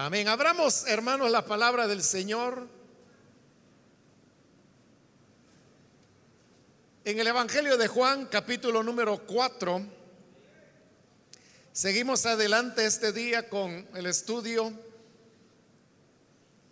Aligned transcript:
Amén. 0.00 0.28
Abramos, 0.28 0.86
hermanos, 0.86 1.28
la 1.28 1.44
palabra 1.44 1.88
del 1.88 2.04
Señor. 2.04 2.68
En 7.04 7.18
el 7.18 7.26
Evangelio 7.26 7.76
de 7.76 7.88
Juan, 7.88 8.26
capítulo 8.26 8.84
número 8.84 9.26
4, 9.26 9.84
seguimos 11.72 12.26
adelante 12.26 12.86
este 12.86 13.12
día 13.12 13.48
con 13.48 13.88
el 13.96 14.06
estudio 14.06 14.72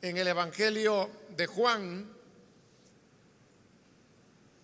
en 0.02 0.16
el 0.16 0.28
Evangelio 0.28 1.10
de 1.36 1.48
Juan. 1.48 2.08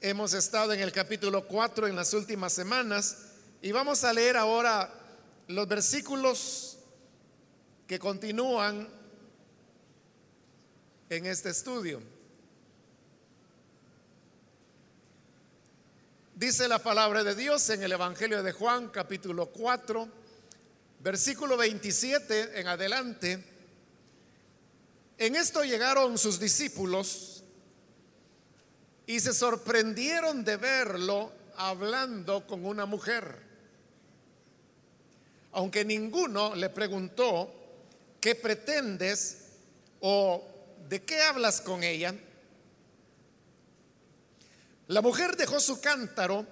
Hemos 0.00 0.34
estado 0.34 0.72
en 0.72 0.79
el 0.79 0.92
capítulo 0.92 1.48
4 1.48 1.88
en 1.88 1.96
las 1.96 2.14
últimas 2.14 2.52
semanas 2.52 3.24
y 3.60 3.72
vamos 3.72 4.04
a 4.04 4.12
leer 4.12 4.36
ahora 4.36 4.88
los 5.48 5.66
versículos 5.66 6.71
que 7.93 7.98
continúan 7.98 8.88
en 11.10 11.27
este 11.27 11.51
estudio. 11.51 12.01
Dice 16.34 16.68
la 16.68 16.78
palabra 16.78 17.23
de 17.23 17.34
Dios 17.34 17.68
en 17.68 17.82
el 17.82 17.92
Evangelio 17.92 18.42
de 18.42 18.52
Juan 18.52 18.88
capítulo 18.88 19.45
4, 19.48 20.09
versículo 21.01 21.59
27 21.59 22.59
en 22.60 22.66
adelante. 22.66 23.45
En 25.18 25.37
esto 25.37 25.62
llegaron 25.62 26.16
sus 26.16 26.40
discípulos 26.40 27.45
y 29.04 29.20
se 29.20 29.34
sorprendieron 29.34 30.46
de 30.46 30.56
verlo 30.56 31.30
hablando 31.56 32.46
con 32.46 32.65
una 32.65 32.87
mujer. 32.87 33.38
Aunque 35.52 35.84
ninguno 35.84 36.54
le 36.54 36.70
preguntó, 36.70 37.59
¿qué 38.22 38.36
pretendes 38.36 39.38
o 40.00 40.48
de 40.88 41.02
qué 41.02 41.20
hablas 41.20 41.60
con 41.60 41.82
ella? 41.82 42.15
La 44.87 45.02
mujer 45.02 45.37
dejó 45.37 45.59
su 45.59 45.80
cántaro 45.80 46.46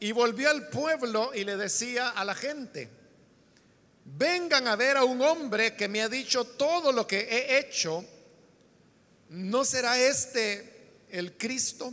y 0.00 0.10
volvió 0.10 0.50
al 0.50 0.68
pueblo 0.68 1.30
y 1.32 1.44
le 1.44 1.56
decía 1.56 2.08
a 2.08 2.24
la 2.24 2.34
gente, 2.34 2.90
vengan 4.04 4.66
a 4.66 4.74
ver 4.74 4.96
a 4.96 5.04
un 5.04 5.22
hombre 5.22 5.76
que 5.76 5.86
me 5.86 6.02
ha 6.02 6.08
dicho 6.08 6.44
todo 6.44 6.90
lo 6.90 7.06
que 7.06 7.20
he 7.20 7.58
hecho, 7.58 8.04
¿no 9.28 9.64
será 9.64 9.96
este 9.96 11.04
el 11.10 11.36
Cristo? 11.36 11.92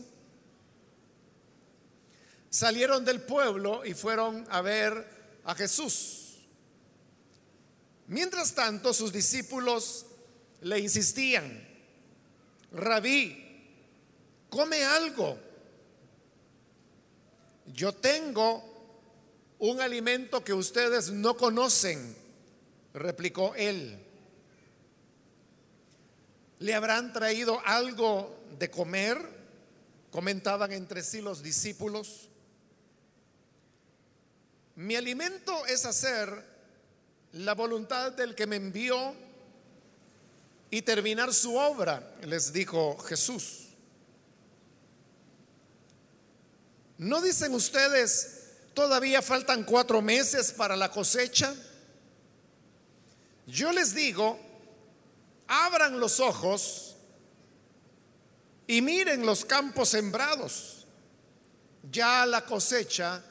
Salieron 2.50 3.06
del 3.06 3.22
pueblo 3.22 3.86
y 3.86 3.94
fueron 3.94 4.48
a 4.50 4.62
ver 4.62 5.06
a 5.44 5.54
Jesús. 5.54 6.25
Mientras 8.08 8.54
tanto, 8.54 8.94
sus 8.94 9.12
discípulos 9.12 10.06
le 10.62 10.80
insistían, 10.80 11.68
rabí, 12.72 13.44
come 14.50 14.84
algo. 14.84 15.38
Yo 17.74 17.94
tengo 17.94 18.64
un 19.58 19.82
alimento 19.82 20.44
que 20.44 20.54
ustedes 20.54 21.12
no 21.12 21.36
conocen, 21.36 22.16
replicó 22.94 23.56
él. 23.56 24.00
¿Le 26.60 26.74
habrán 26.74 27.12
traído 27.12 27.60
algo 27.66 28.40
de 28.60 28.70
comer? 28.70 29.18
Comentaban 30.12 30.72
entre 30.72 31.04
sí 31.04 31.22
los 31.22 31.42
discípulos. 31.42 32.30
Mi 34.76 34.96
alimento 34.96 35.66
es 35.66 35.86
hacer 35.86 36.55
la 37.36 37.54
voluntad 37.54 38.14
del 38.14 38.34
que 38.34 38.48
me 38.48 38.56
envió 38.56 39.14
y 40.70 40.82
terminar 40.82 41.34
su 41.34 41.56
obra, 41.56 42.16
les 42.22 42.54
dijo 42.54 42.98
Jesús. 43.00 43.68
¿No 46.98 47.22
dicen 47.22 47.54
ustedes, 47.54 48.52
todavía 48.74 49.22
faltan 49.22 49.66
cuatro 49.66 50.02
meses 50.02 50.54
para 50.54 50.78
la 50.78 50.90
cosecha? 50.90 51.54
Yo 53.48 53.74
les 53.74 53.94
digo, 53.94 54.40
abran 55.48 56.00
los 56.00 56.22
ojos 56.22 56.96
y 58.66 58.82
miren 58.82 59.26
los 59.26 59.44
campos 59.44 59.90
sembrados. 59.90 60.86
Ya 61.92 62.26
la 62.26 62.46
cosecha 62.46 63.22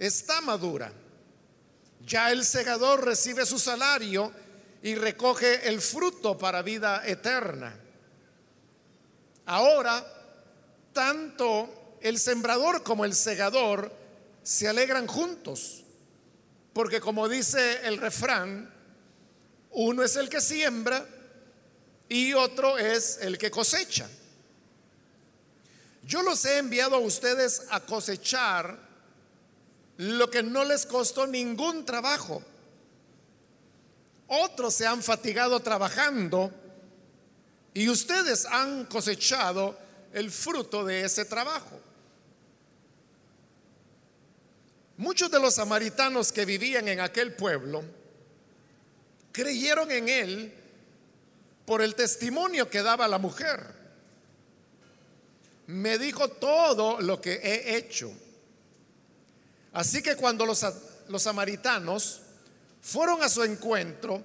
está 0.00 0.40
madura. 0.40 0.92
Ya 2.06 2.30
el 2.30 2.44
segador 2.44 3.04
recibe 3.04 3.46
su 3.46 3.58
salario 3.58 4.32
y 4.82 4.94
recoge 4.94 5.68
el 5.68 5.80
fruto 5.80 6.36
para 6.36 6.62
vida 6.62 7.02
eterna. 7.06 7.74
Ahora, 9.46 10.04
tanto 10.92 11.96
el 12.00 12.18
sembrador 12.18 12.82
como 12.82 13.04
el 13.04 13.14
segador 13.14 13.92
se 14.42 14.68
alegran 14.68 15.06
juntos, 15.06 15.84
porque 16.72 17.00
como 17.00 17.28
dice 17.28 17.86
el 17.86 17.98
refrán, 17.98 18.72
uno 19.70 20.02
es 20.02 20.16
el 20.16 20.28
que 20.28 20.40
siembra 20.40 21.06
y 22.08 22.32
otro 22.34 22.76
es 22.78 23.18
el 23.20 23.38
que 23.38 23.50
cosecha. 23.50 24.08
Yo 26.04 26.22
los 26.22 26.44
he 26.44 26.58
enviado 26.58 26.96
a 26.96 27.00
ustedes 27.00 27.62
a 27.70 27.80
cosechar 27.80 28.91
lo 29.98 30.30
que 30.30 30.42
no 30.42 30.64
les 30.64 30.86
costó 30.86 31.26
ningún 31.26 31.84
trabajo. 31.84 32.42
Otros 34.28 34.74
se 34.74 34.86
han 34.86 35.02
fatigado 35.02 35.60
trabajando 35.60 36.50
y 37.74 37.88
ustedes 37.88 38.46
han 38.46 38.86
cosechado 38.86 39.78
el 40.12 40.30
fruto 40.30 40.84
de 40.84 41.04
ese 41.04 41.24
trabajo. 41.24 41.78
Muchos 44.96 45.30
de 45.30 45.40
los 45.40 45.54
samaritanos 45.54 46.32
que 46.32 46.44
vivían 46.44 46.88
en 46.88 47.00
aquel 47.00 47.34
pueblo 47.34 47.82
creyeron 49.32 49.90
en 49.90 50.08
él 50.08 50.54
por 51.64 51.82
el 51.82 51.94
testimonio 51.94 52.68
que 52.68 52.82
daba 52.82 53.08
la 53.08 53.18
mujer. 53.18 53.82
Me 55.66 55.98
dijo 55.98 56.28
todo 56.28 57.00
lo 57.00 57.20
que 57.20 57.34
he 57.34 57.76
hecho. 57.76 58.12
Así 59.72 60.02
que 60.02 60.16
cuando 60.16 60.44
los, 60.44 60.64
los 61.08 61.22
samaritanos 61.22 62.20
fueron 62.80 63.22
a 63.22 63.28
su 63.28 63.42
encuentro, 63.42 64.22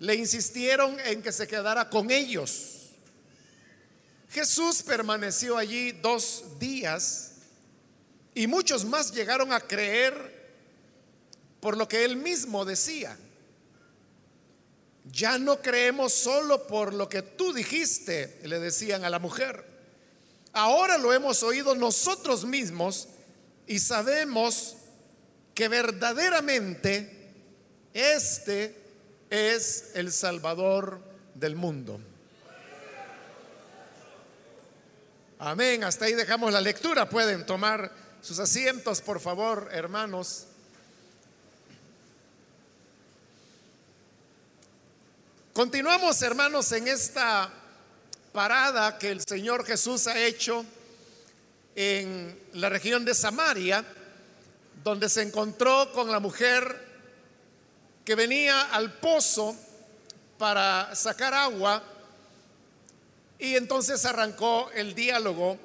le 0.00 0.14
insistieron 0.14 0.98
en 1.00 1.22
que 1.22 1.32
se 1.32 1.46
quedara 1.46 1.88
con 1.88 2.10
ellos. 2.10 2.90
Jesús 4.30 4.82
permaneció 4.82 5.56
allí 5.56 5.92
dos 5.92 6.44
días 6.58 7.32
y 8.34 8.46
muchos 8.46 8.84
más 8.84 9.12
llegaron 9.12 9.52
a 9.52 9.60
creer 9.60 10.42
por 11.60 11.76
lo 11.76 11.86
que 11.86 12.04
él 12.04 12.16
mismo 12.16 12.64
decía. 12.64 13.16
Ya 15.04 15.38
no 15.38 15.60
creemos 15.60 16.12
solo 16.12 16.66
por 16.66 16.94
lo 16.94 17.08
que 17.08 17.22
tú 17.22 17.52
dijiste, 17.52 18.40
le 18.44 18.58
decían 18.58 19.04
a 19.04 19.10
la 19.10 19.18
mujer. 19.18 19.64
Ahora 20.52 20.98
lo 20.98 21.12
hemos 21.12 21.42
oído 21.42 21.74
nosotros 21.74 22.44
mismos 22.44 23.08
y 23.66 23.78
sabemos 23.78 24.76
que 25.54 25.68
verdaderamente 25.68 27.32
este 27.92 28.76
es 29.30 29.92
el 29.94 30.12
Salvador 30.12 31.00
del 31.34 31.56
mundo. 31.56 32.00
Amén. 35.38 35.82
Hasta 35.84 36.04
ahí 36.04 36.14
dejamos 36.14 36.52
la 36.52 36.60
lectura. 36.60 37.08
Pueden 37.08 37.44
tomar 37.44 37.90
sus 38.20 38.38
asientos, 38.38 39.00
por 39.00 39.20
favor, 39.20 39.68
hermanos. 39.72 40.46
Continuamos, 45.52 46.22
hermanos, 46.22 46.70
en 46.72 46.88
esta 46.88 47.52
parada 48.32 48.98
que 48.98 49.10
el 49.10 49.20
Señor 49.20 49.66
Jesús 49.66 50.06
ha 50.06 50.18
hecho 50.18 50.64
en 51.74 52.38
la 52.54 52.68
región 52.68 53.04
de 53.04 53.14
Samaria, 53.14 53.84
donde 54.82 55.08
se 55.08 55.22
encontró 55.22 55.92
con 55.92 56.10
la 56.10 56.20
mujer 56.20 56.92
que 58.04 58.14
venía 58.14 58.62
al 58.72 58.92
pozo 58.94 59.56
para 60.38 60.94
sacar 60.94 61.34
agua 61.34 61.82
y 63.38 63.56
entonces 63.56 64.04
arrancó 64.04 64.70
el 64.74 64.94
diálogo 64.94 65.58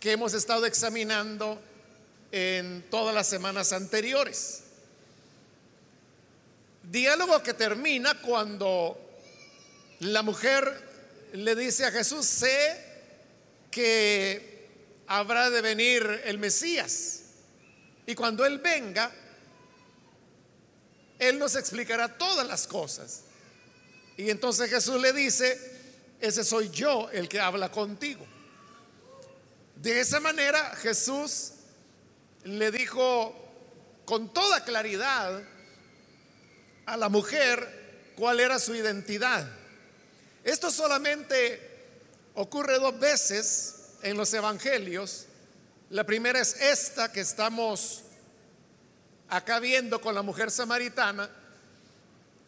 que 0.00 0.12
hemos 0.12 0.34
estado 0.34 0.66
examinando 0.66 1.60
en 2.32 2.84
todas 2.90 3.14
las 3.14 3.26
semanas 3.28 3.72
anteriores. 3.72 4.62
Diálogo 6.82 7.42
que 7.42 7.54
termina 7.54 8.20
cuando 8.20 8.98
la 10.00 10.22
mujer 10.22 10.82
le 11.32 11.54
dice 11.54 11.86
a 11.86 11.90
Jesús, 11.90 12.26
sé 12.26 12.80
que 13.70 14.68
habrá 15.06 15.50
de 15.50 15.60
venir 15.60 16.22
el 16.24 16.38
Mesías. 16.38 17.23
Y 18.06 18.14
cuando 18.14 18.44
Él 18.44 18.58
venga, 18.58 19.10
Él 21.18 21.38
nos 21.38 21.56
explicará 21.56 22.18
todas 22.18 22.46
las 22.46 22.66
cosas. 22.66 23.22
Y 24.16 24.30
entonces 24.30 24.70
Jesús 24.70 25.00
le 25.00 25.12
dice, 25.12 25.58
ese 26.20 26.44
soy 26.44 26.70
yo 26.70 27.10
el 27.10 27.28
que 27.28 27.40
habla 27.40 27.70
contigo. 27.70 28.26
De 29.76 30.00
esa 30.00 30.20
manera 30.20 30.74
Jesús 30.76 31.52
le 32.44 32.70
dijo 32.70 33.34
con 34.04 34.32
toda 34.32 34.64
claridad 34.64 35.42
a 36.86 36.96
la 36.96 37.08
mujer 37.08 38.12
cuál 38.16 38.40
era 38.40 38.58
su 38.58 38.74
identidad. 38.74 39.48
Esto 40.44 40.70
solamente 40.70 41.74
ocurre 42.34 42.78
dos 42.78 42.98
veces 42.98 43.74
en 44.02 44.16
los 44.16 44.32
evangelios. 44.34 45.26
La 45.90 46.04
primera 46.04 46.40
es 46.40 46.60
esta 46.60 47.12
que 47.12 47.20
estamos 47.20 48.02
acá 49.28 49.60
viendo 49.60 50.00
con 50.00 50.14
la 50.14 50.22
mujer 50.22 50.50
samaritana. 50.50 51.28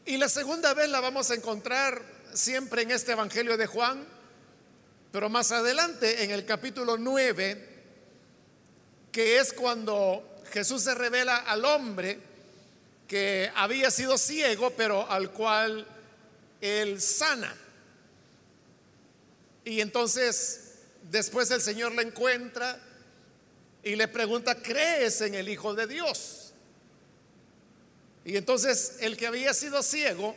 Y 0.06 0.16
la 0.16 0.28
segunda 0.28 0.72
vez 0.72 0.88
la 0.88 1.00
vamos 1.00 1.30
a 1.30 1.34
encontrar 1.34 2.00
siempre 2.32 2.82
en 2.82 2.92
este 2.92 3.12
evangelio 3.12 3.56
de 3.56 3.66
Juan, 3.66 4.06
pero 5.12 5.28
más 5.28 5.52
adelante 5.52 6.24
en 6.24 6.30
el 6.30 6.46
capítulo 6.46 6.96
9, 6.96 7.68
que 9.12 9.38
es 9.38 9.52
cuando 9.52 10.42
Jesús 10.50 10.82
se 10.82 10.94
revela 10.94 11.36
al 11.36 11.64
hombre 11.64 12.18
que 13.06 13.52
había 13.54 13.90
sido 13.90 14.16
ciego, 14.16 14.70
pero 14.70 15.08
al 15.10 15.30
cual 15.30 15.86
él 16.62 17.00
sana. 17.02 17.54
Y 19.64 19.80
entonces 19.80 20.72
después 21.10 21.50
el 21.50 21.60
Señor 21.60 21.92
le 21.92 22.02
encuentra 22.02 22.80
y 23.86 23.94
le 23.94 24.08
pregunta, 24.08 24.60
¿crees 24.60 25.20
en 25.20 25.36
el 25.36 25.48
Hijo 25.48 25.72
de 25.72 25.86
Dios? 25.86 26.52
Y 28.24 28.36
entonces 28.36 28.96
el 28.98 29.16
que 29.16 29.28
había 29.28 29.54
sido 29.54 29.80
ciego, 29.80 30.34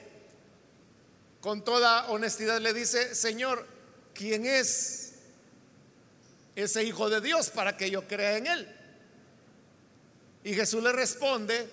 con 1.41 1.63
toda 1.63 2.11
honestidad 2.11 2.59
le 2.59 2.75
dice, 2.75 3.15
Señor, 3.15 3.65
¿quién 4.13 4.45
es 4.45 5.13
ese 6.55 6.83
Hijo 6.83 7.09
de 7.09 7.21
Dios 7.21 7.49
para 7.49 7.75
que 7.75 7.89
yo 7.89 8.07
crea 8.07 8.37
en 8.37 8.45
él? 8.45 8.75
Y 10.43 10.53
Jesús 10.53 10.83
le 10.83 10.91
responde, 10.91 11.67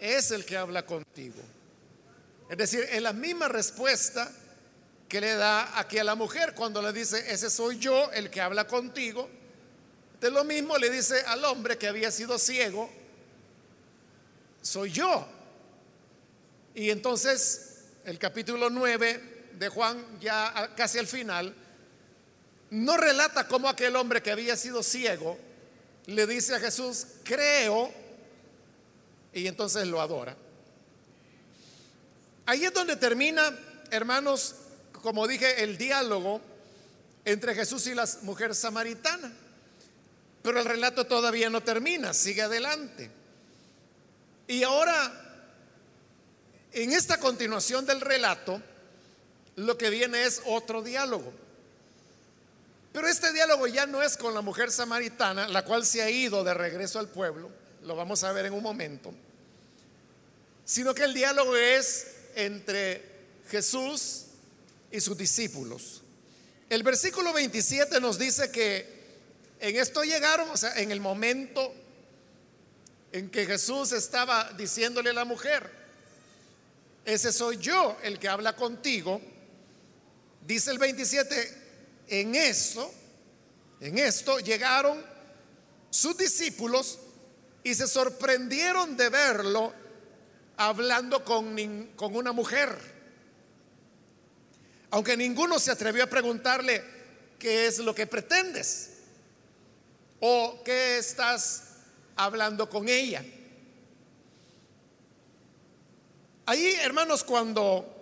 es 0.00 0.32
el 0.32 0.44
que 0.44 0.56
habla 0.56 0.84
contigo. 0.84 1.40
Es 2.48 2.58
decir, 2.58 2.88
en 2.90 3.04
la 3.04 3.12
misma 3.12 3.46
respuesta 3.46 4.28
que 5.08 5.20
le 5.20 5.32
da 5.34 5.78
aquí 5.78 5.98
a 5.98 6.02
la 6.04 6.16
mujer 6.16 6.54
cuando 6.56 6.82
le 6.82 6.92
dice, 6.92 7.32
ese 7.32 7.50
soy 7.50 7.78
yo 7.78 8.10
el 8.10 8.30
que 8.30 8.40
habla 8.40 8.66
contigo. 8.66 9.38
De 10.20 10.30
lo 10.30 10.44
mismo 10.44 10.76
le 10.76 10.90
dice 10.90 11.22
al 11.26 11.44
hombre 11.44 11.78
que 11.78 11.88
había 11.88 12.10
sido 12.10 12.38
ciego, 12.38 12.90
soy 14.60 14.92
yo. 14.92 15.26
Y 16.74 16.90
entonces 16.90 17.84
el 18.04 18.18
capítulo 18.18 18.68
9 18.68 19.48
de 19.54 19.68
Juan, 19.68 20.04
ya 20.20 20.72
casi 20.76 20.98
al 20.98 21.06
final, 21.06 21.54
no 22.70 22.96
relata 22.96 23.48
cómo 23.48 23.68
aquel 23.68 23.96
hombre 23.96 24.22
que 24.22 24.30
había 24.30 24.56
sido 24.56 24.82
ciego 24.82 25.38
le 26.06 26.26
dice 26.26 26.54
a 26.54 26.60
Jesús, 26.60 27.06
creo, 27.24 27.92
y 29.32 29.46
entonces 29.46 29.86
lo 29.86 30.00
adora. 30.00 30.36
Ahí 32.46 32.64
es 32.64 32.74
donde 32.74 32.96
termina, 32.96 33.56
hermanos, 33.90 34.56
como 34.92 35.26
dije, 35.26 35.62
el 35.62 35.78
diálogo 35.78 36.40
entre 37.24 37.54
Jesús 37.54 37.86
y 37.86 37.94
la 37.94 38.08
mujer 38.22 38.54
samaritana. 38.54 39.32
Pero 40.42 40.58
el 40.58 40.64
relato 40.64 41.06
todavía 41.06 41.50
no 41.50 41.62
termina, 41.62 42.14
sigue 42.14 42.42
adelante. 42.42 43.10
Y 44.46 44.62
ahora, 44.62 45.12
en 46.72 46.92
esta 46.92 47.18
continuación 47.18 47.84
del 47.86 48.00
relato, 48.00 48.60
lo 49.56 49.76
que 49.76 49.90
viene 49.90 50.24
es 50.24 50.42
otro 50.46 50.82
diálogo. 50.82 51.32
Pero 52.92 53.06
este 53.06 53.32
diálogo 53.32 53.66
ya 53.66 53.86
no 53.86 54.02
es 54.02 54.16
con 54.16 54.34
la 54.34 54.40
mujer 54.40 54.72
samaritana, 54.72 55.46
la 55.48 55.64
cual 55.64 55.86
se 55.86 56.02
ha 56.02 56.10
ido 56.10 56.42
de 56.42 56.54
regreso 56.54 56.98
al 56.98 57.08
pueblo, 57.08 57.50
lo 57.82 57.94
vamos 57.94 58.24
a 58.24 58.32
ver 58.32 58.46
en 58.46 58.52
un 58.52 58.62
momento, 58.62 59.12
sino 60.64 60.94
que 60.94 61.04
el 61.04 61.14
diálogo 61.14 61.54
es 61.56 62.06
entre 62.34 63.04
Jesús 63.48 64.24
y 64.90 65.00
sus 65.00 65.16
discípulos. 65.16 66.02
El 66.68 66.82
versículo 66.82 67.32
27 67.32 68.00
nos 68.00 68.18
dice 68.18 68.50
que 68.50 68.99
en 69.60 69.76
esto 69.76 70.02
llegaron, 70.02 70.48
o 70.50 70.56
sea, 70.56 70.74
en 70.80 70.90
el 70.90 71.00
momento 71.00 71.72
en 73.12 73.30
que 73.30 73.44
Jesús 73.44 73.92
estaba 73.92 74.52
diciéndole 74.56 75.10
a 75.10 75.12
la 75.14 75.24
mujer, 75.26 75.70
ese 77.04 77.30
soy 77.32 77.58
yo 77.58 77.98
el 78.02 78.18
que 78.18 78.28
habla 78.28 78.56
contigo, 78.56 79.20
dice 80.46 80.70
el 80.70 80.78
27, 80.78 81.58
en 82.08 82.34
eso, 82.34 82.92
en 83.80 83.98
esto 83.98 84.38
llegaron 84.38 85.04
sus 85.90 86.16
discípulos 86.16 86.98
y 87.62 87.74
se 87.74 87.86
sorprendieron 87.86 88.96
de 88.96 89.10
verlo 89.10 89.74
hablando 90.56 91.22
con, 91.22 91.90
con 91.96 92.16
una 92.16 92.32
mujer. 92.32 92.78
Aunque 94.90 95.16
ninguno 95.16 95.58
se 95.58 95.70
atrevió 95.70 96.04
a 96.04 96.06
preguntarle 96.06 96.82
qué 97.38 97.66
es 97.66 97.78
lo 97.78 97.94
que 97.94 98.06
pretendes 98.06 98.89
o 100.20 100.62
qué 100.64 100.98
estás 100.98 101.64
hablando 102.16 102.68
con 102.68 102.88
ella. 102.88 103.24
Ahí, 106.46 106.74
hermanos, 106.82 107.24
cuando 107.24 108.00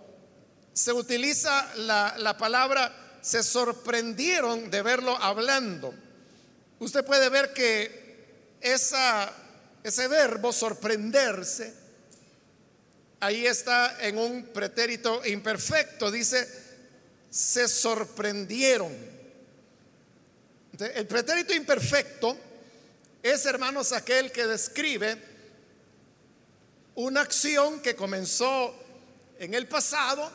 se 0.73 0.93
utiliza 0.93 1.71
la, 1.77 2.37
palabra, 2.39 3.19
se 3.21 3.43
sorprendieron 3.43 4.71
de 4.71 4.83
verlo 4.83 5.17
hablando. 5.17 5.95
Usted 6.79 7.05
puede 7.05 7.29
ver 7.29 7.53
que 7.53 8.57
esa, 8.61 9.33
ese 9.83 10.09
verbo, 10.09 10.53
sorprenderse, 10.53 11.75
ahí 13.21 13.47
está 13.47 13.99
en 14.07 14.19
un 14.19 14.45
pretérito 14.45 15.25
imperfecto. 15.27 16.11
Dice, 16.11 16.49
se 17.29 17.69
sorprendieron. 17.69 19.18
El 20.79 21.07
pretérito 21.07 21.55
imperfecto 21.55 22.37
es, 23.23 23.47
hermanos, 23.47 23.93
aquel 23.93 24.31
que 24.31 24.47
describe 24.47 25.21
una 26.95 27.21
acción 27.21 27.81
que 27.81 27.97
comenzó 27.97 28.75
en 29.39 29.55
el 29.55 29.67
pasado, 29.67 30.31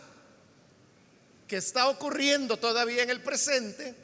que 1.47 1.57
está 1.57 1.87
ocurriendo 1.87 2.57
todavía 2.57 3.03
en 3.03 3.09
el 3.09 3.21
presente 3.21 3.95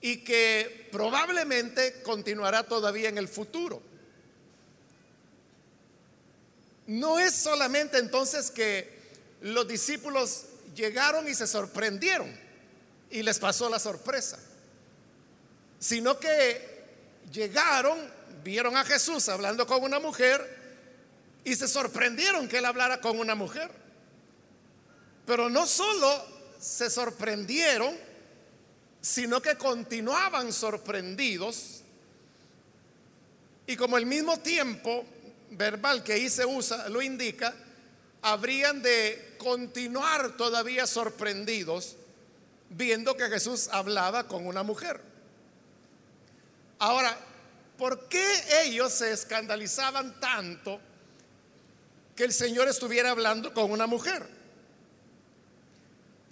y 0.00 0.18
que 0.18 0.88
probablemente 0.90 2.02
continuará 2.02 2.62
todavía 2.62 3.08
en 3.08 3.18
el 3.18 3.28
futuro. 3.28 3.82
No 6.86 7.18
es 7.18 7.34
solamente 7.34 7.98
entonces 7.98 8.50
que 8.50 9.00
los 9.42 9.68
discípulos 9.68 10.44
llegaron 10.74 11.28
y 11.28 11.34
se 11.34 11.46
sorprendieron 11.46 12.34
y 13.10 13.22
les 13.22 13.38
pasó 13.38 13.68
la 13.68 13.78
sorpresa, 13.78 14.38
sino 15.80 16.18
que 16.18 16.84
llegaron, 17.32 17.98
vieron 18.44 18.76
a 18.76 18.84
Jesús 18.84 19.28
hablando 19.28 19.66
con 19.66 19.82
una 19.82 19.98
mujer 19.98 20.60
y 21.42 21.56
se 21.56 21.66
sorprendieron 21.66 22.46
que 22.46 22.58
él 22.58 22.66
hablara 22.66 23.00
con 23.00 23.18
una 23.18 23.34
mujer. 23.34 23.70
Pero 25.26 25.48
no 25.48 25.66
solo 25.66 26.24
se 26.60 26.90
sorprendieron, 26.90 27.96
sino 29.00 29.40
que 29.40 29.56
continuaban 29.56 30.52
sorprendidos. 30.52 31.80
Y 33.66 33.74
como 33.76 33.96
el 33.96 34.04
mismo 34.04 34.38
tiempo 34.38 35.06
verbal 35.52 36.04
que 36.04 36.12
ahí 36.12 36.28
se 36.28 36.44
usa 36.44 36.90
lo 36.90 37.00
indica, 37.00 37.54
habrían 38.20 38.82
de 38.82 39.36
continuar 39.38 40.36
todavía 40.36 40.86
sorprendidos 40.86 41.96
viendo 42.68 43.16
que 43.16 43.28
Jesús 43.28 43.68
hablaba 43.72 44.28
con 44.28 44.46
una 44.46 44.62
mujer. 44.62 45.09
Ahora, 46.80 47.14
¿por 47.76 48.08
qué 48.08 48.24
ellos 48.64 48.90
se 48.90 49.12
escandalizaban 49.12 50.18
tanto 50.18 50.80
que 52.16 52.24
el 52.24 52.32
Señor 52.32 52.68
estuviera 52.68 53.10
hablando 53.10 53.52
con 53.52 53.70
una 53.70 53.86
mujer? 53.86 54.26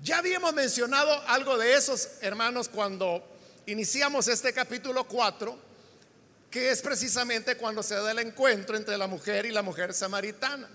Ya 0.02 0.18
habíamos 0.18 0.54
mencionado 0.54 1.12
algo 1.28 1.58
de 1.58 1.74
esos 1.74 2.08
hermanos 2.22 2.70
cuando 2.70 3.22
iniciamos 3.66 4.26
este 4.26 4.54
capítulo 4.54 5.04
4, 5.04 5.58
que 6.50 6.70
es 6.70 6.80
precisamente 6.80 7.58
cuando 7.58 7.82
se 7.82 7.96
da 7.96 8.10
el 8.10 8.18
encuentro 8.20 8.74
entre 8.74 8.96
la 8.96 9.06
mujer 9.06 9.44
y 9.44 9.50
la 9.50 9.60
mujer 9.60 9.92
samaritana. 9.92 10.66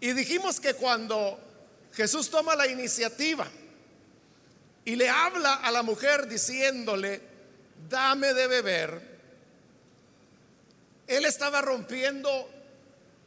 Y 0.00 0.12
dijimos 0.12 0.58
que 0.58 0.74
cuando 0.74 1.38
Jesús 1.92 2.30
toma 2.30 2.56
la 2.56 2.66
iniciativa 2.66 3.46
y 4.84 4.96
le 4.96 5.08
habla 5.08 5.54
a 5.54 5.70
la 5.70 5.84
mujer 5.84 6.26
diciéndole, 6.26 7.31
dame 7.88 8.34
de 8.34 8.46
beber, 8.46 9.12
él 11.06 11.24
estaba 11.24 11.60
rompiendo 11.60 12.48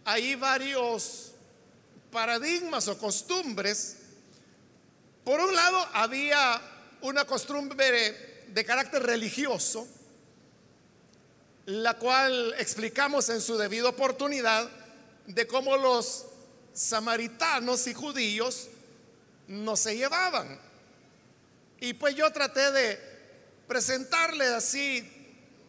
ahí 0.06 0.36
varios 0.36 1.34
paradigmas 2.12 2.88
o 2.88 2.98
costumbres. 2.98 3.98
Por 5.24 5.40
un 5.40 5.54
lado, 5.54 5.88
había 5.94 6.62
una 7.02 7.26
costumbre 7.26 8.46
de 8.48 8.66
carácter 8.66 9.04
religioso, 9.04 9.88
la 11.66 11.96
cual 11.96 12.56
explicamos 12.58 13.30
en 13.30 13.42
su 13.42 13.58
debida 13.58 13.90
oportunidad 13.90 14.70
de 15.28 15.48
cómo 15.48 15.78
los 15.78 16.26
samaritanos 16.74 17.88
y 17.88 17.94
judíos 17.94 18.68
no 19.48 19.76
se 19.76 19.98
llevaban. 19.98 20.60
Y 21.80 21.94
pues 21.94 22.16
yo 22.16 22.32
traté 22.32 22.72
de 22.72 23.15
presentarle 23.68 24.46
así 24.48 25.12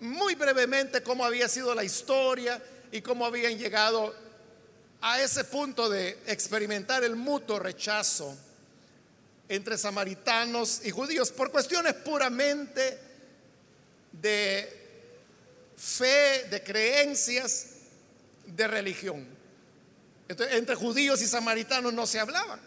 muy 0.01 0.35
brevemente 0.35 1.03
cómo 1.03 1.25
había 1.25 1.49
sido 1.49 1.75
la 1.75 1.85
historia 1.85 2.63
y 2.93 3.01
cómo 3.01 3.27
habían 3.27 3.59
llegado 3.59 4.15
a 5.01 5.21
ese 5.21 5.45
punto 5.45 5.89
de 5.89 6.19
experimentar 6.27 7.05
el 7.05 7.17
mutuo 7.17 7.59
rechazo 7.59 8.37
entre 9.49 9.79
samaritanos 9.79 10.85
y 10.85 10.91
judíos 10.91 11.31
por 11.31 11.51
cuestiones 11.51 11.95
puramente 11.95 12.99
de 14.13 14.87
fe, 15.77 16.47
de 16.51 16.63
creencias, 16.65 17.67
de 18.47 18.67
religión. 18.67 19.37
entre 20.29 20.75
judíos 20.75 21.23
y 21.23 21.27
samaritanos 21.27 21.93
no 21.93 22.07
se 22.07 22.19
hablaban. 22.19 22.61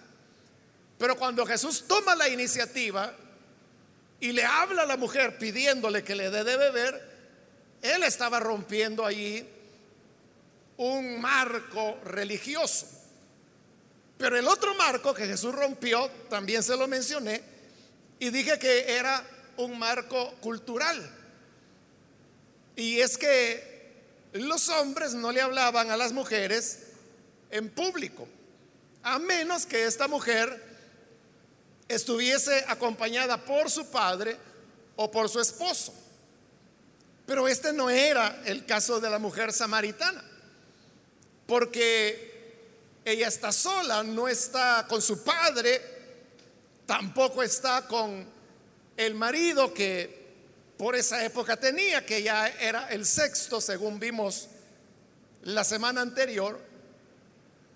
Pero 0.98 1.18
cuando 1.18 1.46
Jesús 1.46 1.86
toma 1.88 2.16
la 2.16 2.30
iniciativa 2.30 3.14
y 4.20 4.32
le 4.32 4.44
habla 4.44 4.84
a 4.84 4.86
la 4.86 4.98
mujer 4.98 5.38
pidiéndole 5.38 6.04
que 6.04 6.16
le 6.16 6.30
dé 6.30 6.44
de 6.44 6.58
beber, 6.58 7.10
él 7.82 8.04
estaba 8.04 8.40
rompiendo 8.40 9.06
allí 9.06 9.48
un 10.78 11.22
marco 11.22 12.00
religioso. 12.06 12.88
Pero 14.18 14.38
el 14.38 14.48
otro 14.48 14.76
marco 14.76 15.14
que 15.14 15.26
Jesús 15.26 15.56
rompió, 15.56 16.10
también 16.30 16.62
se 16.62 16.76
lo 16.76 16.88
mencioné, 16.88 17.42
y 18.20 18.30
dije 18.30 18.60
que 18.60 18.92
era 18.98 19.26
un 19.58 19.80
marco 19.80 20.36
cultural. 20.42 21.10
Y 22.76 23.00
es 23.00 23.18
que 23.18 23.70
los 24.34 24.68
hombres 24.70 25.14
no 25.14 25.32
le 25.32 25.42
hablaban 25.42 25.90
a 25.90 25.98
las 25.98 26.12
mujeres 26.12 26.80
en 27.50 27.70
público, 27.70 28.28
a 29.04 29.20
menos 29.20 29.66
que 29.66 29.86
esta 29.86 30.08
mujer 30.10 30.69
estuviese 31.90 32.64
acompañada 32.68 33.44
por 33.44 33.70
su 33.70 33.88
padre 33.88 34.38
o 34.96 35.12
por 35.12 35.28
su 35.28 35.42
esposo. 35.42 35.94
Pero 37.26 37.48
este 37.48 37.74
no 37.74 37.90
era 37.90 38.42
el 38.46 38.66
caso 38.66 39.00
de 39.00 39.10
la 39.10 39.20
mujer 39.20 39.52
samaritana, 39.52 40.24
porque 41.46 42.30
ella 43.04 43.28
está 43.28 43.52
sola, 43.52 44.04
no 44.04 44.28
está 44.28 44.86
con 44.88 45.02
su 45.02 45.24
padre, 45.24 45.82
tampoco 46.86 47.44
está 47.44 47.88
con 47.88 48.26
el 48.96 49.16
marido 49.16 49.74
que 49.74 50.20
por 50.78 50.96
esa 50.96 51.24
época 51.26 51.58
tenía, 51.58 52.06
que 52.06 52.22
ya 52.24 52.48
era 52.48 52.90
el 52.90 53.06
sexto, 53.06 53.60
según 53.60 54.00
vimos 54.00 54.48
la 55.44 55.64
semana 55.64 56.02
anterior, 56.02 56.60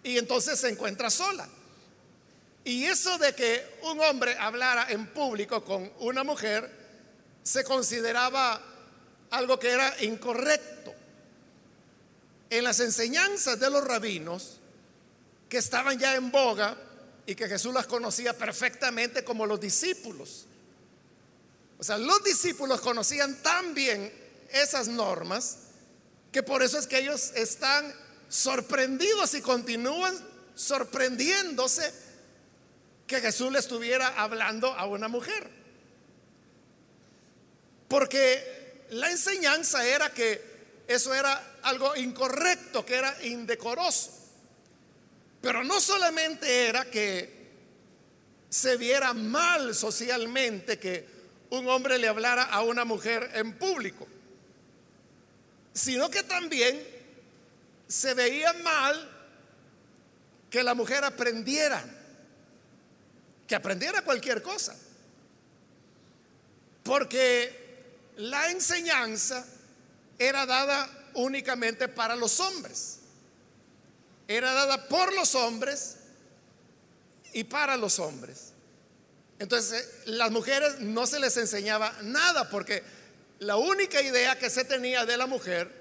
y 0.04 0.18
entonces 0.18 0.60
se 0.60 0.70
encuentra 0.70 1.10
sola. 1.10 1.48
Y 2.66 2.86
eso 2.86 3.18
de 3.18 3.34
que 3.34 3.80
un 3.84 4.00
hombre 4.00 4.38
hablara 4.38 4.88
en 4.90 5.08
público 5.08 5.64
con 5.64 5.92
una 6.00 6.24
mujer 6.24 6.70
se 7.44 7.64
consideraba 7.64 8.62
algo 9.32 9.60
que 9.60 9.70
era 9.70 10.02
incorrecto. 10.04 10.94
En 12.50 12.64
las 12.64 12.80
enseñanzas 12.80 13.60
de 13.60 13.70
los 13.70 13.84
rabinos, 13.84 14.60
que 15.50 15.58
estaban 15.58 16.00
ya 16.00 16.16
en 16.16 16.32
boga 16.32 16.78
y 17.26 17.36
que 17.36 17.48
Jesús 17.48 17.74
las 17.74 17.88
conocía 17.88 18.38
perfectamente 18.38 19.24
como 19.24 19.46
los 19.46 19.60
discípulos, 19.60 20.46
o 21.78 21.84
sea, 21.84 21.98
los 21.98 22.24
discípulos 22.24 22.80
conocían 22.80 23.42
tan 23.42 23.74
bien 23.74 24.12
esas 24.52 24.88
normas 24.88 25.58
que 26.32 26.42
por 26.42 26.64
eso 26.64 26.80
es 26.80 26.88
que 26.88 27.00
ellos 27.00 27.32
están 27.36 27.94
sorprendidos 28.30 29.34
y 29.34 29.42
continúan 29.42 30.18
sorprendiéndose 30.56 31.94
que 33.14 33.22
Jesús 33.22 33.52
le 33.52 33.60
estuviera 33.60 34.08
hablando 34.08 34.74
a 34.74 34.86
una 34.86 35.08
mujer. 35.08 35.48
Porque 37.88 38.86
la 38.90 39.12
enseñanza 39.12 39.86
era 39.88 40.12
que 40.12 40.42
eso 40.88 41.14
era 41.14 41.60
algo 41.62 41.96
incorrecto, 41.96 42.84
que 42.84 42.96
era 42.96 43.16
indecoroso. 43.24 44.12
Pero 45.42 45.64
no 45.64 45.80
solamente 45.80 46.68
era 46.68 46.86
que 46.86 47.44
se 48.50 48.78
viera 48.78 49.14
mal 49.14 49.76
socialmente 49.76 50.80
que 50.80 51.08
un 51.52 51.68
hombre 51.68 52.00
le 52.00 52.08
hablara 52.08 52.44
a 52.44 52.62
una 52.62 52.84
mujer 52.84 53.30
en 53.36 53.54
público, 53.54 54.08
sino 55.72 56.10
que 56.10 56.24
también 56.24 56.82
se 57.88 58.16
veía 58.16 58.54
mal 58.54 59.10
que 60.50 60.64
la 60.64 60.74
mujer 60.76 61.04
aprendiera, 61.04 61.84
que 63.54 63.58
aprendiera 63.58 64.02
cualquier 64.02 64.42
cosa, 64.42 64.76
porque 66.82 67.86
la 68.16 68.50
enseñanza 68.50 69.46
era 70.18 70.48
dada 70.48 70.90
únicamente 71.14 71.88
para 71.88 72.16
los 72.16 72.40
hombres, 72.40 72.98
era 74.28 74.54
dada 74.54 74.88
por 74.88 75.14
los 75.14 75.36
hombres 75.36 75.98
y 77.32 77.44
para 77.44 77.78
los 77.78 78.00
hombres. 78.00 78.54
Entonces, 79.38 79.88
las 80.06 80.32
mujeres 80.32 80.80
no 80.80 81.06
se 81.06 81.20
les 81.20 81.38
enseñaba 81.38 81.94
nada 82.02 82.50
porque 82.50 82.82
la 83.38 83.56
única 83.58 84.02
idea 84.02 84.40
que 84.40 84.50
se 84.50 84.66
tenía 84.66 85.06
de 85.06 85.16
la 85.16 85.28
mujer 85.28 85.72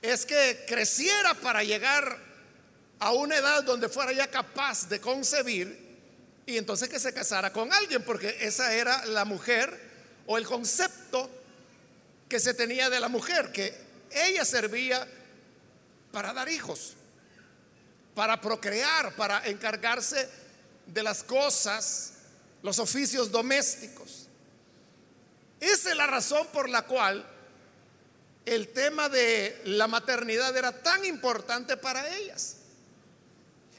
es 0.00 0.24
que 0.24 0.64
creciera 0.66 1.34
para 1.34 1.62
llegar 1.62 2.16
a 2.98 3.12
una 3.12 3.36
edad 3.36 3.62
donde 3.64 3.90
fuera 3.90 4.12
ya 4.12 4.30
capaz 4.30 4.88
de 4.88 5.02
concebir 5.02 5.87
y 6.48 6.56
entonces 6.56 6.88
que 6.88 6.98
se 6.98 7.12
casara 7.12 7.52
con 7.52 7.70
alguien, 7.74 8.02
porque 8.02 8.38
esa 8.40 8.72
era 8.72 9.04
la 9.04 9.26
mujer 9.26 9.78
o 10.26 10.38
el 10.38 10.46
concepto 10.46 11.30
que 12.26 12.40
se 12.40 12.54
tenía 12.54 12.88
de 12.88 13.00
la 13.00 13.08
mujer, 13.08 13.52
que 13.52 13.78
ella 14.10 14.46
servía 14.46 15.06
para 16.10 16.32
dar 16.32 16.48
hijos, 16.48 16.94
para 18.14 18.40
procrear, 18.40 19.14
para 19.14 19.46
encargarse 19.46 20.26
de 20.86 21.02
las 21.02 21.22
cosas 21.22 22.14
los 22.62 22.78
oficios 22.78 23.30
domésticos. 23.30 24.26
Esa 25.60 25.90
es 25.90 25.96
la 25.96 26.06
razón 26.06 26.46
por 26.46 26.70
la 26.70 26.86
cual 26.86 27.28
el 28.46 28.68
tema 28.68 29.10
de 29.10 29.60
la 29.66 29.86
maternidad 29.86 30.56
era 30.56 30.72
tan 30.72 31.04
importante 31.04 31.76
para 31.76 32.08
ellas. 32.16 32.56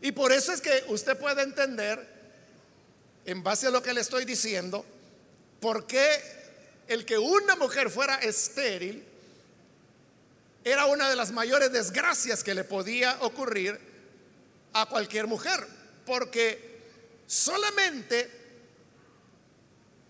Y 0.01 0.11
por 0.11 0.31
eso 0.31 0.53
es 0.53 0.61
que 0.61 0.83
usted 0.89 1.17
puede 1.17 1.41
entender, 1.41 2.18
en 3.29 3.43
base 3.43 3.67
a 3.67 3.69
lo 3.69 3.83
que 3.83 3.93
le 3.93 4.01
estoy 4.01 4.25
diciendo, 4.25 4.83
por 5.62 5.86
qué 5.86 6.19
el 6.88 7.05
que 7.05 7.19
una 7.19 7.55
mujer 7.55 7.91
fuera 7.91 8.15
estéril 8.15 9.05
era 10.63 10.88
una 10.88 11.07
de 11.07 11.15
las 11.15 11.31
mayores 11.31 11.71
desgracias 11.71 12.43
que 12.43 12.55
le 12.55 12.63
podía 12.63 13.17
ocurrir 13.21 13.79
a 14.74 14.88
cualquier 14.88 15.27
mujer. 15.27 15.63
Porque 16.07 16.81
solamente 17.27 18.31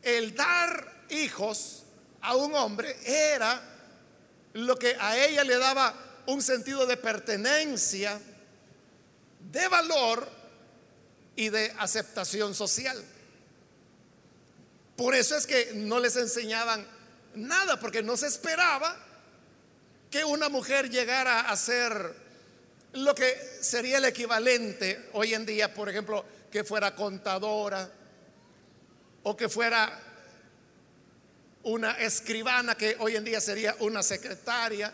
el 0.01 0.33
dar 0.33 1.03
hijos 1.09 1.83
a 2.21 2.37
un 2.37 2.55
hombre 2.55 2.95
era 3.05 3.61
lo 4.53 4.77
que 4.77 4.95
a 4.97 5.17
ella 5.17 5.43
le 5.43 5.57
daba 5.57 6.23
un 6.27 6.41
sentido 6.41 6.85
de 6.85 6.95
pertenencia, 6.95 8.17
de 9.51 9.67
valor 9.67 10.38
y 11.39 11.47
de 11.47 11.73
aceptación 11.79 12.53
social. 12.53 13.01
Por 14.97 15.15
eso 15.15 15.37
es 15.37 15.47
que 15.47 15.71
no 15.73 16.01
les 16.01 16.17
enseñaban 16.17 16.85
nada, 17.33 17.79
porque 17.79 18.03
no 18.03 18.17
se 18.17 18.27
esperaba 18.27 18.93
que 20.11 20.25
una 20.25 20.49
mujer 20.49 20.89
llegara 20.89 21.49
a 21.49 21.55
ser 21.55 22.13
lo 22.91 23.15
que 23.15 23.39
sería 23.61 23.99
el 23.99 24.05
equivalente 24.05 25.09
hoy 25.13 25.33
en 25.33 25.45
día, 25.45 25.73
por 25.73 25.87
ejemplo, 25.87 26.25
que 26.51 26.65
fuera 26.65 26.93
contadora, 26.93 27.89
o 29.23 29.37
que 29.37 29.47
fuera 29.47 29.97
una 31.63 31.91
escribana 31.99 32.75
que 32.75 32.97
hoy 32.99 33.15
en 33.15 33.23
día 33.23 33.39
sería 33.39 33.77
una 33.79 34.03
secretaria. 34.03 34.91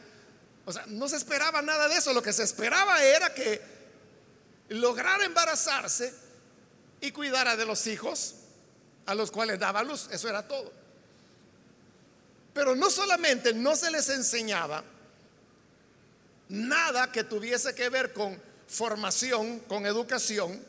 O 0.63 0.71
sea, 0.71 0.83
no 0.89 1.09
se 1.09 1.15
esperaba 1.15 1.63
nada 1.63 1.87
de 1.87 1.95
eso. 1.95 2.13
Lo 2.13 2.21
que 2.21 2.33
se 2.33 2.43
esperaba 2.43 3.03
era 3.03 3.33
que 3.33 3.59
lograra 4.69 5.25
embarazarse 5.25 6.24
y 7.05 7.11
cuidara 7.11 7.55
de 7.55 7.65
los 7.65 7.87
hijos 7.87 8.35
a 9.05 9.15
los 9.15 9.31
cuales 9.31 9.59
daba 9.59 9.83
luz. 9.83 10.07
Eso 10.11 10.29
era 10.29 10.47
todo. 10.47 10.71
Pero 12.53 12.75
no 12.75 12.89
solamente 12.89 13.53
no 13.53 13.75
se 13.75 13.91
les 13.91 14.09
enseñaba 14.09 14.83
nada 16.49 17.11
que 17.11 17.23
tuviese 17.23 17.75
que 17.75 17.89
ver 17.89 18.13
con 18.13 18.41
formación, 18.67 19.59
con 19.61 19.85
educación, 19.85 20.63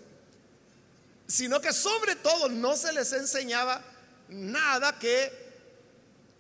sino 1.27 1.61
que 1.61 1.73
sobre 1.73 2.17
todo 2.17 2.49
no 2.49 2.77
se 2.77 2.93
les 2.93 3.13
enseñaba 3.13 3.83
nada 4.29 4.99
que 4.99 5.47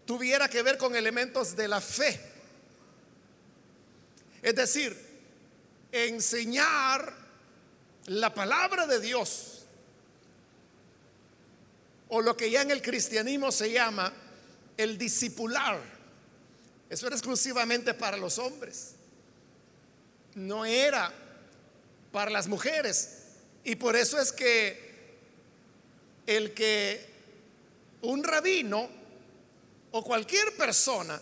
tuviera 0.04 0.48
que 0.48 0.62
ver 0.62 0.78
con 0.78 0.94
elementos 0.94 1.56
de 1.56 1.68
la 1.68 1.80
fe. 1.80 2.20
Es 4.42 4.54
decir, 4.54 4.96
enseñar 5.90 7.12
la 8.06 8.32
palabra 8.32 8.86
de 8.86 9.00
Dios, 9.00 9.55
o 12.08 12.20
lo 12.20 12.36
que 12.36 12.50
ya 12.50 12.62
en 12.62 12.70
el 12.70 12.82
cristianismo 12.82 13.50
se 13.50 13.72
llama 13.72 14.12
el 14.76 14.96
discipular. 14.98 15.80
Eso 16.88 17.06
era 17.06 17.16
exclusivamente 17.16 17.94
para 17.94 18.16
los 18.16 18.38
hombres. 18.38 18.92
No 20.34 20.64
era 20.64 21.12
para 22.12 22.30
las 22.30 22.46
mujeres. 22.46 23.22
Y 23.64 23.76
por 23.76 23.96
eso 23.96 24.20
es 24.20 24.30
que 24.32 24.86
el 26.26 26.54
que 26.54 27.04
un 28.02 28.22
rabino 28.22 28.88
o 29.90 30.04
cualquier 30.04 30.56
persona 30.56 31.20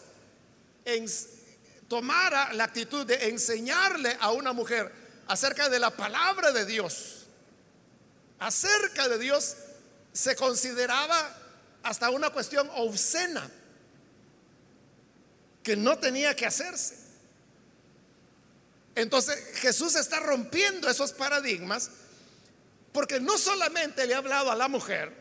tomara 1.88 2.52
la 2.52 2.64
actitud 2.64 3.06
de 3.06 3.28
enseñarle 3.28 4.16
a 4.20 4.32
una 4.32 4.52
mujer 4.52 4.92
acerca 5.26 5.68
de 5.68 5.78
la 5.78 5.90
palabra 5.90 6.52
de 6.52 6.66
Dios, 6.66 7.26
acerca 8.38 9.08
de 9.08 9.18
Dios, 9.18 9.56
se 10.14 10.36
consideraba 10.36 11.36
hasta 11.82 12.08
una 12.08 12.30
cuestión 12.30 12.70
obscena 12.76 13.50
que 15.62 15.76
no 15.76 15.98
tenía 15.98 16.34
que 16.36 16.46
hacerse. 16.46 16.96
Entonces 18.94 19.36
Jesús 19.56 19.96
está 19.96 20.20
rompiendo 20.20 20.88
esos 20.88 21.12
paradigmas 21.12 21.90
porque 22.92 23.18
no 23.18 23.36
solamente 23.36 24.06
le 24.06 24.14
ha 24.14 24.18
hablado 24.18 24.52
a 24.52 24.54
la 24.56 24.68
mujer, 24.68 25.12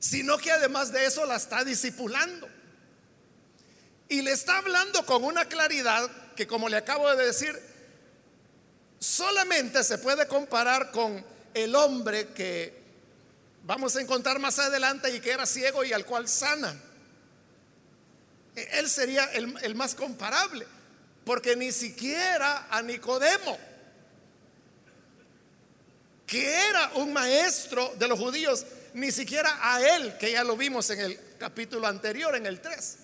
sino 0.00 0.36
que 0.38 0.50
además 0.50 0.90
de 0.90 1.06
eso 1.06 1.24
la 1.24 1.36
está 1.36 1.64
discipulando. 1.64 2.48
Y 4.08 4.22
le 4.22 4.32
está 4.32 4.58
hablando 4.58 5.06
con 5.06 5.22
una 5.22 5.44
claridad 5.44 6.10
que 6.34 6.48
como 6.48 6.68
le 6.68 6.78
acabo 6.78 7.08
de 7.14 7.26
decir, 7.26 7.56
solamente 8.98 9.84
se 9.84 9.98
puede 9.98 10.26
comparar 10.26 10.90
con 10.90 11.24
el 11.54 11.76
hombre 11.76 12.28
que 12.30 12.81
vamos 13.64 13.96
a 13.96 14.00
encontrar 14.00 14.38
más 14.38 14.58
adelante 14.58 15.14
y 15.14 15.20
que 15.20 15.30
era 15.30 15.46
ciego 15.46 15.84
y 15.84 15.92
al 15.92 16.04
cual 16.04 16.28
sana. 16.28 16.74
Él 18.54 18.88
sería 18.88 19.24
el, 19.32 19.74
más 19.74 19.94
comparable, 19.94 20.66
porque 21.24 21.56
ni 21.56 21.72
siquiera 21.72 22.66
a 22.70 22.82
Nicodemo, 22.82 23.58
que 26.26 26.68
era 26.68 26.92
un 26.94 27.12
maestro 27.12 27.94
de 27.98 28.08
los 28.08 28.18
judíos, 28.18 28.66
ni 28.94 29.10
siquiera 29.10 29.58
a 29.62 29.80
él, 29.96 30.16
que 30.18 30.32
ya 30.32 30.44
lo 30.44 30.56
vimos 30.56 30.90
en 30.90 31.00
el 31.00 31.20
capítulo 31.38 31.86
anterior, 31.86 32.36
en 32.36 32.46
el 32.46 32.60
3. 32.60 32.98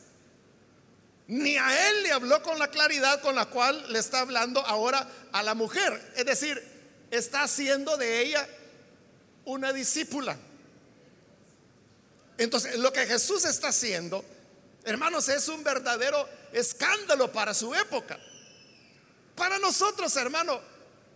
Ni 1.28 1.56
a 1.56 1.90
él 1.90 2.02
le 2.02 2.12
habló 2.12 2.42
con 2.42 2.58
la 2.58 2.68
claridad 2.68 3.20
con 3.20 3.34
la 3.34 3.46
cual 3.46 3.92
le 3.92 3.98
está 3.98 4.20
hablando 4.20 4.60
ahora 4.66 5.06
a 5.32 5.42
la 5.42 5.54
mujer. 5.54 6.12
Es 6.16 6.24
decir, 6.24 6.62
está 7.10 7.42
haciendo 7.42 7.96
de 7.96 8.20
ella 8.20 8.46
una 9.44 9.72
discípula. 9.72 10.38
Entonces, 12.38 12.76
lo 12.76 12.92
que 12.92 13.04
Jesús 13.04 13.44
está 13.44 13.68
haciendo, 13.68 14.24
hermanos, 14.84 15.28
es 15.28 15.48
un 15.48 15.64
verdadero 15.64 16.28
escándalo 16.52 17.30
para 17.32 17.52
su 17.52 17.74
época. 17.74 18.18
Para 19.34 19.58
nosotros, 19.58 20.16
hermanos, 20.16 20.60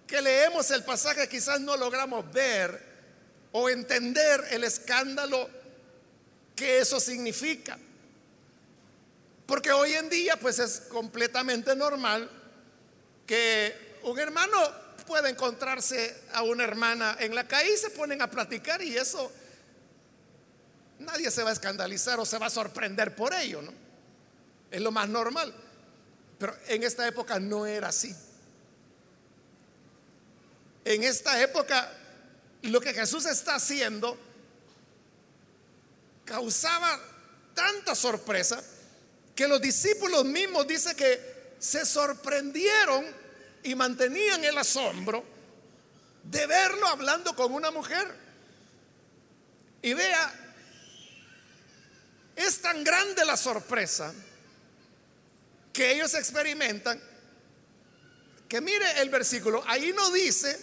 que 0.07 0.21
leemos 0.21 0.71
el 0.73 0.85
pasaje, 0.85 1.29
quizás 1.29 1.61
no 1.61 1.77
logramos 1.77 2.31
ver 2.33 2.93
o 3.53 3.71
entender 3.71 4.45
el 4.51 4.65
escándalo 4.65 5.49
que 6.57 6.79
eso 6.79 6.99
significa. 6.99 7.79
Porque 9.47 9.73
hoy 9.73 9.93
en 9.93 10.09
día 10.09 10.37
pues 10.37 10.59
es 10.59 10.81
completamente 10.89 11.77
normal 11.77 12.29
que 13.27 13.99
un 14.03 14.19
hermano 14.19 14.59
pueda 15.07 15.29
encontrarse 15.29 16.17
a 16.33 16.43
una 16.43 16.65
hermana 16.65 17.17
en 17.21 17.35
la 17.35 17.47
calle 17.47 17.75
y 17.75 17.77
se 17.77 17.91
ponen 17.91 18.23
a 18.23 18.31
platicar 18.31 18.83
y 18.83 18.97
eso 18.97 19.33
nadie 21.03 21.31
se 21.31 21.43
va 21.43 21.51
a 21.51 21.53
escandalizar 21.53 22.19
o 22.21 22.27
se 22.27 22.39
va 22.39 22.47
a 22.47 22.51
sorprender 22.51 23.15
por 23.15 23.35
ello, 23.35 23.63
¿no? 23.63 23.73
Es 24.71 24.81
lo 24.81 24.91
más 24.91 25.09
normal. 25.09 25.55
Pero 26.39 26.57
en 26.69 26.83
esta 26.83 27.07
época 27.07 27.39
no 27.39 27.67
era 27.67 27.89
así. 27.89 28.15
En 30.85 31.03
esta 31.05 31.41
época 31.41 31.93
lo 32.63 32.81
que 32.81 32.95
Jesús 32.95 33.27
está 33.27 33.57
haciendo 33.57 34.19
causaba 36.25 36.99
tanta 37.55 37.95
sorpresa 37.95 38.63
que 39.35 39.49
los 39.49 39.61
discípulos 39.61 40.25
mismos 40.25 40.67
dice 40.67 40.95
que 40.95 41.55
se 41.59 41.85
sorprendieron 41.87 43.05
y 43.63 43.75
mantenían 43.75 44.45
el 44.45 44.59
asombro 44.59 45.25
de 46.25 46.47
verlo 46.47 46.87
hablando 46.87 47.35
con 47.35 47.53
una 47.53 47.71
mujer. 47.71 48.15
Y 49.83 49.95
vea, 49.95 50.42
es 52.43 52.61
tan 52.61 52.85
grande 52.85 53.25
la 53.25 53.37
sorpresa 53.37 54.13
que 55.73 55.93
ellos 55.93 56.15
experimentan 56.15 57.01
que 58.49 58.61
mire 58.61 59.01
el 59.01 59.09
versículo, 59.09 59.65
ahí 59.67 59.95
no 59.95 60.11
dice 60.11 60.59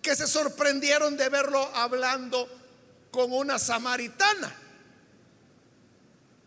que 0.00 0.16
se 0.16 0.26
sorprendieron 0.26 1.16
de 1.16 1.28
verlo 1.28 1.60
hablando 1.74 2.48
con 3.10 3.32
una 3.32 3.58
samaritana, 3.58 4.56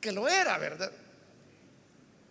que 0.02 0.12
lo 0.12 0.28
era, 0.28 0.58
¿verdad? 0.58 0.92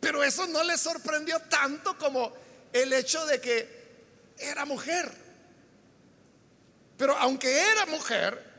Pero 0.01 0.25
eso 0.25 0.47
no 0.49 0.65
le 0.65 0.77
sorprendió 0.77 1.39
tanto 1.43 1.97
como 1.97 2.33
el 2.73 2.93
hecho 2.93 3.25
de 3.27 3.41
que 3.41 3.85
era 4.37 4.65
mujer. 4.65 5.11
Pero 6.97 7.17
aunque 7.17 7.57
era 7.71 7.87
mujer, 7.87 8.54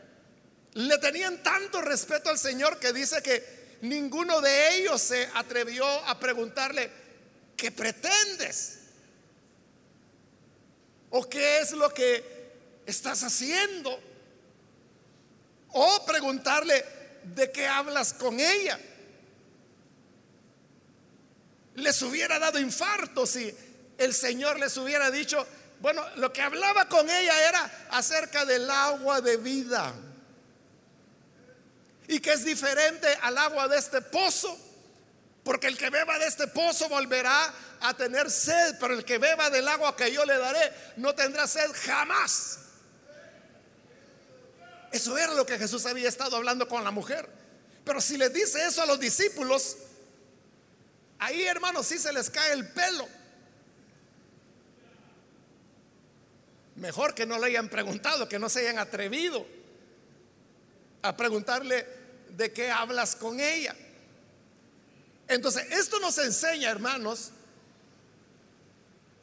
le 0.75 0.97
tenían 0.97 1.41
tanto 1.41 1.81
respeto 1.81 2.29
al 2.29 2.37
Señor 2.37 2.79
que 2.79 2.91
dice 2.91 3.21
que 3.23 3.77
ninguno 3.81 4.41
de 4.41 4.75
ellos 4.75 5.01
se 5.01 5.29
atrevió 5.33 5.85
a 6.05 6.19
preguntarle, 6.19 6.91
¿qué 7.55 7.71
pretendes? 7.71 8.79
¿O 11.11 11.29
qué 11.29 11.59
es 11.59 11.71
lo 11.71 11.93
que 11.93 12.81
estás 12.85 13.23
haciendo? 13.23 13.97
O 15.69 16.05
preguntarle, 16.05 16.83
¿de 17.23 17.51
qué 17.51 17.67
hablas 17.67 18.11
con 18.11 18.37
ella? 18.37 18.77
Les 21.75 22.01
hubiera 22.01 22.37
dado 22.37 22.59
infarto 22.59 23.25
si 23.25 23.53
el 23.97 24.13
Señor 24.13 24.59
les 24.59 24.75
hubiera 24.75 25.09
dicho, 25.09 25.47
bueno, 25.79 26.03
lo 26.17 26.33
que 26.33 26.41
hablaba 26.41 26.89
con 26.89 27.09
ella 27.09 27.47
era 27.47 27.87
acerca 27.91 28.43
del 28.43 28.69
agua 28.69 29.21
de 29.21 29.37
vida. 29.37 29.95
Y 32.07 32.19
que 32.19 32.33
es 32.33 32.45
diferente 32.45 33.07
al 33.21 33.37
agua 33.37 33.67
de 33.67 33.77
este 33.77 34.01
pozo. 34.01 34.57
Porque 35.43 35.67
el 35.67 35.77
que 35.77 35.89
beba 35.89 36.17
de 36.17 36.25
este 36.25 36.47
pozo 36.47 36.89
volverá 36.89 37.53
a 37.81 37.93
tener 37.95 38.31
sed, 38.31 38.75
pero 38.79 38.95
el 38.95 39.05
que 39.05 39.19
beba 39.19 39.49
del 39.49 39.67
agua 39.67 39.95
que 39.95 40.11
yo 40.11 40.25
le 40.25 40.37
daré 40.37 40.73
no 40.97 41.13
tendrá 41.13 41.45
sed 41.45 41.71
jamás. 41.85 42.59
Eso 44.91 45.17
era 45.17 45.33
lo 45.33 45.45
que 45.45 45.57
Jesús 45.57 45.85
había 45.85 46.09
estado 46.09 46.35
hablando 46.35 46.67
con 46.67 46.83
la 46.83 46.91
mujer. 46.91 47.29
Pero 47.83 48.01
si 48.01 48.17
le 48.17 48.29
dice 48.29 48.65
eso 48.65 48.81
a 48.81 48.85
los 48.85 48.99
discípulos, 48.99 49.77
ahí 51.19 51.43
hermanos 51.43 51.85
sí 51.85 51.99
se 51.99 52.11
les 52.11 52.29
cae 52.29 52.53
el 52.53 52.67
pelo. 52.69 53.07
Mejor 56.75 57.13
que 57.13 57.25
no 57.25 57.37
le 57.37 57.47
hayan 57.47 57.69
preguntado, 57.69 58.27
que 58.27 58.39
no 58.39 58.49
se 58.49 58.61
hayan 58.61 58.79
atrevido 58.79 59.45
a 61.07 61.15
preguntarle 61.15 61.85
de 62.29 62.51
qué 62.51 62.71
hablas 62.71 63.15
con 63.15 63.39
ella. 63.39 63.75
Entonces, 65.27 65.65
esto 65.71 65.99
nos 65.99 66.17
enseña, 66.17 66.69
hermanos, 66.69 67.31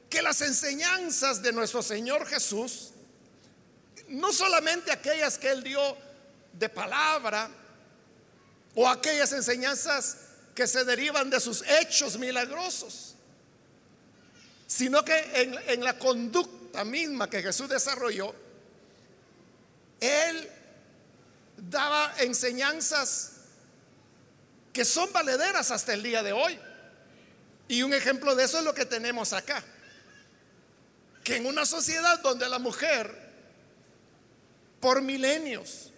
que 0.09 0.23
las 0.23 0.41
enseñanzas 0.43 1.43
de 1.43 1.53
nuestro 1.53 1.83
Señor 1.83 2.27
Jesús 2.27 2.93
no 4.09 4.33
solamente 4.33 4.93
aquellas 4.93 5.39
que 5.39 5.51
él 5.51 5.63
dio 5.63 5.81
de 6.53 6.69
palabra 6.69 7.51
o 8.75 8.87
aquellas 8.87 9.33
enseñanzas 9.33 10.19
que 10.55 10.67
se 10.67 10.85
derivan 10.85 11.31
de 11.31 11.41
sus 11.41 11.63
hechos 11.63 12.19
milagrosos, 12.19 13.15
sino 14.67 15.03
que 15.03 15.19
en, 15.41 15.55
en 15.67 15.83
la 15.83 15.99
conducta 15.99 16.85
misma 16.85 17.29
que 17.31 17.43
Jesús 17.43 17.71
desarrolló, 17.71 18.35
él 19.99 20.51
daba 21.71 22.15
enseñanzas 22.19 23.33
que 24.73 24.85
son 24.85 25.13
valederas 25.13 25.71
hasta 25.71 25.93
el 25.93 26.03
día 26.03 26.23
de 26.23 26.33
hoy. 26.33 26.59
Y 27.69 27.83
un 27.83 27.95
ejemplo 27.95 28.35
de 28.35 28.45
eso 28.45 28.59
es 28.59 28.65
lo 28.65 28.75
que 28.75 28.85
tenemos 28.85 29.33
acá. 29.33 29.63
que 31.25 31.37
en 31.37 31.47
una 31.47 31.65
sociedad 31.65 32.19
donde 32.19 32.49
la 32.49 32.59
mujer, 32.59 33.17
por 34.81 35.01
milenios, 35.03 35.93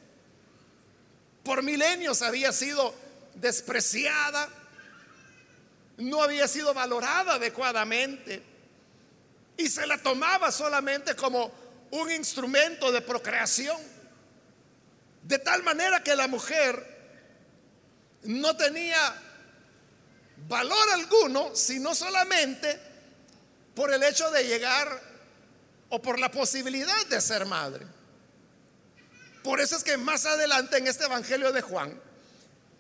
por 1.43 1.63
milenios 1.63 2.21
había 2.21 2.53
sido 2.53 2.95
despreciada, 3.35 4.51
no 5.97 6.23
había 6.23 6.47
sido 6.47 6.75
valorada 6.75 7.35
adecuadamente 7.35 8.43
y 9.57 9.69
se 9.69 9.87
la 9.87 9.97
tomaba 9.99 10.53
solamente 10.53 11.17
como 11.17 11.51
un 11.91 12.11
instrumento 12.11 12.91
de 12.93 13.01
procreación. 13.01 13.94
De 15.25 15.39
tal 15.39 15.63
manera 15.63 16.03
que 16.03 16.15
la 16.15 16.29
mujer 16.29 16.95
no 18.25 18.57
tenía 18.57 19.15
valor 20.49 20.89
alguno, 20.93 21.57
sino 21.57 21.95
solamente 21.95 22.79
por 23.75 23.93
el 23.93 24.03
hecho 24.03 24.31
de 24.31 24.45
llegar 24.45 25.01
o 25.89 26.01
por 26.01 26.19
la 26.19 26.31
posibilidad 26.31 27.07
de 27.07 27.21
ser 27.21 27.47
madre. 27.47 27.87
Por 29.43 29.61
eso 29.61 29.77
es 29.77 29.85
que 29.85 29.97
más 29.97 30.27
adelante 30.27 30.79
en 30.79 30.87
este 30.87 31.05
Evangelio 31.05 31.53
de 31.53 31.61
Juan, 31.61 32.01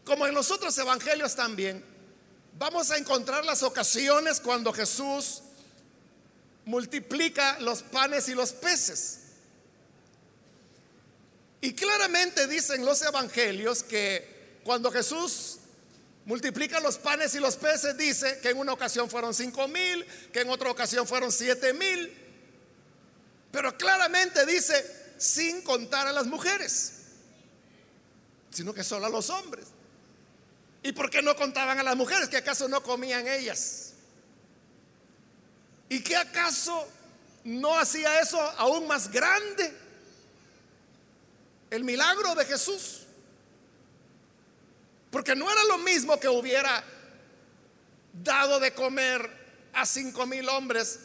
como 0.05 0.27
en 0.27 0.35
los 0.35 0.51
otros 0.51 0.77
evangelios 0.79 1.35
también, 1.35 1.85
vamos 2.59 2.91
a 2.91 2.99
encontrar 2.99 3.45
las 3.45 3.63
ocasiones 3.63 4.41
cuando 4.41 4.73
Jesús 4.73 5.43
multiplica 6.65 7.59
los 7.61 7.83
panes 7.83 8.29
y 8.29 8.35
los 8.35 8.53
peces. 8.53 9.24
Y 11.65 11.73
claramente 11.73 12.47
dicen 12.47 12.85
los 12.85 13.01
evangelios 13.01 13.83
que 13.83 14.61
cuando 14.65 14.93
Jesús 14.93 15.61
multiplica 16.27 16.79
los 16.79 16.99
panes 16.99 17.35
y 17.35 17.41
los 17.41 17.57
peces, 17.57 17.97
dice 17.97 18.39
que 18.43 18.51
en 18.51 18.59
una 18.59 18.75
ocasión 18.75 19.09
fueron 19.09 19.33
cinco 19.33 19.67
mil, 19.67 20.05
que 20.31 20.43
en 20.43 20.51
otra 20.51 20.71
ocasión 20.71 21.07
fueron 21.07 21.33
siete 21.33 21.73
mil, 21.73 22.13
pero 23.51 23.79
claramente 23.79 24.45
dice 24.45 25.15
sin 25.17 25.63
contar 25.63 26.07
a 26.07 26.13
las 26.13 26.27
mujeres, 26.27 26.97
sino 28.51 28.75
que 28.75 28.85
solo 28.85 29.07
a 29.07 29.09
los 29.09 29.31
hombres. 29.31 29.65
¿Y 30.83 30.93
por 30.93 31.09
qué 31.09 31.23
no 31.23 31.35
contaban 31.35 31.79
a 31.79 31.83
las 31.83 31.97
mujeres? 31.97 32.29
¿Que 32.29 32.37
acaso 32.37 32.69
no 32.69 32.83
comían 32.83 33.27
ellas? 33.27 33.95
¿Y 35.89 36.03
que 36.03 36.15
acaso 36.15 36.87
no 37.45 37.79
hacía 37.79 38.21
eso 38.21 38.39
aún 38.59 38.87
más 38.87 39.11
grande? 39.11 39.84
El 41.75 41.83
milagro 41.83 42.37
de 42.37 42.45
Jesús. 42.45 43.01
Porque 45.11 45.35
no 45.35 45.51
era 45.51 45.65
lo 45.65 45.79
mismo 45.79 46.21
que 46.21 46.29
hubiera 46.29 46.85
dado 48.13 48.61
de 48.61 48.73
comer 48.73 49.29
a 49.73 49.85
cinco 49.85 50.25
mil 50.25 50.49
hombres 50.49 51.01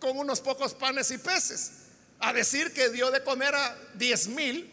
con 0.00 0.18
unos 0.18 0.40
pocos 0.40 0.74
panes 0.74 1.12
y 1.12 1.18
peces, 1.18 1.70
a 2.18 2.32
decir 2.32 2.72
que 2.72 2.88
dio 2.88 3.12
de 3.12 3.22
comer 3.22 3.54
a 3.54 3.78
diez 3.94 4.26
mil, 4.26 4.68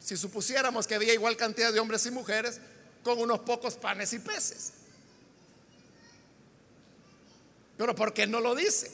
si 0.00 0.16
supusiéramos 0.16 0.86
que 0.86 0.94
había 0.94 1.12
igual 1.12 1.36
cantidad 1.36 1.74
de 1.74 1.78
hombres 1.78 2.06
y 2.06 2.10
mujeres 2.12 2.58
con 3.02 3.18
unos 3.18 3.40
pocos 3.40 3.74
panes 3.74 4.14
y 4.14 4.18
peces. 4.18 4.72
Pero 7.76 7.94
¿por 7.94 8.14
qué 8.14 8.26
no 8.26 8.40
lo 8.40 8.54
dice? 8.54 8.90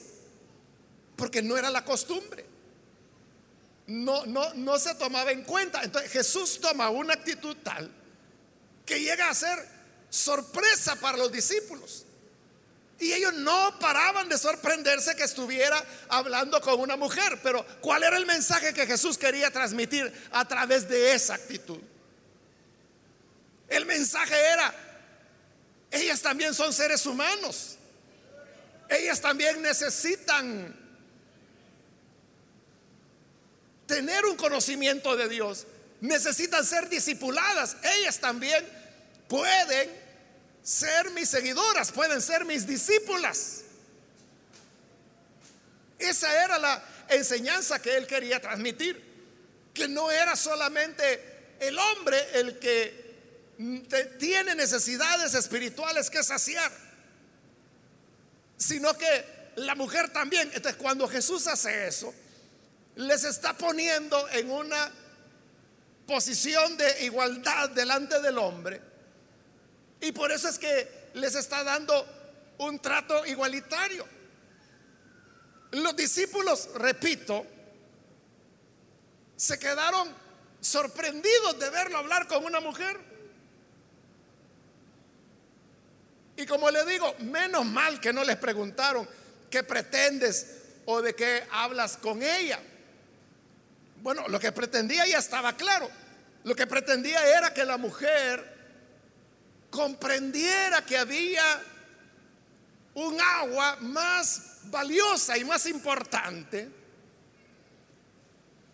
Porque 1.15 1.41
no 1.41 1.55
era 1.55 1.69
la 1.69 1.85
costumbre. 1.85 2.51
No, 3.87 4.25
no, 4.25 4.53
no 4.53 4.79
se 4.79 4.95
tomaba 4.95 5.31
en 5.31 5.43
cuenta. 5.43 5.81
Entonces 5.83 6.11
Jesús 6.11 6.59
toma 6.61 6.89
una 6.89 7.13
actitud 7.13 7.55
tal 7.63 7.91
que 8.85 8.99
llega 8.99 9.29
a 9.29 9.33
ser 9.33 9.57
sorpresa 10.09 10.95
para 10.95 11.17
los 11.17 11.31
discípulos. 11.31 12.05
Y 12.99 13.11
ellos 13.11 13.33
no 13.33 13.77
paraban 13.79 14.29
de 14.29 14.37
sorprenderse 14.37 15.15
que 15.15 15.23
estuviera 15.23 15.83
hablando 16.07 16.61
con 16.61 16.79
una 16.79 16.95
mujer. 16.95 17.39
Pero 17.43 17.65
¿cuál 17.81 18.03
era 18.03 18.17
el 18.17 18.25
mensaje 18.25 18.73
que 18.73 18.85
Jesús 18.85 19.17
quería 19.17 19.51
transmitir 19.51 20.11
a 20.31 20.47
través 20.47 20.87
de 20.87 21.13
esa 21.13 21.33
actitud? 21.33 21.79
El 23.67 23.85
mensaje 23.85 24.35
era, 24.39 24.73
ellas 25.91 26.21
también 26.21 26.53
son 26.53 26.71
seres 26.71 27.05
humanos. 27.05 27.77
Ellas 28.87 29.19
también 29.19 29.61
necesitan 29.61 30.82
tener 33.85 34.25
un 34.25 34.35
conocimiento 34.35 35.15
de 35.15 35.29
Dios. 35.29 35.65
Necesitan 36.01 36.65
ser 36.65 36.89
discipuladas. 36.89 37.77
Ellas 37.97 38.19
también 38.19 38.65
pueden 39.27 39.89
ser 40.61 41.11
mis 41.11 41.29
seguidoras, 41.29 41.91
pueden 41.91 42.21
ser 42.21 42.45
mis 42.45 42.65
discípulas. 42.65 43.61
Esa 45.99 46.43
era 46.43 46.57
la 46.57 46.83
enseñanza 47.09 47.81
que 47.81 47.95
él 47.95 48.07
quería 48.07 48.41
transmitir, 48.41 49.01
que 49.73 49.87
no 49.87 50.11
era 50.11 50.35
solamente 50.35 51.55
el 51.59 51.77
hombre 51.77 52.17
el 52.33 52.59
que 52.59 53.03
tiene 54.19 54.55
necesidades 54.55 55.33
espirituales 55.33 56.09
que 56.09 56.23
saciar, 56.23 56.71
sino 58.57 58.97
que 58.97 59.51
la 59.55 59.75
mujer 59.75 60.11
también. 60.11 60.49
Entonces, 60.53 60.81
cuando 60.81 61.07
Jesús 61.07 61.47
hace 61.47 61.87
eso, 61.87 62.13
les 62.95 63.23
está 63.23 63.53
poniendo 63.53 64.27
en 64.29 64.51
una 64.51 64.91
posición 66.05 66.77
de 66.77 67.05
igualdad 67.05 67.69
delante 67.69 68.21
del 68.21 68.37
hombre. 68.37 68.81
Y 70.01 70.11
por 70.11 70.31
eso 70.31 70.49
es 70.49 70.59
que 70.59 71.09
les 71.13 71.35
está 71.35 71.63
dando 71.63 72.05
un 72.59 72.79
trato 72.79 73.25
igualitario. 73.25 74.05
Los 75.71 75.95
discípulos, 75.95 76.69
repito, 76.75 77.45
se 79.35 79.57
quedaron 79.57 80.13
sorprendidos 80.59 81.57
de 81.59 81.69
verlo 81.69 81.97
hablar 81.97 82.27
con 82.27 82.45
una 82.45 82.59
mujer. 82.59 82.99
Y 86.35 86.45
como 86.45 86.69
le 86.69 86.85
digo, 86.85 87.15
menos 87.19 87.65
mal 87.65 87.99
que 87.99 88.13
no 88.13 88.23
les 88.23 88.37
preguntaron 88.37 89.07
qué 89.49 89.63
pretendes 89.63 90.57
o 90.85 91.01
de 91.01 91.15
qué 91.15 91.43
hablas 91.51 91.97
con 91.97 92.21
ella. 92.21 92.59
Bueno, 94.03 94.27
lo 94.27 94.37
que 94.37 94.51
pretendía 94.51 95.07
ya 95.07 95.17
estaba 95.17 95.55
claro. 95.55 95.89
Lo 96.43 96.53
que 96.53 96.67
pretendía 96.67 97.25
era 97.37 97.53
que 97.53 97.63
la 97.63 97.77
mujer 97.77 98.53
comprendiera 99.69 100.85
que 100.85 100.97
había 100.97 101.41
un 102.95 103.19
agua 103.19 103.77
más 103.79 104.57
valiosa 104.63 105.37
y 105.37 105.45
más 105.45 105.65
importante 105.67 106.69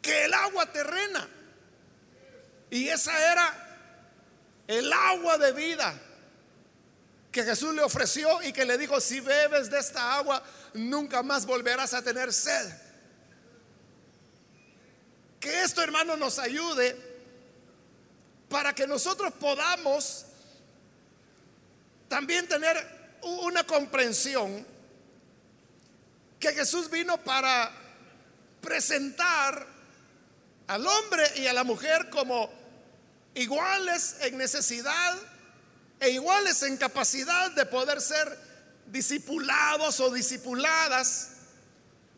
que 0.02 0.26
el 0.26 0.34
agua 0.34 0.65
terrena. 0.65 1.30
Y 2.72 2.88
esa 2.88 3.32
era 3.32 4.63
el 4.68 4.92
agua 4.92 5.38
de 5.38 5.52
vida 5.52 5.94
que 7.32 7.44
Jesús 7.44 7.76
le 7.76 7.84
ofreció 7.84 8.42
y 8.42 8.52
que 8.52 8.65
le 8.65 8.80
dijo, 8.80 9.00
si 9.00 9.20
bebes 9.20 9.70
de 9.70 9.78
esta 9.78 10.15
agua, 10.15 10.42
nunca 10.74 11.22
más 11.22 11.46
volverás 11.46 11.94
a 11.94 12.02
tener 12.02 12.34
sed. 12.34 12.88
Que 15.39 15.63
esto, 15.63 15.82
hermano, 15.82 16.17
nos 16.17 16.39
ayude 16.39 16.95
para 18.49 18.73
que 18.73 18.88
nosotros 18.88 19.32
podamos 19.39 20.25
también 22.08 22.47
tener 22.47 22.75
una 23.21 23.63
comprensión 23.65 24.65
que 26.39 26.54
Jesús 26.54 26.89
vino 26.89 27.17
para 27.23 27.71
presentar 28.62 29.65
al 30.67 30.86
hombre 30.86 31.23
y 31.38 31.47
a 31.47 31.54
la 31.54 31.63
mujer 31.63 32.10
como 32.10 32.49
iguales 33.34 34.17
en 34.21 34.38
necesidad 34.38 35.15
e 35.99 36.10
iguales 36.10 36.63
en 36.63 36.78
capacidad 36.78 37.52
de 37.52 37.65
poder 37.65 38.02
ser 38.02 38.38
discipulados 38.88 39.99
o 39.99 40.12
discipuladas 40.12 41.32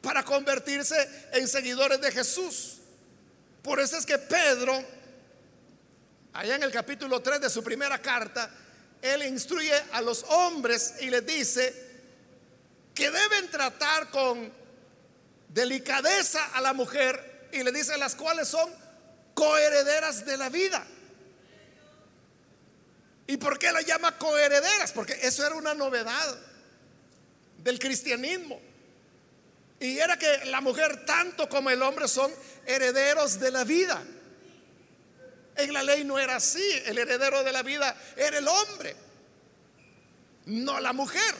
para 0.01 0.23
convertirse 0.23 1.29
en 1.33 1.47
seguidores 1.47 1.99
de 2.01 2.11
Jesús. 2.11 2.80
Por 3.61 3.79
eso 3.79 3.97
es 3.97 4.05
que 4.05 4.17
Pedro, 4.17 4.83
allá 6.33 6.55
en 6.55 6.63
el 6.63 6.71
capítulo 6.71 7.21
3 7.21 7.41
de 7.41 7.49
su 7.49 7.63
primera 7.63 8.01
carta, 8.01 8.49
él 9.01 9.23
instruye 9.23 9.73
a 9.91 10.01
los 10.01 10.23
hombres 10.23 10.95
y 11.01 11.09
les 11.09 11.25
dice 11.25 11.91
que 12.93 13.09
deben 13.09 13.49
tratar 13.49 14.09
con 14.09 14.51
delicadeza 15.47 16.45
a 16.53 16.61
la 16.61 16.73
mujer 16.73 17.49
y 17.51 17.63
le 17.63 17.71
dice 17.71 17.97
las 17.97 18.15
cuales 18.15 18.47
son 18.47 18.71
coherederas 19.33 20.25
de 20.25 20.37
la 20.37 20.49
vida. 20.49 20.85
¿Y 23.27 23.37
por 23.37 23.57
qué 23.57 23.71
la 23.71 23.81
llama 23.81 24.17
coherederas? 24.17 24.91
Porque 24.91 25.17
eso 25.21 25.45
era 25.45 25.55
una 25.55 25.73
novedad 25.73 26.37
del 27.57 27.79
cristianismo. 27.79 28.59
Y 29.81 29.97
era 29.97 30.15
que 30.15 30.45
la 30.45 30.61
mujer 30.61 31.05
tanto 31.07 31.49
como 31.49 31.71
el 31.71 31.81
hombre 31.81 32.07
son 32.07 32.31
herederos 32.67 33.39
de 33.39 33.49
la 33.49 33.63
vida. 33.63 33.99
En 35.55 35.73
la 35.73 35.81
ley 35.81 36.03
no 36.03 36.19
era 36.19 36.35
así. 36.35 36.63
El 36.85 36.99
heredero 36.99 37.43
de 37.43 37.51
la 37.51 37.63
vida 37.63 37.99
era 38.15 38.37
el 38.37 38.47
hombre, 38.47 38.95
no 40.45 40.79
la 40.79 40.93
mujer. 40.93 41.33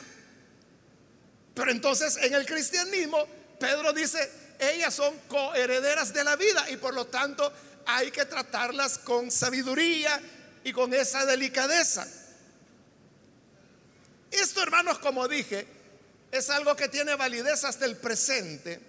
Pero 1.53 1.69
entonces 1.69 2.17
en 2.17 2.33
el 2.33 2.47
cristianismo, 2.47 3.27
Pedro 3.59 3.93
dice, 3.93 4.31
ellas 4.57 4.95
son 4.95 5.15
coherederas 5.27 6.11
de 6.11 6.23
la 6.23 6.35
vida 6.35 6.67
y 6.71 6.77
por 6.77 6.95
lo 6.95 7.05
tanto 7.05 7.53
hay 7.85 8.09
que 8.09 8.25
tratarlas 8.25 8.97
con 8.97 9.29
sabiduría 9.29 10.19
y 10.63 10.71
con 10.71 10.91
esa 10.95 11.27
delicadeza. 11.27 12.07
Esto, 14.31 14.63
hermanos, 14.63 14.97
como 14.97 15.27
dije, 15.27 15.80
es 16.31 16.49
algo 16.49 16.75
que 16.75 16.87
tiene 16.87 17.15
validez 17.15 17.63
hasta 17.65 17.85
el 17.85 17.97
presente, 17.97 18.79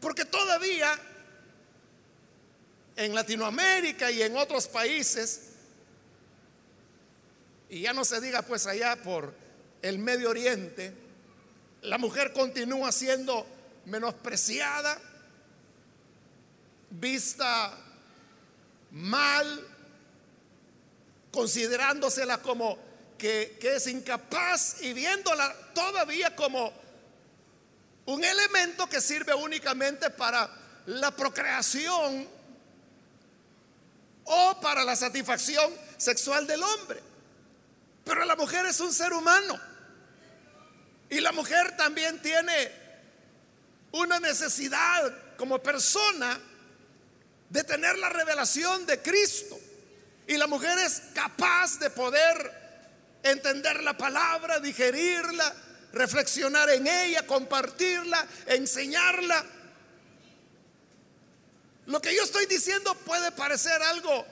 porque 0.00 0.24
todavía 0.24 0.98
en 2.96 3.14
Latinoamérica 3.14 4.10
y 4.10 4.22
en 4.22 4.36
otros 4.36 4.68
países, 4.68 5.42
y 7.70 7.82
ya 7.82 7.92
no 7.92 8.04
se 8.04 8.20
diga 8.20 8.42
pues 8.42 8.66
allá 8.66 8.96
por 9.02 9.34
el 9.82 9.98
Medio 9.98 10.30
Oriente, 10.30 10.92
la 11.82 11.96
mujer 11.96 12.32
continúa 12.32 12.92
siendo 12.92 13.46
menospreciada, 13.86 15.00
vista 16.90 17.72
mal, 18.90 19.66
considerándosela 21.30 22.38
como 22.42 22.87
que, 23.18 23.58
es 23.60 23.86
incapaz 23.88 24.80
y 24.80 24.92
viéndola 24.92 25.54
todavía 25.74 26.34
como 26.34 26.72
un 28.06 28.24
elemento 28.24 28.88
que 28.88 29.00
sirve 29.00 29.34
únicamente 29.34 30.08
para 30.10 30.48
la 30.86 31.10
procreación 31.10 32.26
o 34.24 34.60
para 34.60 34.84
la 34.84 34.96
satisfacción 34.96 35.70
sexual 35.98 36.46
del 36.46 36.62
hombre. 36.62 37.02
Pero 38.04 38.24
la 38.24 38.36
mujer 38.36 38.64
es 38.66 38.80
un 38.80 38.92
ser 38.92 39.12
humano. 39.12 39.60
Y 41.10 41.20
la 41.20 41.32
mujer 41.32 41.76
también 41.76 42.22
tiene 42.22 42.72
una 43.92 44.20
necesidad 44.20 45.36
como 45.36 45.62
persona 45.62 46.38
de 47.50 47.64
tener 47.64 47.98
la 47.98 48.08
revelación 48.08 48.86
de 48.86 49.00
Cristo. 49.02 49.58
Y 50.26 50.36
la 50.36 50.46
mujer 50.46 50.78
es 50.78 51.02
capaz 51.14 51.78
de 51.78 51.90
poder 51.90 52.67
entender 53.22 53.82
la 53.82 53.96
palabra, 53.96 54.60
digerirla, 54.60 55.54
reflexionar 55.92 56.70
en 56.70 56.86
ella, 56.86 57.26
compartirla, 57.26 58.26
enseñarla. 58.46 59.44
Lo 61.86 62.00
que 62.00 62.14
yo 62.14 62.22
estoy 62.22 62.46
diciendo 62.46 62.94
puede 62.94 63.32
parecer 63.32 63.82
algo, 63.82 64.26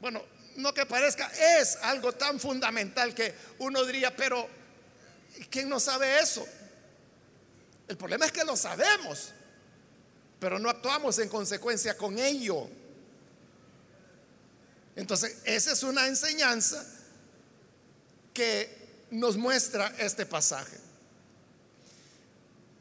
bueno, 0.00 0.22
no 0.56 0.74
que 0.74 0.86
parezca, 0.86 1.30
es 1.58 1.76
algo 1.82 2.12
tan 2.12 2.40
fundamental 2.40 3.14
que 3.14 3.34
uno 3.58 3.84
diría, 3.84 4.14
pero 4.14 4.48
¿quién 5.50 5.68
no 5.68 5.78
sabe 5.78 6.18
eso? 6.18 6.46
El 7.88 7.96
problema 7.96 8.26
es 8.26 8.32
que 8.32 8.44
lo 8.44 8.56
sabemos, 8.56 9.32
pero 10.40 10.58
no 10.58 10.68
actuamos 10.68 11.18
en 11.20 11.28
consecuencia 11.28 11.96
con 11.96 12.18
ello. 12.18 12.68
Entonces, 14.96 15.38
esa 15.44 15.72
es 15.72 15.82
una 15.82 16.06
enseñanza 16.06 16.84
que 18.36 19.06
nos 19.12 19.38
muestra 19.38 19.94
este 19.98 20.26
pasaje. 20.26 20.76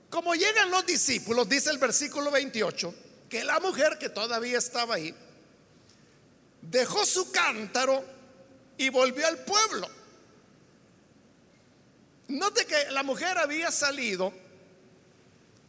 Como 0.09 0.35
llegan 0.35 0.69
los 0.69 0.85
discípulos, 0.85 1.47
dice 1.47 1.69
el 1.69 1.77
versículo 1.77 2.29
28, 2.29 2.93
que 3.29 3.45
la 3.45 3.61
mujer 3.61 3.97
que 3.97 4.09
todavía 4.09 4.57
estaba 4.57 4.95
ahí, 4.95 5.15
dejó 6.61 7.05
su 7.05 7.31
cántaro 7.31 8.03
y 8.77 8.89
volvió 8.89 9.25
al 9.25 9.45
pueblo. 9.45 9.87
Note 12.27 12.65
que 12.65 12.91
la 12.91 13.03
mujer 13.03 13.37
había 13.37 13.71
salido 13.71 14.33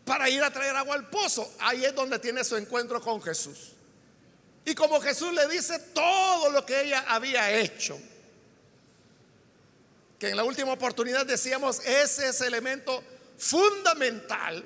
para 0.05 0.29
ir 0.29 0.43
a 0.43 0.53
traer 0.53 0.75
agua 0.75 0.97
al 0.97 1.09
pozo. 1.11 1.55
Ahí 1.61 1.85
es 1.85 1.95
donde 1.95 2.19
tiene 2.19 2.43
su 2.43 2.57
encuentro 2.57 3.01
con 3.01 3.23
Jesús. 3.23 3.75
Y 4.65 4.75
como 4.75 5.01
Jesús 5.01 5.33
le 5.33 5.47
dice 5.47 5.79
todo 5.95 6.51
lo 6.51 6.67
que 6.67 6.83
ella 6.83 7.05
había 7.07 7.53
hecho, 7.53 7.97
que 10.19 10.31
en 10.31 10.37
la 10.37 10.45
última 10.45 10.73
oportunidad 10.73 11.27
decíamos, 11.27 11.81
ese 11.85 12.29
es 12.29 12.41
elemento 12.41 13.03
fundamental 13.39 14.65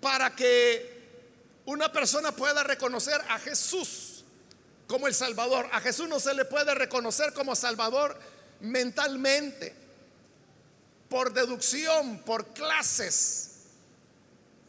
para 0.00 0.34
que 0.34 1.02
una 1.66 1.92
persona 1.92 2.32
pueda 2.32 2.62
reconocer 2.62 3.20
a 3.28 3.38
Jesús 3.38 4.24
como 4.86 5.06
el 5.06 5.14
Salvador. 5.14 5.68
A 5.72 5.80
Jesús 5.80 6.08
no 6.08 6.18
se 6.18 6.34
le 6.34 6.44
puede 6.44 6.74
reconocer 6.74 7.32
como 7.32 7.54
Salvador 7.54 8.18
mentalmente, 8.60 9.74
por 11.08 11.32
deducción, 11.32 12.20
por 12.24 12.54
clases 12.54 13.52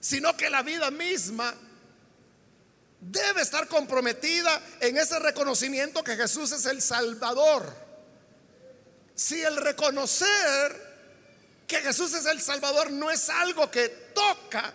sino 0.03 0.35
que 0.35 0.49
la 0.49 0.61
vida 0.63 0.91
misma 0.91 1.55
debe 2.99 3.41
estar 3.41 3.69
comprometida 3.69 4.61
en 4.81 4.97
ese 4.97 5.17
reconocimiento 5.17 6.03
que 6.03 6.17
Jesús 6.17 6.51
es 6.51 6.65
el 6.65 6.81
Salvador. 6.81 7.73
Si 9.15 9.41
el 9.41 9.57
reconocer 9.57 10.93
que 11.67 11.77
Jesús 11.77 12.13
es 12.13 12.25
el 12.25 12.41
Salvador 12.41 12.91
no 12.91 13.11
es 13.11 13.29
algo 13.29 13.69
que 13.69 13.89
toca 14.13 14.73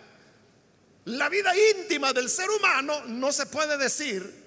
la 1.05 1.29
vida 1.29 1.51
íntima 1.77 2.13
del 2.13 2.29
ser 2.29 2.49
humano, 2.49 3.03
no 3.05 3.31
se 3.31 3.45
puede 3.45 3.77
decir 3.77 4.39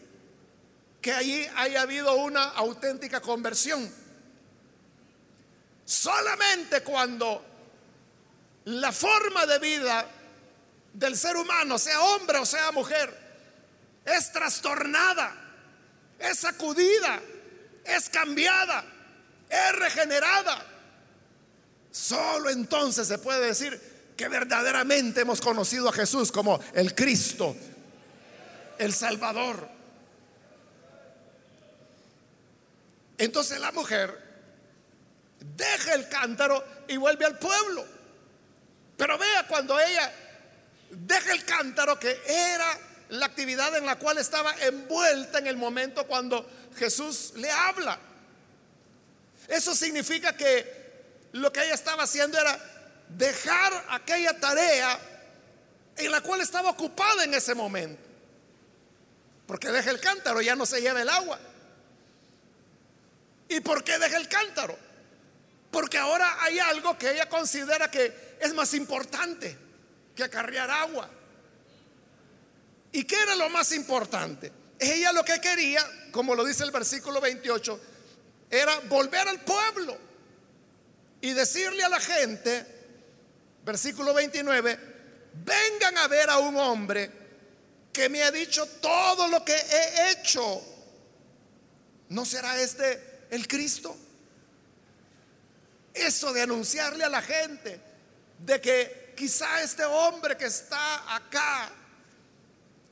que 1.00 1.12
allí 1.12 1.46
haya 1.56 1.82
habido 1.82 2.14
una 2.14 2.44
auténtica 2.50 3.20
conversión. 3.20 3.92
Solamente 5.84 6.82
cuando 6.82 7.44
la 8.66 8.92
forma 8.92 9.44
de 9.46 9.58
vida 9.58 10.06
del 10.92 11.16
ser 11.16 11.36
humano, 11.36 11.78
sea 11.78 12.00
hombre 12.00 12.38
o 12.38 12.46
sea 12.46 12.70
mujer, 12.70 13.12
es 14.04 14.30
trastornada, 14.32 15.34
es 16.18 16.38
sacudida, 16.38 17.20
es 17.84 18.08
cambiada, 18.08 18.84
es 19.52 19.78
regenerada. 19.78 20.66
Solo 21.90 22.48
entonces 22.48 23.06
se 23.06 23.18
puede 23.18 23.46
decir 23.46 23.80
que 24.16 24.28
verdaderamente 24.28 25.20
hemos 25.20 25.40
conocido 25.40 25.90
a 25.90 25.92
Jesús 25.92 26.32
como 26.32 26.58
el 26.72 26.94
Cristo, 26.94 27.54
el 28.78 28.94
Salvador. 28.94 29.68
Entonces 33.18 33.60
la 33.60 33.72
mujer 33.72 34.18
deja 35.38 35.94
el 35.94 36.08
cántaro 36.08 36.64
y 36.88 36.96
vuelve 36.96 37.26
al 37.26 37.38
pueblo. 37.38 37.84
Pero 38.96 39.18
vea 39.18 39.46
cuando 39.46 39.78
ella 39.78 40.12
deja 40.90 41.32
el 41.32 41.44
cántaro 41.44 41.98
que 41.98 42.20
era 42.26 42.78
la 43.10 43.26
actividad 43.26 43.76
en 43.76 43.84
la 43.84 43.98
cual 43.98 44.16
estaba 44.18 44.54
envuelta 44.62 45.38
en 45.38 45.46
el 45.46 45.56
momento 45.56 46.06
cuando 46.06 46.48
Jesús 46.76 47.34
le 47.36 47.50
habla. 47.50 47.98
Eso 49.48 49.74
significa 49.74 50.36
que 50.36 50.82
lo 51.32 51.52
que 51.52 51.64
ella 51.64 51.74
estaba 51.74 52.04
haciendo 52.04 52.38
era 52.38 52.58
dejar 53.08 53.84
aquella 53.90 54.38
tarea 54.38 54.98
en 55.96 56.10
la 56.10 56.20
cual 56.20 56.40
estaba 56.40 56.70
ocupada 56.70 57.24
en 57.24 57.34
ese 57.34 57.54
momento. 57.54 58.02
Porque 59.46 59.68
deja 59.68 59.90
el 59.90 60.00
cántaro, 60.00 60.40
ya 60.40 60.56
no 60.56 60.66
se 60.66 60.80
lleva 60.80 61.02
el 61.02 61.08
agua. 61.08 61.38
¿Y 63.48 63.60
por 63.60 63.84
qué 63.84 63.98
deja 63.98 64.16
el 64.16 64.28
cántaro? 64.28 64.78
Porque 65.70 65.98
ahora 65.98 66.42
hay 66.42 66.58
algo 66.58 66.96
que 66.96 67.10
ella 67.10 67.28
considera 67.28 67.90
que 67.90 68.36
es 68.40 68.54
más 68.54 68.72
importante 68.74 69.56
que 70.14 70.24
acarrear 70.24 70.70
agua. 70.70 71.08
¿Y 72.92 73.04
qué 73.04 73.20
era 73.20 73.34
lo 73.34 73.48
más 73.48 73.72
importante? 73.72 74.52
Ella 74.78 75.12
lo 75.12 75.24
que 75.24 75.40
quería, 75.40 75.82
como 76.10 76.34
lo 76.34 76.44
dice 76.44 76.64
el 76.64 76.70
versículo 76.70 77.20
28, 77.20 77.80
era 78.52 78.80
volver 78.80 79.26
al 79.26 79.40
pueblo 79.40 79.96
y 81.22 81.32
decirle 81.32 81.82
a 81.82 81.88
la 81.88 81.98
gente, 81.98 82.66
versículo 83.64 84.12
29, 84.12 84.78
vengan 85.42 85.96
a 85.96 86.06
ver 86.06 86.28
a 86.28 86.36
un 86.36 86.54
hombre 86.58 87.10
que 87.90 88.10
me 88.10 88.22
ha 88.22 88.30
dicho 88.30 88.66
todo 88.66 89.26
lo 89.28 89.42
que 89.42 89.54
he 89.54 90.10
hecho. 90.10 90.62
¿No 92.10 92.26
será 92.26 92.60
este 92.60 93.26
el 93.30 93.48
Cristo? 93.48 93.96
Eso 95.94 96.34
de 96.34 96.42
anunciarle 96.42 97.04
a 97.04 97.08
la 97.08 97.22
gente 97.22 97.80
de 98.38 98.60
que 98.60 99.14
quizá 99.16 99.62
este 99.62 99.86
hombre 99.86 100.36
que 100.36 100.44
está 100.46 101.14
acá 101.14 101.70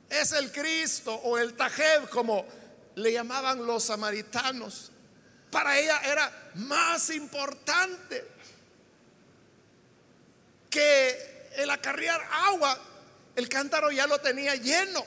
es 0.08 0.32
el 0.32 0.50
Cristo 0.50 1.14
o 1.14 1.36
el 1.36 1.54
Tajeb, 1.54 2.08
como 2.08 2.46
le 2.94 3.12
llamaban 3.12 3.66
los 3.66 3.84
samaritanos. 3.84 4.92
Para 5.50 5.78
ella 5.78 6.00
era 6.04 6.50
más 6.54 7.10
importante 7.10 8.24
que 10.68 11.48
el 11.56 11.70
acarrear 11.70 12.20
agua. 12.30 12.78
El 13.34 13.48
cántaro 13.48 13.90
ya 13.90 14.06
lo 14.06 14.18
tenía 14.20 14.54
lleno. 14.56 15.04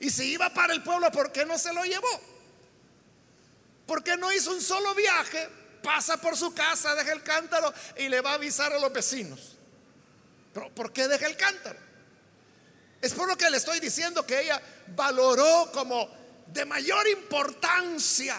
Y 0.00 0.10
si 0.10 0.32
iba 0.32 0.50
para 0.50 0.72
el 0.72 0.82
pueblo, 0.82 1.10
¿por 1.10 1.32
qué 1.32 1.44
no 1.44 1.58
se 1.58 1.72
lo 1.72 1.84
llevó? 1.84 2.20
¿Por 3.86 4.02
qué 4.02 4.16
no 4.16 4.32
hizo 4.32 4.52
un 4.52 4.60
solo 4.60 4.94
viaje 4.94 5.48
pasa 5.84 6.16
por 6.16 6.36
su 6.36 6.52
casa, 6.54 6.94
deja 6.96 7.12
el 7.12 7.22
cántaro 7.22 7.72
y 7.96 8.08
le 8.08 8.22
va 8.22 8.32
a 8.32 8.34
avisar 8.34 8.72
a 8.72 8.78
los 8.78 8.92
vecinos. 8.92 9.56
Pero 10.52 10.74
¿por 10.74 10.92
qué 10.92 11.06
deja 11.06 11.26
el 11.26 11.36
cántaro? 11.36 11.78
Es 13.00 13.12
por 13.12 13.28
lo 13.28 13.36
que 13.36 13.50
le 13.50 13.58
estoy 13.58 13.78
diciendo 13.78 14.26
que 14.26 14.40
ella 14.40 14.60
valoró 14.96 15.70
como 15.72 16.08
de 16.46 16.64
mayor 16.64 17.06
importancia 17.08 18.36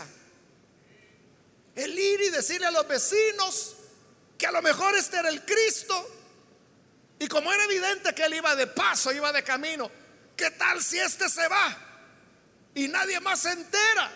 el 1.75 1.99
ir 1.99 2.21
y 2.21 2.29
decirle 2.29 2.67
a 2.67 2.71
los 2.71 2.87
vecinos 2.87 3.75
que 4.37 4.47
a 4.47 4.51
lo 4.51 4.61
mejor 4.61 4.95
este 4.95 5.17
era 5.17 5.29
el 5.29 5.43
Cristo. 5.43 6.11
Y 7.19 7.27
como 7.27 7.51
era 7.51 7.63
evidente 7.65 8.13
que 8.13 8.23
él 8.23 8.33
iba 8.33 8.55
de 8.55 8.67
paso, 8.67 9.11
iba 9.11 9.31
de 9.31 9.43
camino, 9.43 9.89
¿qué 10.35 10.51
tal 10.51 10.81
si 10.81 10.99
este 10.99 11.29
se 11.29 11.47
va 11.47 11.77
y 12.73 12.87
nadie 12.87 13.19
más 13.19 13.41
se 13.41 13.51
entera? 13.51 14.11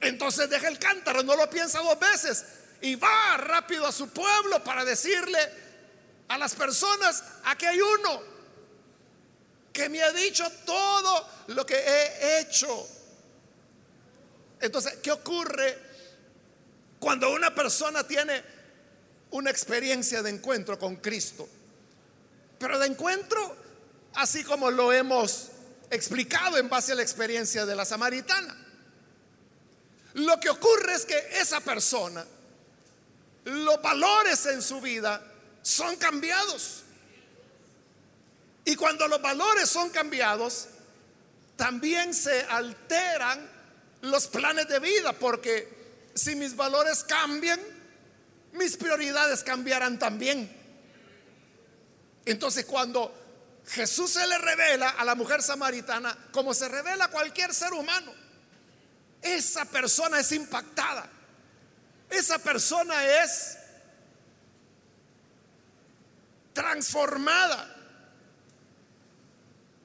Entonces 0.00 0.50
deja 0.50 0.68
el 0.68 0.78
cántaro, 0.78 1.22
no 1.22 1.36
lo 1.36 1.48
piensa 1.48 1.80
dos 1.80 1.98
veces 1.98 2.44
y 2.80 2.96
va 2.96 3.36
rápido 3.36 3.86
a 3.86 3.92
su 3.92 4.08
pueblo 4.08 4.62
para 4.62 4.84
decirle 4.84 5.38
a 6.28 6.38
las 6.38 6.54
personas, 6.54 7.22
aquí 7.44 7.66
hay 7.66 7.80
uno 7.80 8.22
que 9.72 9.88
me 9.88 10.02
ha 10.02 10.12
dicho 10.12 10.44
todo 10.64 11.28
lo 11.48 11.64
que 11.66 11.76
he 11.76 12.40
hecho. 12.40 12.88
Entonces, 14.60 14.98
¿qué 15.02 15.12
ocurre 15.12 15.83
cuando 17.04 17.30
una 17.34 17.54
persona 17.54 18.02
tiene 18.06 18.42
una 19.32 19.50
experiencia 19.50 20.22
de 20.22 20.30
encuentro 20.30 20.78
con 20.78 20.96
Cristo? 20.96 21.46
Pero 22.58 22.78
de 22.78 22.86
encuentro, 22.86 23.56
así 24.14 24.42
como 24.42 24.70
lo 24.70 24.90
hemos 24.90 25.50
explicado 25.90 26.56
en 26.56 26.70
base 26.70 26.92
a 26.92 26.94
la 26.94 27.02
experiencia 27.02 27.66
de 27.66 27.76
la 27.76 27.84
samaritana. 27.84 28.56
Lo 30.14 30.40
que 30.40 30.48
ocurre 30.48 30.94
es 30.94 31.04
que 31.04 31.18
esa 31.38 31.60
persona, 31.60 32.24
los 33.44 33.82
valores 33.82 34.46
en 34.46 34.62
su 34.62 34.80
vida 34.80 35.22
son 35.60 35.96
cambiados. 35.96 36.84
Y 38.64 38.76
cuando 38.76 39.06
los 39.08 39.20
valores 39.20 39.68
son 39.68 39.90
cambiados, 39.90 40.68
también 41.56 42.14
se 42.14 42.44
alteran 42.44 43.46
los 44.00 44.26
planes 44.26 44.68
de 44.68 44.78
vida, 44.78 45.12
porque 45.12 45.73
si 46.14 46.34
mis 46.36 46.54
valores 46.54 47.04
cambian, 47.04 47.60
mis 48.52 48.76
prioridades 48.76 49.42
cambiarán 49.42 49.98
también. 49.98 50.50
Entonces 52.24 52.64
cuando 52.64 53.12
Jesús 53.66 54.12
se 54.12 54.26
le 54.26 54.38
revela 54.38 54.90
a 54.90 55.04
la 55.04 55.14
mujer 55.14 55.42
samaritana, 55.42 56.16
como 56.32 56.54
se 56.54 56.68
revela 56.68 57.06
a 57.06 57.10
cualquier 57.10 57.52
ser 57.52 57.72
humano, 57.72 58.12
esa 59.22 59.64
persona 59.64 60.20
es 60.20 60.32
impactada. 60.32 61.08
Esa 62.10 62.38
persona 62.38 63.24
es 63.24 63.56
transformada. 66.52 67.70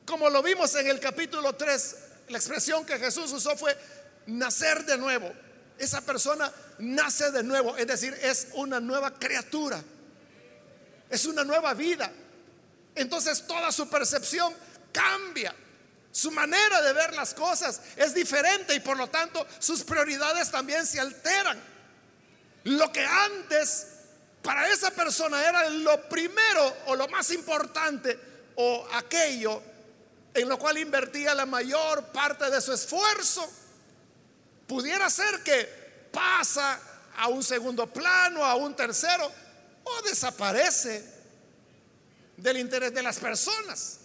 Como 0.05 0.29
lo 0.29 0.43
vimos 0.43 0.75
en 0.75 0.87
el 0.87 0.99
capítulo 0.99 1.53
3, 1.53 1.95
la 2.29 2.37
expresión 2.37 2.85
que 2.85 2.99
Jesús 2.99 3.31
usó 3.31 3.55
fue 3.55 3.75
nacer 4.27 4.85
de 4.85 4.97
nuevo. 4.97 5.31
Esa 5.79 6.01
persona 6.01 6.51
nace 6.79 7.31
de 7.31 7.41
nuevo, 7.41 7.75
es 7.77 7.87
decir, 7.87 8.13
es 8.21 8.49
una 8.53 8.79
nueva 8.79 9.13
criatura. 9.17 9.81
Es 11.09 11.25
una 11.25 11.43
nueva 11.43 11.73
vida. 11.73 12.11
Entonces 12.95 13.47
toda 13.47 13.71
su 13.71 13.89
percepción 13.89 14.53
cambia. 14.91 15.55
Su 16.11 16.31
manera 16.31 16.81
de 16.81 16.93
ver 16.93 17.13
las 17.13 17.33
cosas 17.33 17.81
es 17.95 18.13
diferente 18.13 18.75
y 18.75 18.79
por 18.79 18.97
lo 18.97 19.07
tanto 19.07 19.45
sus 19.59 19.83
prioridades 19.83 20.51
también 20.51 20.85
se 20.85 20.99
alteran. 20.99 21.59
Lo 22.65 22.91
que 22.91 23.05
antes 23.05 23.87
para 24.41 24.69
esa 24.69 24.91
persona 24.91 25.47
era 25.47 25.69
lo 25.69 26.09
primero 26.09 26.75
o 26.87 26.95
lo 26.95 27.07
más 27.07 27.31
importante 27.31 28.19
o 28.55 28.87
aquello 28.93 29.61
en 30.33 30.47
lo 30.49 30.57
cual 30.59 30.77
invertía 30.77 31.33
la 31.33 31.45
mayor 31.45 32.05
parte 32.07 32.49
de 32.49 32.61
su 32.61 32.73
esfuerzo, 32.73 33.49
pudiera 34.69 35.09
ser 35.09 35.43
que 35.43 36.07
pasa 36.13 36.79
a 37.17 37.27
un 37.27 37.43
segundo 37.43 37.91
plano, 37.91 38.45
a 38.45 38.55
un 38.55 38.73
tercero, 38.73 39.29
o 39.83 40.01
desaparece 40.03 41.03
del 42.37 42.57
interés 42.57 42.93
de 42.93 43.03
las 43.03 43.19
personas 43.19 43.99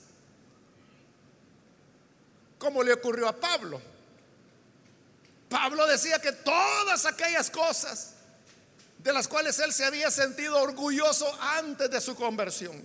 como 2.65 2.83
le 2.83 2.95
ocurrió 2.95 3.29
a 3.29 3.39
Pablo. 3.39 3.81
Pablo 5.51 5.87
decía 5.87 6.19
que 6.19 6.33
todas 6.33 7.05
aquellas 7.05 7.51
cosas 7.51 8.15
de 8.99 9.13
las 9.13 9.29
cuales 9.29 9.59
él 9.59 9.71
se 9.71 9.85
había 9.85 10.11
sentido 10.11 10.59
orgulloso 10.59 11.31
antes 11.41 11.91
de 11.91 12.01
su 12.01 12.17
conversión 12.17 12.83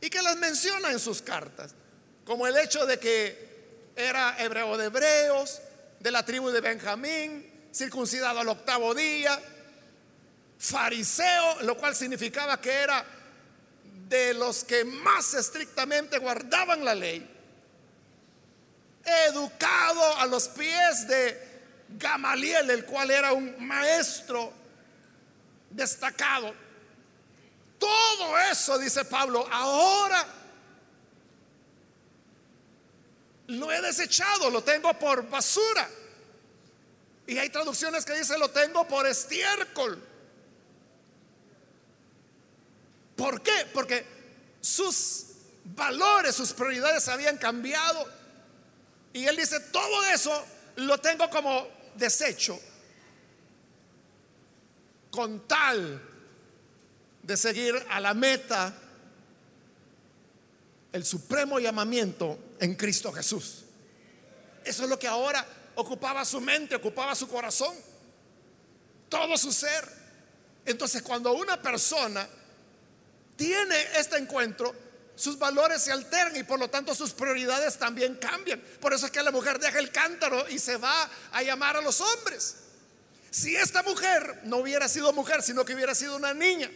y 0.00 0.08
que 0.08 0.22
las 0.22 0.36
menciona 0.36 0.90
en 0.90 0.98
sus 0.98 1.20
cartas, 1.20 1.74
como 2.24 2.46
el 2.46 2.56
hecho 2.56 2.86
de 2.86 2.98
que 2.98 3.90
era 3.94 4.42
hebreo 4.42 4.76
de 4.78 4.86
hebreos, 4.86 5.60
de 6.02 6.10
la 6.10 6.24
tribu 6.24 6.50
de 6.50 6.60
Benjamín, 6.60 7.68
circuncidado 7.72 8.40
al 8.40 8.48
octavo 8.48 8.92
día, 8.92 9.40
fariseo, 10.58 11.62
lo 11.62 11.76
cual 11.76 11.94
significaba 11.94 12.60
que 12.60 12.72
era 12.72 13.04
de 14.08 14.34
los 14.34 14.64
que 14.64 14.84
más 14.84 15.32
estrictamente 15.34 16.18
guardaban 16.18 16.84
la 16.84 16.94
ley 16.94 17.28
educado 19.04 20.18
a 20.18 20.26
los 20.26 20.48
pies 20.48 21.06
de 21.06 21.52
Gamaliel, 21.90 22.70
el 22.70 22.84
cual 22.84 23.10
era 23.10 23.32
un 23.32 23.54
maestro 23.64 24.52
destacado. 25.70 26.54
Todo 27.78 28.38
eso, 28.50 28.78
dice 28.78 29.04
Pablo, 29.04 29.46
ahora 29.50 30.24
lo 33.52 33.72
he 33.72 33.80
desechado, 33.80 34.50
lo 34.50 34.62
tengo 34.62 34.92
por 34.98 35.28
basura. 35.28 35.88
Y 37.26 37.38
hay 37.38 37.50
traducciones 37.50 38.04
que 38.04 38.14
dicen 38.14 38.40
lo 38.40 38.50
tengo 38.50 38.86
por 38.86 39.06
estiércol. 39.06 40.02
¿Por 43.16 43.42
qué? 43.42 43.66
Porque 43.72 44.04
sus 44.60 45.26
valores, 45.64 46.34
sus 46.34 46.52
prioridades 46.52 47.08
habían 47.08 47.36
cambiado 47.38 48.06
y 49.12 49.26
él 49.26 49.36
dice, 49.36 49.60
todo 49.60 50.04
eso 50.06 50.44
lo 50.76 50.98
tengo 50.98 51.28
como 51.28 51.68
desecho 51.94 52.58
con 55.10 55.46
tal 55.46 56.00
de 57.22 57.36
seguir 57.36 57.86
a 57.90 58.00
la 58.00 58.14
meta, 58.14 58.74
el 60.92 61.04
supremo 61.04 61.58
llamamiento 61.58 62.38
en 62.60 62.74
Cristo 62.74 63.12
Jesús. 63.12 63.64
Eso 64.64 64.84
es 64.84 64.88
lo 64.88 64.98
que 64.98 65.08
ahora 65.08 65.44
ocupaba 65.74 66.24
su 66.24 66.40
mente, 66.40 66.76
ocupaba 66.76 67.14
su 67.14 67.28
corazón, 67.28 67.74
todo 69.08 69.36
su 69.36 69.52
ser. 69.52 69.88
Entonces 70.64 71.02
cuando 71.02 71.32
una 71.32 71.60
persona 71.60 72.28
tiene 73.36 73.76
este 73.96 74.18
encuentro, 74.18 74.74
sus 75.14 75.38
valores 75.38 75.82
se 75.82 75.92
alteran 75.92 76.36
y 76.36 76.42
por 76.42 76.58
lo 76.58 76.68
tanto 76.68 76.94
sus 76.94 77.12
prioridades 77.12 77.78
también 77.78 78.16
cambian. 78.16 78.60
Por 78.80 78.92
eso 78.92 79.06
es 79.06 79.12
que 79.12 79.22
la 79.22 79.30
mujer 79.30 79.58
deja 79.58 79.78
el 79.78 79.90
cántaro 79.90 80.48
y 80.48 80.58
se 80.58 80.76
va 80.76 81.08
a 81.32 81.42
llamar 81.42 81.76
a 81.76 81.80
los 81.80 82.00
hombres. 82.00 82.56
Si 83.30 83.56
esta 83.56 83.82
mujer 83.82 84.42
no 84.44 84.58
hubiera 84.58 84.88
sido 84.88 85.12
mujer, 85.12 85.42
sino 85.42 85.64
que 85.64 85.74
hubiera 85.74 85.94
sido 85.94 86.16
una 86.16 86.34
niña, 86.34 86.70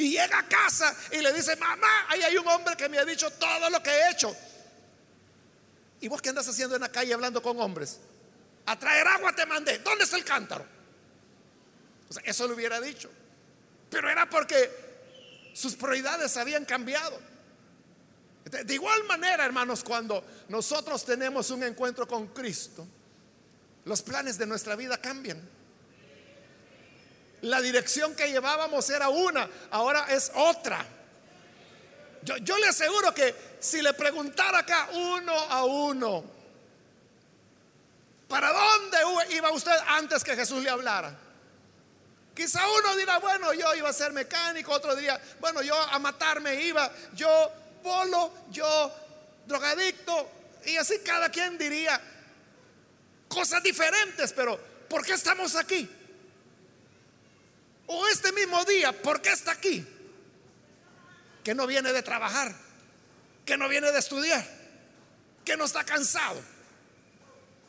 y 0.00 0.12
llega 0.12 0.38
a 0.38 0.48
casa 0.48 0.96
y 1.12 1.20
le 1.20 1.30
dice, 1.30 1.54
mamá, 1.56 2.06
ahí 2.08 2.22
hay 2.22 2.34
un 2.38 2.48
hombre 2.48 2.74
que 2.74 2.88
me 2.88 2.98
ha 2.98 3.04
dicho 3.04 3.30
todo 3.32 3.68
lo 3.68 3.82
que 3.82 3.90
he 3.90 4.10
hecho. 4.10 4.34
¿Y 6.00 6.08
vos 6.08 6.22
qué 6.22 6.30
andas 6.30 6.48
haciendo 6.48 6.74
en 6.74 6.80
la 6.80 6.88
calle 6.88 7.12
hablando 7.12 7.42
con 7.42 7.60
hombres? 7.60 8.00
A 8.64 8.78
traer 8.78 9.06
agua 9.06 9.34
te 9.34 9.44
mandé. 9.44 9.78
¿Dónde 9.80 10.04
está 10.04 10.16
el 10.16 10.24
cántaro? 10.24 10.64
eso 12.24 12.48
lo 12.48 12.54
hubiera 12.54 12.80
dicho. 12.80 13.10
Pero 13.90 14.08
era 14.08 14.28
porque 14.28 15.50
sus 15.52 15.76
prioridades 15.76 16.34
habían 16.38 16.64
cambiado. 16.64 17.20
De 18.44 18.74
igual 18.74 19.04
manera, 19.04 19.44
hermanos, 19.44 19.84
cuando 19.84 20.24
nosotros 20.48 21.04
tenemos 21.04 21.50
un 21.50 21.62
encuentro 21.62 22.08
con 22.08 22.28
Cristo, 22.28 22.88
los 23.84 24.00
planes 24.00 24.38
de 24.38 24.46
nuestra 24.46 24.76
vida 24.76 24.98
cambian. 24.98 25.46
La 27.42 27.60
dirección 27.60 28.14
que 28.14 28.30
llevábamos 28.30 28.88
era 28.90 29.08
una, 29.08 29.48
ahora 29.70 30.06
es 30.10 30.30
otra. 30.34 30.84
Yo, 32.22 32.36
yo, 32.38 32.58
le 32.58 32.68
aseguro 32.68 33.14
que 33.14 33.34
si 33.60 33.80
le 33.80 33.94
preguntara 33.94 34.58
acá 34.58 34.88
uno 34.92 35.32
a 35.32 35.64
uno, 35.64 36.24
¿para 38.28 38.52
dónde 38.52 38.98
iba 39.34 39.50
usted 39.52 39.72
antes 39.86 40.22
que 40.22 40.36
Jesús 40.36 40.62
le 40.62 40.68
hablara? 40.68 41.16
Quizá 42.34 42.60
uno 42.78 42.96
dirá, 42.96 43.18
bueno, 43.18 43.52
yo 43.54 43.74
iba 43.74 43.88
a 43.88 43.92
ser 43.92 44.12
mecánico, 44.12 44.72
otro 44.72 44.94
día, 44.94 45.20
bueno, 45.40 45.62
yo 45.62 45.74
a 45.74 45.98
matarme 45.98 46.54
iba, 46.62 46.90
yo 47.14 47.52
polo, 47.82 48.32
yo 48.50 48.94
drogadicto, 49.46 50.30
y 50.64 50.76
así 50.76 51.00
cada 51.00 51.30
quien 51.30 51.58
diría 51.58 52.00
cosas 53.28 53.62
diferentes, 53.62 54.32
pero 54.32 54.58
¿por 54.88 55.04
qué 55.04 55.12
estamos 55.12 55.56
aquí? 55.56 55.88
O 57.92 58.06
este 58.06 58.30
mismo 58.30 58.64
día, 58.66 58.92
¿por 58.92 59.20
qué 59.20 59.30
está 59.30 59.50
aquí? 59.50 59.84
Que 61.42 61.56
no 61.56 61.66
viene 61.66 61.92
de 61.92 62.04
trabajar, 62.04 62.54
que 63.44 63.56
no 63.56 63.68
viene 63.68 63.90
de 63.90 63.98
estudiar, 63.98 64.46
que 65.44 65.56
no 65.56 65.64
está 65.64 65.82
cansado. 65.82 66.40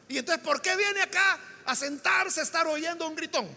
Y 0.08 0.20
entonces, 0.20 0.44
¿por 0.44 0.62
qué 0.62 0.76
viene 0.76 1.02
acá 1.02 1.40
a 1.66 1.76
sentarse 1.76 2.40
a 2.40 2.44
estar 2.44 2.68
oyendo 2.68 3.08
un 3.08 3.16
gritón? 3.16 3.50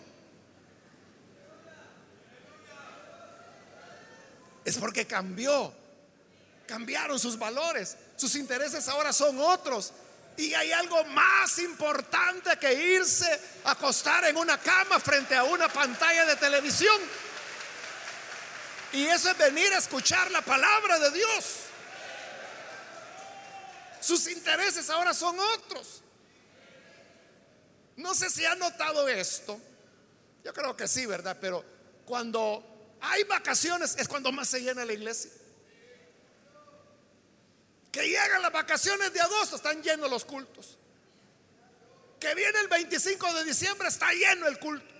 Es 4.64 4.78
porque 4.78 5.06
cambió, 5.06 5.70
cambiaron 6.66 7.18
sus 7.18 7.38
valores, 7.38 7.98
sus 8.16 8.34
intereses 8.36 8.88
ahora 8.88 9.12
son 9.12 9.38
otros. 9.38 9.92
Y 10.37 10.53
hay 10.53 10.72
algo 10.72 11.05
más 11.07 11.59
importante 11.59 12.57
que 12.59 12.74
irse 12.74 13.41
a 13.64 13.72
acostar 13.72 14.24
en 14.24 14.37
una 14.37 14.59
cama 14.59 14.99
frente 14.99 15.37
a 15.37 15.45
una 15.45 15.68
pantalla 15.68 16.26
de 16.26 16.37
televisión. 16.37 17.01
Y 18.93 19.07
eso 19.07 19.30
es 19.30 19.39
venir 19.39 19.72
a 19.72 19.78
escuchar 19.78 20.30
la 20.30 20.41
palabra 20.43 20.99
de 20.99 21.11
Dios. 21.12 21.45
Sus 24.01 24.26
intereses 24.28 24.91
ahora 24.91 25.14
son 25.14 25.39
otros. 25.39 26.03
No 27.97 28.14
sé 28.14 28.28
si 28.28 28.45
ha 28.45 28.55
notado 28.57 29.09
esto. 29.09 29.61
Yo 30.45 30.53
creo 30.53 30.76
que 30.76 30.89
sí, 30.89 31.07
¿verdad? 31.07 31.39
Pero 31.41 31.64
cuando 32.05 32.97
hay 33.01 33.22
vacaciones 33.24 33.95
es 33.99 34.09
cuando 34.09 34.32
más 34.32 34.49
se 34.49 34.61
llena 34.61 34.85
la 34.85 34.93
iglesia 34.93 35.30
que 37.95 38.09
llegan 38.09 38.42
las 38.42 38.51
vacaciones 38.51 39.12
de 39.12 39.20
agosto, 39.20 39.55
están 39.55 39.80
llenos 39.80 40.11
los 40.11 40.24
cultos. 40.24 40.76
Que 42.18 42.34
viene 42.34 42.59
el 42.59 42.66
25 42.66 43.34
de 43.34 43.45
diciembre, 43.45 43.86
está 43.86 44.12
lleno 44.12 44.49
el 44.49 44.59
culto. 44.59 44.92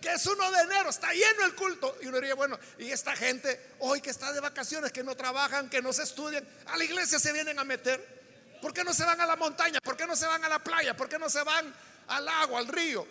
Que 0.00 0.14
es 0.14 0.26
1 0.26 0.50
de 0.50 0.62
enero, 0.62 0.90
está 0.90 1.12
lleno 1.12 1.44
el 1.44 1.54
culto. 1.54 1.96
Y 2.02 2.08
uno 2.08 2.16
diría, 2.16 2.34
bueno, 2.34 2.58
y 2.78 2.90
esta 2.90 3.14
gente 3.14 3.74
hoy 3.78 4.00
que 4.00 4.10
está 4.10 4.32
de 4.32 4.40
vacaciones, 4.40 4.90
que 4.90 5.04
no 5.04 5.14
trabajan, 5.14 5.70
que 5.70 5.80
no 5.80 5.92
se 5.92 6.02
estudian, 6.02 6.44
a 6.66 6.76
la 6.76 6.82
iglesia 6.82 7.20
se 7.20 7.32
vienen 7.32 7.60
a 7.60 7.64
meter. 7.64 8.58
¿Por 8.60 8.74
qué 8.74 8.82
no 8.82 8.92
se 8.92 9.04
van 9.04 9.20
a 9.20 9.26
la 9.26 9.36
montaña? 9.36 9.78
¿Por 9.80 9.96
qué 9.96 10.04
no 10.04 10.16
se 10.16 10.26
van 10.26 10.44
a 10.44 10.48
la 10.48 10.58
playa? 10.58 10.96
¿Por 10.96 11.08
qué 11.08 11.20
no 11.20 11.30
se 11.30 11.44
van 11.44 11.72
al 12.08 12.28
agua, 12.28 12.58
al 12.58 12.66
río? 12.66 13.06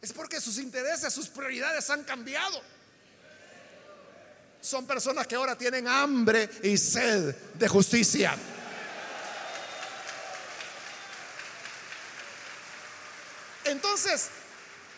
Es 0.00 0.12
porque 0.12 0.40
sus 0.40 0.58
intereses, 0.58 1.14
sus 1.14 1.28
prioridades 1.28 1.88
han 1.90 2.02
cambiado 2.02 2.60
son 4.62 4.86
personas 4.86 5.26
que 5.26 5.34
ahora 5.34 5.58
tienen 5.58 5.88
hambre 5.88 6.48
y 6.62 6.78
sed 6.78 7.34
de 7.54 7.68
justicia. 7.68 8.36
Entonces, 13.64 14.28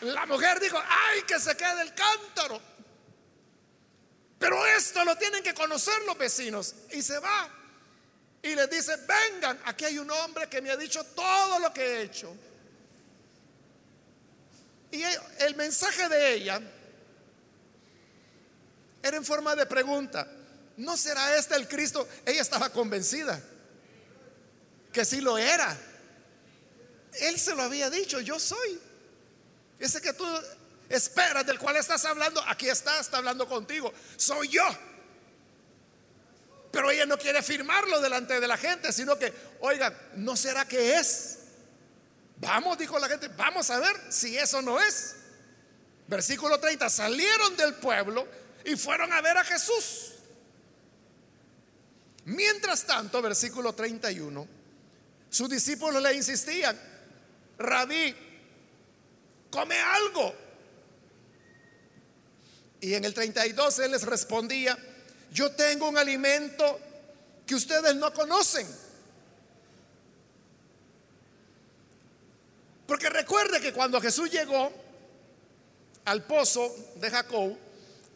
la 0.01 0.27
mujer 0.27 0.59
dijo, 0.59 0.77
ay, 0.77 1.23
que 1.23 1.39
se 1.39 1.57
quede 1.57 1.81
el 1.81 1.95
cántaro. 1.95 2.61
Pero 4.37 4.63
esto 4.67 5.03
lo 5.03 5.17
tienen 5.17 5.41
que 5.41 5.55
conocer 5.55 5.99
los 6.05 6.15
vecinos. 6.15 6.75
Y 6.91 7.01
se 7.01 7.17
va. 7.17 7.49
Y 8.43 8.53
les 8.53 8.69
dice, 8.69 8.95
vengan, 8.97 9.59
aquí 9.65 9.85
hay 9.85 9.97
un 9.97 10.11
hombre 10.11 10.47
que 10.47 10.61
me 10.61 10.69
ha 10.69 10.77
dicho 10.77 11.03
todo 11.03 11.57
lo 11.57 11.73
que 11.73 11.81
he 11.81 12.01
hecho. 12.03 12.35
Y 14.91 15.01
el 15.39 15.55
mensaje 15.55 16.07
de 16.07 16.33
ella 16.35 16.61
era 19.07 19.17
en 19.17 19.25
forma 19.25 19.55
de 19.55 19.67
pregunta. 19.67 20.27
¿No 20.77 20.97
será 20.97 21.37
este 21.37 21.55
el 21.55 21.67
Cristo? 21.67 22.07
Ella 22.25 22.41
estaba 22.41 22.69
convencida 22.69 23.39
que 24.91 25.05
sí 25.05 25.21
lo 25.21 25.37
era. 25.37 25.77
Él 27.19 27.39
se 27.39 27.53
lo 27.53 27.63
había 27.63 27.89
dicho, 27.89 28.19
yo 28.19 28.39
soy. 28.39 28.79
Ese 29.77 30.01
que 30.01 30.13
tú 30.13 30.25
esperas, 30.89 31.45
del 31.45 31.59
cual 31.59 31.75
estás 31.75 32.03
hablando, 32.05 32.41
aquí 32.47 32.67
está, 32.67 32.99
está 32.99 33.17
hablando 33.17 33.47
contigo. 33.47 33.93
Soy 34.17 34.47
yo. 34.47 34.63
Pero 36.71 36.89
ella 36.89 37.05
no 37.05 37.17
quiere 37.17 37.43
firmarlo 37.43 38.01
delante 38.01 38.39
de 38.39 38.47
la 38.47 38.57
gente, 38.57 38.91
sino 38.91 39.19
que, 39.19 39.33
oigan, 39.59 39.95
¿no 40.15 40.35
será 40.35 40.65
que 40.65 40.95
es? 40.97 41.39
Vamos, 42.37 42.77
dijo 42.77 42.97
la 42.97 43.07
gente, 43.07 43.27
vamos 43.29 43.69
a 43.69 43.79
ver 43.79 44.01
si 44.09 44.37
eso 44.37 44.61
no 44.61 44.79
es. 44.81 45.15
Versículo 46.07 46.59
30, 46.59 46.89
salieron 46.89 47.55
del 47.55 47.75
pueblo 47.75 48.27
y 48.65 48.75
fueron 48.75 49.13
a 49.13 49.21
ver 49.21 49.37
a 49.37 49.43
Jesús. 49.43 50.13
Mientras 52.25 52.85
tanto, 52.85 53.21
versículo 53.21 53.73
31, 53.73 54.47
sus 55.29 55.49
discípulos 55.49 56.01
le 56.01 56.15
insistían, 56.15 56.77
rabí, 57.59 58.15
come 59.51 59.75
algo. 59.79 60.33
Y 62.81 62.95
en 62.95 63.05
el 63.05 63.13
32 63.13 63.79
él 63.79 63.91
les 63.91 64.03
respondía, 64.03 64.77
yo 65.31 65.51
tengo 65.51 65.87
un 65.87 65.97
alimento 65.97 66.79
que 67.45 67.53
ustedes 67.53 67.95
no 67.95 68.11
conocen. 68.11 68.67
Porque 72.87 73.09
recuerde 73.09 73.61
que 73.61 73.73
cuando 73.73 74.01
Jesús 74.01 74.31
llegó 74.31 74.71
al 76.05 76.23
pozo 76.23 76.73
de 76.95 77.09
Jacob, 77.09 77.57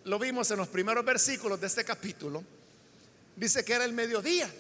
lo 0.10 0.18
vimos 0.18 0.50
en 0.50 0.58
los 0.58 0.68
primeros 0.68 1.06
versículos 1.06 1.62
de 1.62 1.68
este 1.68 1.86
capítulo, 1.86 2.44
dice 3.36 3.64
que 3.64 3.74
era 3.74 3.86
el 3.86 3.94
mediodía. 3.94 4.52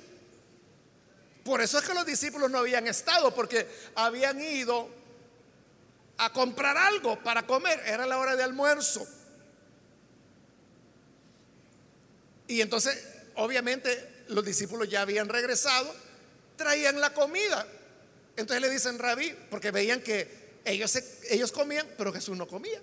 Por 1.43 1.59
eso 1.59 1.79
es 1.79 1.85
que 1.85 1.95
los 1.95 2.05
discípulos 2.05 2.51
no 2.51 2.59
habían 2.59 2.85
estado, 2.85 3.33
porque 3.33 3.67
habían 3.95 4.39
ido 4.39 4.87
a 6.17 6.31
comprar 6.31 6.77
algo 6.77 7.17
para 7.23 7.47
comer, 7.47 7.81
era 7.87 8.05
la 8.05 8.19
hora 8.19 8.35
de 8.35 8.43
almuerzo. 8.43 9.07
Y 12.47 12.61
entonces, 12.61 13.03
obviamente, 13.33 14.25
los 14.27 14.45
discípulos 14.45 14.87
ya 14.87 15.01
habían 15.01 15.29
regresado, 15.29 15.91
traían 16.57 17.01
la 17.01 17.11
comida. 17.15 17.65
Entonces 18.35 18.61
le 18.61 18.69
dicen, 18.69 18.99
rabí, 18.99 19.35
porque 19.49 19.71
veían 19.71 20.01
que 20.01 20.59
ellos, 20.63 20.95
ellos 21.27 21.51
comían, 21.51 21.87
pero 21.97 22.13
Jesús 22.13 22.37
no 22.37 22.47
comía. 22.47 22.79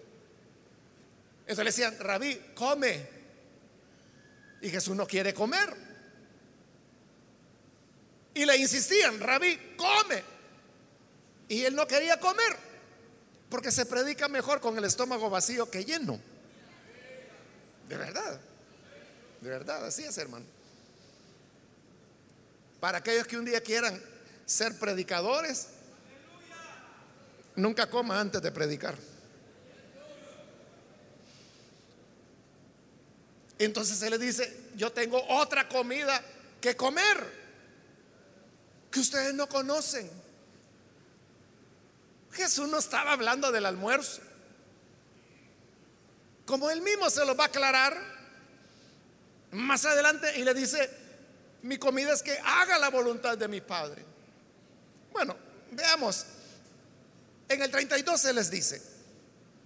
Entonces 1.47 1.65
le 1.65 1.71
decían, 1.71 1.97
rabí, 2.01 2.41
come. 2.57 3.09
Y 4.61 4.69
Jesús 4.69 4.97
no 4.97 5.07
quiere 5.07 5.33
comer. 5.33 5.73
Y 8.35 8.45
le 8.45 8.57
insistían, 8.57 9.21
rabí, 9.21 9.75
come. 9.77 10.23
Y 11.49 11.63
él 11.63 11.77
no 11.77 11.87
quería 11.87 12.19
comer. 12.19 12.57
Porque 13.49 13.71
se 13.71 13.87
predica 13.87 14.27
mejor 14.27 14.61
con 14.61 14.77
el 14.77 14.85
estómago 14.85 15.31
vacío 15.31 15.71
que 15.71 15.85
lleno. 15.85 16.19
De 17.89 17.97
verdad. 17.97 18.41
De 19.41 19.49
verdad, 19.49 19.87
así 19.87 20.03
es, 20.03 20.19
hermano. 20.19 20.45
Para 22.81 22.99
aquellos 22.99 23.29
que 23.29 23.39
un 23.39 23.45
día 23.45 23.61
quieran 23.61 24.03
ser 24.45 24.77
predicadores, 24.81 25.69
nunca 27.55 27.89
coma 27.89 28.19
antes 28.19 28.43
de 28.43 28.51
predicar. 28.51 28.97
Entonces 33.59 34.01
Él 34.03 34.11
le 34.11 34.19
dice, 34.19 34.71
yo 34.75 34.93
tengo 34.93 35.23
otra 35.29 35.69
comida 35.69 36.23
que 36.61 36.77
comer 36.77 37.47
que 38.91 39.01
ustedes 39.01 39.35
no 39.35 39.49
conocen. 39.49 40.11
Jesús 42.33 42.69
no 42.69 42.79
estaba 42.79 43.13
hablando 43.13 43.51
del 43.51 43.65
almuerzo. 43.65 44.21
Como 46.45 46.71
él 46.71 46.81
mismo 46.81 47.11
se 47.11 47.25
lo 47.25 47.35
va 47.35 47.45
a 47.45 47.47
aclarar 47.49 47.97
más 49.51 49.85
adelante 49.85 50.39
y 50.39 50.45
le 50.45 50.55
dice, 50.55 50.89
mi 51.63 51.79
comida 51.79 52.13
es 52.13 52.23
que 52.23 52.39
haga 52.45 52.79
la 52.79 52.91
voluntad 52.91 53.37
de 53.37 53.49
mi 53.49 53.61
Padre. 53.61 54.05
Bueno, 55.13 55.37
veamos. 55.73 56.27
En 57.49 57.63
el 57.63 57.71
32 57.71 58.21
se 58.21 58.33
les 58.33 58.51
dice, 58.51 58.83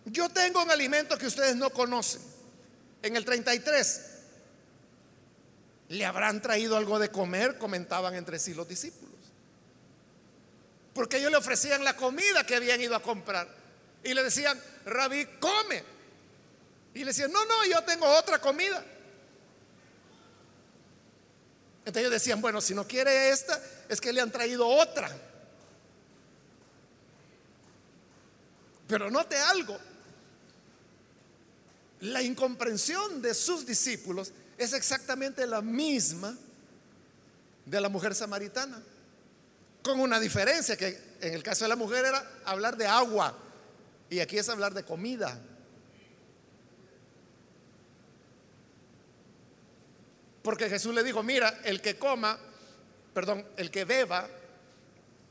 yo 0.05 0.28
tengo 0.28 0.62
un 0.62 0.70
alimento 0.70 1.18
que 1.18 1.26
ustedes 1.26 1.57
no 1.57 1.70
conocen. 1.70 2.22
En 3.03 3.16
el 3.16 3.24
33, 3.24 4.01
¿le 5.88 6.05
habrán 6.05 6.42
traído 6.42 6.76
algo 6.76 6.98
de 6.98 7.11
comer? 7.11 7.59
Comentaban 7.59 8.14
entre 8.14 8.38
sí 8.38 8.55
los 8.55 8.68
discípulos. 8.68 9.14
Porque 10.94 11.18
ellos 11.18 11.30
le 11.30 11.38
ofrecían 11.38 11.84
la 11.84 11.96
comida 11.96 12.44
que 12.44 12.57
habían 12.57 12.80
ido 12.80 12.94
a 12.94 13.03
comprar. 13.03 13.48
Y 14.03 14.12
le 14.14 14.22
decían, 14.22 14.61
rabí, 14.84 15.26
come. 15.38 15.82
Y 16.94 17.01
le 17.01 17.07
decían, 17.07 17.32
no, 17.32 17.44
no, 17.44 17.64
yo 17.66 17.82
tengo 17.84 18.07
otra 18.07 18.40
comida. 18.40 18.84
Entonces 21.80 22.01
ellos 22.01 22.12
decían, 22.12 22.40
bueno, 22.40 22.61
si 22.61 22.74
no 22.74 22.86
quiere 22.86 23.30
esta, 23.30 23.61
es 23.88 24.01
que 24.01 24.12
le 24.12 24.20
han 24.20 24.30
traído 24.30 24.66
otra. 24.66 25.11
Pero 28.86 29.11
note 29.11 29.38
algo, 29.38 29.78
la 32.01 32.22
incomprensión 32.22 33.20
de 33.20 33.34
sus 33.34 33.66
discípulos 33.66 34.32
es 34.57 34.72
exactamente 34.72 35.46
la 35.46 35.61
misma 35.61 36.36
de 37.64 37.80
la 37.80 37.88
mujer 37.88 38.14
samaritana. 38.14 38.82
Con 39.82 40.01
una 40.01 40.18
diferencia 40.18 40.76
que 40.76 40.98
en 41.20 41.34
el 41.34 41.42
caso 41.42 41.64
de 41.64 41.68
la 41.68 41.76
mujer 41.76 42.05
era 42.05 42.40
hablar 42.44 42.76
de 42.76 42.86
agua 42.86 43.36
y 44.09 44.20
aquí 44.20 44.38
es 44.38 44.48
hablar 44.48 44.74
de 44.74 44.82
comida. 44.82 45.38
Porque 50.42 50.70
Jesús 50.70 50.94
le 50.94 51.03
dijo, 51.03 51.22
mira, 51.22 51.61
el 51.64 51.82
que 51.82 51.98
coma, 51.98 52.38
perdón, 53.12 53.46
el 53.57 53.70
que 53.70 53.84
beba 53.84 54.28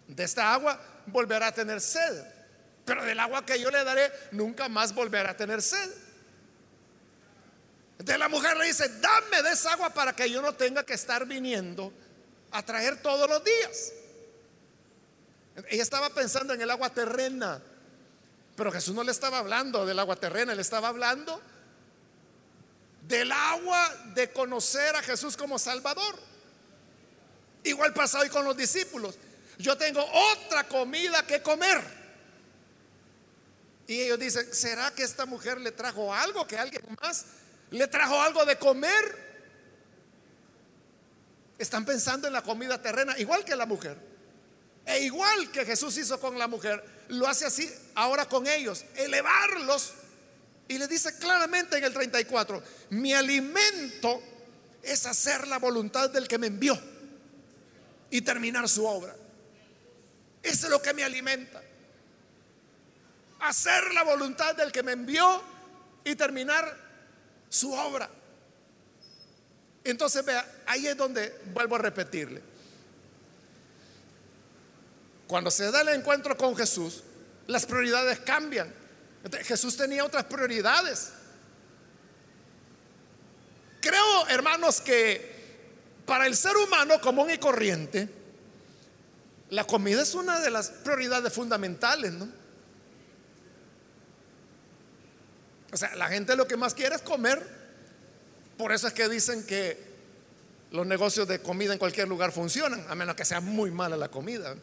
de 0.08 0.24
esta 0.24 0.54
agua 0.54 0.80
volverá 1.08 1.48
a 1.48 1.52
tener 1.52 1.82
sed. 1.82 2.26
Pero 2.86 3.04
del 3.04 3.20
agua 3.20 3.46
que 3.46 3.60
yo 3.60 3.72
le 3.72 3.84
daré 3.84 4.12
nunca 4.32 4.70
más 4.70 4.94
volverá 4.94 5.32
a 5.32 5.38
tener 5.38 5.62
sed. 5.62 6.09
De 8.00 8.18
la 8.18 8.30
mujer 8.30 8.56
le 8.56 8.66
dice, 8.66 8.88
dame 9.00 9.44
de 9.44 9.52
esa 9.52 9.74
agua 9.74 9.90
para 9.90 10.16
que 10.16 10.30
yo 10.30 10.42
no 10.42 10.54
tenga 10.54 10.86
que 10.86 10.94
estar 10.94 11.26
viniendo 11.26 11.92
a 12.52 12.64
traer 12.64 13.02
todos 13.02 13.30
los 13.30 13.44
días. 13.44 13.92
Ella 15.68 15.84
estaba 15.84 16.10
pensando 16.10 16.54
en 16.54 16.62
el 16.62 16.72
agua 16.72 16.90
terrena, 16.90 17.62
pero 18.56 18.72
Jesús 18.72 18.96
no 18.96 19.04
le 19.04 19.12
estaba 19.12 19.40
hablando 19.40 19.86
del 19.86 20.00
agua 20.00 20.16
terrena, 20.16 20.56
le 20.56 20.62
estaba 20.62 20.88
hablando 20.88 21.42
del 23.06 23.32
agua 23.34 23.94
de 24.14 24.32
conocer 24.32 24.96
a 24.96 25.04
Jesús 25.04 25.36
como 25.36 25.60
Salvador. 25.60 26.18
Igual 27.66 27.94
pasa 27.94 28.20
hoy 28.20 28.30
con 28.30 28.46
los 28.46 28.56
discípulos. 28.56 29.18
Yo 29.58 29.78
tengo 29.78 30.06
otra 30.32 30.66
comida 30.70 31.28
que 31.28 31.42
comer. 31.42 31.84
Y 33.88 34.00
ellos 34.02 34.20
dicen, 34.20 34.54
¿será 34.54 34.92
que 34.92 35.04
esta 35.04 35.26
mujer 35.26 35.60
le 35.60 35.74
trajo 35.74 36.14
algo 36.14 36.48
que 36.48 36.58
alguien 36.58 36.82
más 37.02 37.26
le 37.72 37.88
trajo 37.88 38.22
algo 38.22 38.46
de 38.46 38.58
comer? 38.58 39.30
Están 41.58 41.86
pensando 41.86 42.28
en 42.28 42.34
la 42.34 42.42
comida 42.42 42.82
terrena, 42.82 43.18
igual 43.18 43.44
que 43.44 43.56
la 43.56 43.66
mujer. 43.66 43.98
E 44.86 45.04
igual 45.04 45.52
que 45.52 45.66
Jesús 45.66 45.98
hizo 45.98 46.20
con 46.20 46.40
la 46.40 46.48
mujer, 46.48 46.84
lo 47.10 47.28
hace 47.28 47.46
así 47.46 47.70
ahora 47.96 48.28
con 48.28 48.48
ellos, 48.48 48.86
elevarlos 48.96 49.94
y 50.70 50.78
le 50.78 50.88
dice 50.88 51.18
claramente 51.18 51.78
en 51.78 51.84
el 51.84 51.92
34, 51.92 52.62
mi 52.92 53.12
alimento 53.12 54.22
es 54.84 55.06
hacer 55.08 55.48
la 55.48 55.58
voluntad 55.58 56.12
del 56.12 56.28
que 56.28 56.38
me 56.38 56.46
envió 56.46 56.80
y 58.12 58.22
terminar 58.22 58.70
su 58.70 58.86
obra. 58.86 59.16
Eso 60.44 60.68
es 60.68 60.72
lo 60.72 60.80
que 60.80 60.94
me 60.94 61.04
alimenta. 61.04 61.60
Hacer 63.40 63.94
la 63.96 64.04
voluntad 64.04 64.56
del 64.56 64.72
que 64.72 64.84
me 64.84 64.92
envió 64.92 65.42
y 66.04 66.16
terminar 66.16 66.89
su 67.50 67.74
obra. 67.74 68.10
Entonces, 69.84 70.24
vea, 70.24 70.46
ahí 70.66 70.88
es 70.88 70.96
donde 70.96 71.42
vuelvo 71.54 71.76
a 71.76 71.80
repetirle. 71.80 72.42
Cuando 75.28 75.52
se 75.52 75.72
da 75.72 75.82
el 75.82 75.90
encuentro 75.90 76.38
con 76.38 76.56
Jesús, 76.56 77.04
las 77.48 77.66
prioridades 77.66 78.20
cambian. 78.20 78.74
Jesús 79.44 79.76
tenía 79.76 80.06
otras 80.06 80.26
prioridades. 80.26 81.10
Creo, 83.82 84.28
hermanos, 84.28 84.82
que 84.82 85.40
para 86.06 86.26
el 86.26 86.36
ser 86.36 86.56
humano 86.58 87.00
común 87.02 87.30
y 87.32 87.38
corriente, 87.38 88.10
la 89.50 89.66
comida 89.66 90.02
es 90.02 90.14
una 90.14 90.40
de 90.40 90.52
las 90.52 90.70
prioridades 90.70 91.34
fundamentales, 91.34 92.12
¿no? 92.14 92.39
O 95.72 95.78
sea, 95.78 95.96
la 95.96 96.08
gente 96.08 96.36
lo 96.36 96.48
que 96.48 96.58
más 96.58 96.74
quiere 96.74 96.96
es 96.96 97.02
comer. 97.02 97.46
Por 98.58 98.72
eso 98.72 98.88
es 98.88 98.94
que 98.94 99.08
dicen 99.08 99.46
que 99.46 99.78
los 100.72 100.86
negocios 100.86 101.28
de 101.28 101.40
comida 101.40 101.74
en 101.74 101.80
cualquier 101.80 102.08
lugar 102.08 102.32
funcionan, 102.32 102.86
a 102.90 102.96
menos 102.96 103.16
que 103.16 103.26
sea 103.26 103.42
muy 103.42 103.72
mala 103.72 103.98
la 103.98 104.10
comida. 104.10 104.56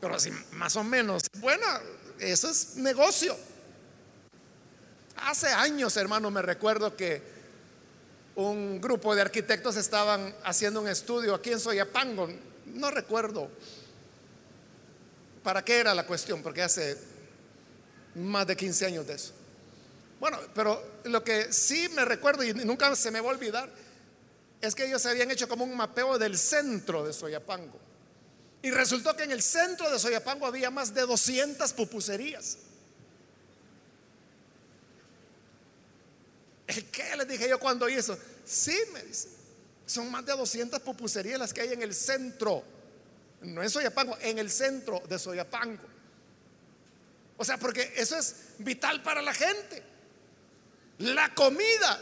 Pero 0.00 0.14
así, 0.14 0.30
más 0.52 0.76
o 0.76 0.84
menos, 0.84 1.22
buena, 1.38 1.80
eso 2.20 2.50
es 2.50 2.76
negocio. 2.76 3.36
Hace 5.16 5.48
años, 5.48 5.96
hermano, 5.96 6.30
me 6.30 6.42
recuerdo 6.42 6.96
que 6.96 7.22
un 8.36 8.80
grupo 8.80 9.16
de 9.16 9.22
arquitectos 9.22 9.76
estaban 9.76 10.32
haciendo 10.44 10.80
un 10.80 10.88
estudio 10.88 11.34
aquí 11.34 11.50
en 11.50 11.58
Soyapango. 11.58 12.28
No 12.66 12.90
recuerdo 12.90 13.50
para 15.42 15.64
qué 15.64 15.78
era 15.80 15.94
la 15.94 16.06
cuestión, 16.06 16.42
porque 16.42 16.62
hace 16.62 16.96
más 18.14 18.46
de 18.46 18.56
15 18.56 18.86
años 18.86 19.06
de 19.06 19.14
eso. 19.14 19.32
Bueno, 20.20 20.38
pero 20.54 21.00
lo 21.04 21.22
que 21.22 21.52
sí 21.52 21.88
me 21.90 22.04
recuerdo 22.04 22.42
y 22.42 22.52
nunca 22.52 22.94
se 22.96 23.10
me 23.10 23.20
va 23.20 23.30
a 23.30 23.32
olvidar 23.32 23.70
es 24.60 24.74
que 24.74 24.86
ellos 24.86 25.04
habían 25.06 25.30
hecho 25.30 25.48
como 25.48 25.64
un 25.64 25.76
mapeo 25.76 26.18
del 26.18 26.36
centro 26.36 27.06
de 27.06 27.12
Soyapango. 27.12 27.78
Y 28.62 28.70
resultó 28.70 29.14
que 29.16 29.22
en 29.22 29.30
el 29.30 29.42
centro 29.42 29.88
de 29.90 29.98
Soyapango 29.98 30.46
había 30.46 30.70
más 30.70 30.92
de 30.92 31.02
200 31.02 31.72
pupuserías. 31.74 32.58
¿Qué 36.66 37.16
les 37.16 37.28
dije 37.28 37.48
yo 37.48 37.58
cuando 37.58 37.88
hizo? 37.88 38.18
Sí, 38.44 38.76
me 38.92 39.02
dice. 39.04 39.28
Son 39.86 40.10
más 40.10 40.26
de 40.26 40.32
200 40.32 40.80
pupuserías 40.80 41.38
las 41.38 41.54
que 41.54 41.62
hay 41.62 41.72
en 41.72 41.82
el 41.82 41.94
centro. 41.94 42.64
No 43.42 43.62
en 43.62 43.70
Soyapango, 43.70 44.18
en 44.20 44.38
el 44.38 44.50
centro 44.50 45.00
de 45.08 45.18
Soyapango. 45.18 45.84
O 47.36 47.44
sea, 47.44 47.56
porque 47.56 47.94
eso 47.96 48.18
es 48.18 48.34
vital 48.58 49.02
para 49.02 49.22
la 49.22 49.32
gente. 49.32 49.82
La 50.98 51.34
comida. 51.34 52.00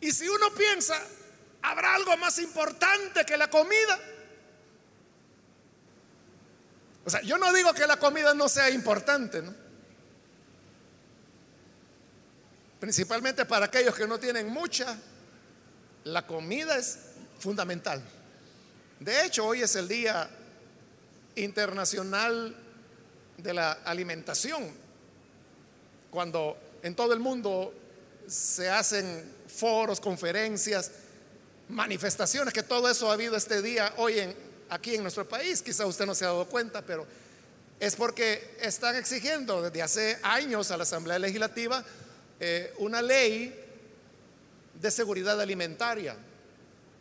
Y 0.00 0.12
si 0.12 0.28
uno 0.28 0.52
piensa, 0.54 1.00
¿Habrá 1.66 1.96
algo 1.96 2.16
más 2.16 2.38
importante 2.38 3.24
que 3.24 3.36
la 3.36 3.50
comida? 3.50 3.98
O 7.04 7.10
sea, 7.10 7.20
yo 7.22 7.38
no 7.38 7.52
digo 7.52 7.74
que 7.74 7.88
la 7.88 7.96
comida 7.96 8.32
no 8.34 8.48
sea 8.48 8.70
importante, 8.70 9.42
¿no? 9.42 9.52
Principalmente 12.78 13.44
para 13.46 13.66
aquellos 13.66 13.96
que 13.96 14.06
no 14.06 14.20
tienen 14.20 14.48
mucha, 14.48 14.96
la 16.04 16.24
comida 16.24 16.78
es 16.78 17.00
fundamental. 17.40 18.00
De 19.00 19.24
hecho, 19.24 19.44
hoy 19.44 19.62
es 19.62 19.74
el 19.74 19.88
Día 19.88 20.30
Internacional 21.34 22.54
de 23.38 23.54
la 23.54 23.72
Alimentación, 23.72 24.72
cuando 26.16 26.56
en 26.82 26.94
todo 26.94 27.12
el 27.12 27.20
mundo 27.20 27.74
se 28.26 28.70
hacen 28.70 29.22
foros, 29.48 30.00
conferencias, 30.00 30.90
manifestaciones, 31.68 32.54
que 32.54 32.62
todo 32.62 32.88
eso 32.88 33.10
ha 33.10 33.12
habido 33.12 33.36
este 33.36 33.60
día 33.60 33.92
hoy 33.98 34.20
en, 34.20 34.34
aquí 34.70 34.94
en 34.94 35.02
nuestro 35.02 35.28
país. 35.28 35.60
Quizá 35.60 35.84
usted 35.84 36.06
no 36.06 36.14
se 36.14 36.24
ha 36.24 36.28
dado 36.28 36.46
cuenta, 36.46 36.80
pero 36.80 37.06
es 37.78 37.94
porque 37.96 38.56
están 38.62 38.96
exigiendo 38.96 39.60
desde 39.60 39.82
hace 39.82 40.18
años 40.22 40.70
a 40.70 40.78
la 40.78 40.84
Asamblea 40.84 41.18
Legislativa 41.18 41.84
eh, 42.40 42.72
una 42.78 43.02
ley 43.02 43.54
de 44.72 44.90
seguridad 44.90 45.38
alimentaria. 45.38 46.16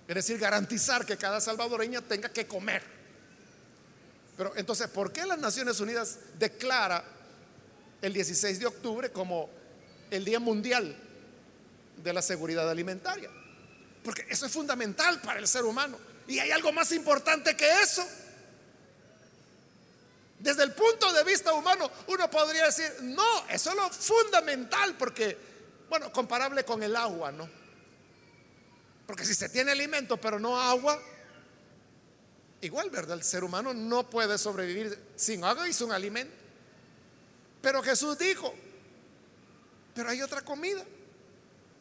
Es 0.09 0.15
decir, 0.15 0.37
garantizar 0.37 1.05
que 1.05 1.15
cada 1.15 1.39
salvadoreña 1.39 2.01
tenga 2.01 2.27
que 2.27 2.45
comer. 2.47 2.83
Pero 4.35 4.51
entonces, 4.57 4.89
¿por 4.89 5.13
qué 5.13 5.25
las 5.25 5.39
Naciones 5.39 5.79
Unidas 5.79 6.17
declara 6.37 7.14
el 8.05 8.13
16 8.13 8.59
de 8.59 8.67
octubre 8.67 9.11
como 9.11 9.49
el 10.11 10.23
Día 10.23 10.39
Mundial 10.39 10.95
de 11.97 12.13
la 12.13 12.21
Seguridad 12.21 12.69
Alimentaria? 12.69 13.29
Porque 14.03 14.25
eso 14.29 14.45
es 14.45 14.51
fundamental 14.51 15.19
para 15.21 15.39
el 15.39 15.47
ser 15.47 15.63
humano. 15.63 15.97
Y 16.27 16.37
hay 16.37 16.51
algo 16.51 16.71
más 16.71 16.91
importante 16.91 17.57
que 17.57 17.67
eso. 17.81 18.05
Desde 20.39 20.63
el 20.63 20.73
punto 20.73 21.11
de 21.11 21.23
vista 21.23 21.53
humano, 21.53 21.89
uno 22.07 22.29
podría 22.29 22.65
decir, 22.65 22.91
no, 23.01 23.47
eso 23.49 23.71
es 23.71 23.75
lo 23.75 23.89
fundamental, 23.89 24.95
porque, 24.97 25.35
bueno, 25.89 26.11
comparable 26.11 26.63
con 26.63 26.83
el 26.83 26.95
agua, 26.95 27.31
¿no? 27.31 27.49
Porque 29.07 29.25
si 29.25 29.33
se 29.33 29.49
tiene 29.49 29.71
alimento 29.71 30.17
pero 30.17 30.39
no 30.39 30.59
agua, 30.59 31.01
igual, 32.61 32.91
¿verdad? 32.91 33.17
El 33.17 33.23
ser 33.23 33.43
humano 33.43 33.73
no 33.73 34.07
puede 34.09 34.37
sobrevivir 34.37 34.99
sin 35.15 35.43
agua 35.43 35.67
y 35.67 35.73
sin 35.73 35.91
alimento. 35.91 36.44
Pero 37.65 37.81
Jesús 37.81 38.15
dijo, 38.15 38.53
pero 39.95 40.11
hay 40.11 40.21
otra 40.21 40.43
comida. 40.43 40.83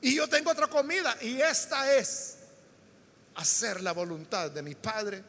Y 0.00 0.14
yo 0.14 0.26
tengo 0.26 0.50
otra 0.50 0.66
comida 0.66 1.14
y 1.20 1.42
esta 1.42 1.94
es 1.94 2.38
hacer 3.34 3.82
la 3.82 3.92
voluntad 3.92 4.50
de 4.50 4.62
mi 4.62 4.74
Padre 4.76 5.22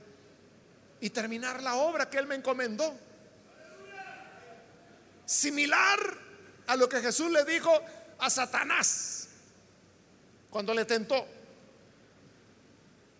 y 1.01 1.09
terminar 1.09 1.61
la 1.61 1.75
obra 1.75 2.09
que 2.09 2.19
Él 2.19 2.25
me 2.25 2.35
encomendó. 2.35 2.97
Similar 5.25 5.99
a 6.67 6.77
lo 6.77 6.87
que 6.87 7.01
Jesús 7.01 7.29
le 7.31 7.43
dijo 7.43 7.77
a 8.17 8.29
Satanás 8.29 9.27
cuando 10.49 10.73
le 10.73 10.85
tentó. 10.85 11.27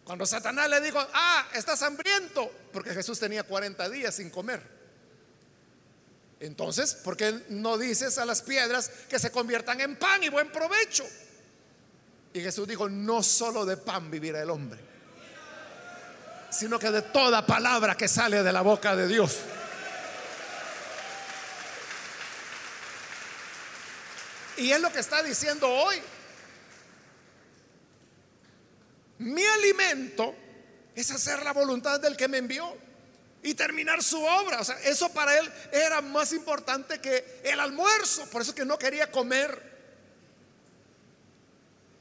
Cuando 0.05 0.25
Satanás 0.25 0.69
le 0.69 0.79
dijo, 0.79 1.05
ah, 1.13 1.49
estás 1.53 1.81
hambriento, 1.81 2.49
porque 2.71 2.91
Jesús 2.91 3.19
tenía 3.19 3.43
40 3.43 3.89
días 3.89 4.15
sin 4.15 4.29
comer. 4.29 4.74
Entonces, 6.39 6.93
¿por 6.95 7.15
qué 7.15 7.45
no 7.49 7.77
dices 7.77 8.17
a 8.17 8.25
las 8.25 8.41
piedras 8.41 8.91
que 9.09 9.19
se 9.19 9.31
conviertan 9.31 9.79
en 9.81 9.95
pan 9.95 10.23
y 10.23 10.29
buen 10.29 10.51
provecho? 10.51 11.05
Y 12.33 12.41
Jesús 12.41 12.67
dijo, 12.67 12.89
no 12.89 13.23
solo 13.23 13.65
de 13.65 13.77
pan 13.77 14.11
vivirá 14.11 14.41
el 14.41 14.49
hombre, 14.49 14.79
sino 16.49 16.77
que 16.77 16.91
de 16.91 17.01
toda 17.01 17.45
palabra 17.45 17.95
que 17.95 18.07
sale 18.07 18.43
de 18.43 18.51
la 18.51 18.61
boca 18.61 18.95
de 18.95 19.07
Dios. 19.07 19.37
Y 24.57 24.71
es 24.71 24.79
lo 24.79 24.91
que 24.91 24.99
está 24.99 25.23
diciendo 25.23 25.69
hoy. 25.69 26.01
Mi 29.19 29.45
alimento 29.45 30.35
es 30.93 31.11
hacer 31.11 31.41
la 31.43 31.53
voluntad 31.53 31.99
del 31.99 32.17
que 32.17 32.27
me 32.27 32.37
envió 32.37 32.75
y 33.45 33.53
terminar 33.53 34.03
su 34.03 34.21
obra. 34.23 34.59
O 34.59 34.63
sea, 34.63 34.75
eso 34.81 35.07
para 35.09 35.37
él 35.37 35.53
era 35.71 36.01
más 36.01 36.33
importante 36.33 36.99
que 36.99 37.41
el 37.43 37.59
almuerzo. 37.59 38.27
Por 38.31 38.41
eso 38.41 38.55
que 38.55 38.65
no 38.65 38.77
quería 38.79 39.11
comer. 39.11 39.75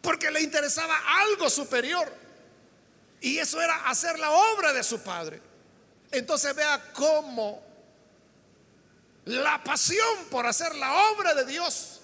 Porque 0.01 0.31
le 0.31 0.41
interesaba 0.41 0.97
algo 1.21 1.51
superior. 1.51 2.11
Y 3.21 3.39
eso 3.39 3.61
era 3.61 3.89
hacer 3.89 4.19
la 4.19 4.31
obra 4.31 4.73
de 4.73 4.83
su 4.83 5.03
padre. 5.03 5.43
Entonces 6.11 6.55
vea 6.55 6.83
cómo 6.95 7.63
la 9.27 9.63
pasión 9.63 10.25
por 10.31 10.47
hacer 10.47 10.75
la 10.77 11.11
obra 11.11 11.35
de 11.35 11.45
Dios 11.45 12.01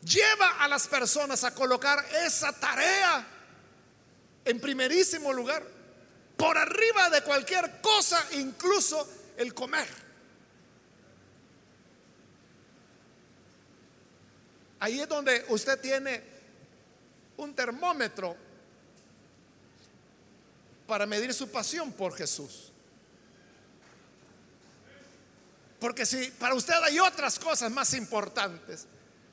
lleva 0.00 0.62
a 0.62 0.68
las 0.68 0.86
personas 0.86 1.44
a 1.44 1.52
colocar 1.52 2.02
esa 2.24 2.52
tarea 2.52 3.26
en 4.46 4.60
primerísimo 4.60 5.30
lugar, 5.32 5.75
por 6.36 6.56
arriba 6.58 7.10
de 7.10 7.22
cualquier 7.22 7.80
cosa, 7.80 8.22
incluso 8.32 9.08
el 9.36 9.54
comer. 9.54 9.88
Ahí 14.78 15.00
es 15.00 15.08
donde 15.08 15.44
usted 15.48 15.80
tiene 15.80 16.22
un 17.38 17.54
termómetro 17.54 18.36
para 20.86 21.06
medir 21.06 21.32
su 21.32 21.50
pasión 21.50 21.92
por 21.92 22.14
Jesús. 22.14 22.70
Porque 25.80 26.06
si 26.06 26.30
para 26.32 26.54
usted 26.54 26.74
hay 26.82 26.98
otras 26.98 27.38
cosas 27.38 27.70
más 27.70 27.94
importantes 27.94 28.86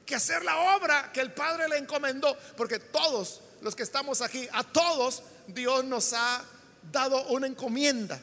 que 0.05 0.15
hacer 0.15 0.43
la 0.43 0.75
obra 0.75 1.11
que 1.11 1.21
el 1.21 1.33
Padre 1.33 1.67
le 1.67 1.77
encomendó, 1.77 2.37
porque 2.57 2.79
todos 2.79 3.41
los 3.61 3.75
que 3.75 3.83
estamos 3.83 4.21
aquí, 4.21 4.47
a 4.51 4.63
todos 4.63 5.23
Dios 5.47 5.85
nos 5.85 6.13
ha 6.13 6.43
dado 6.91 7.23
una 7.27 7.47
encomienda. 7.47 8.19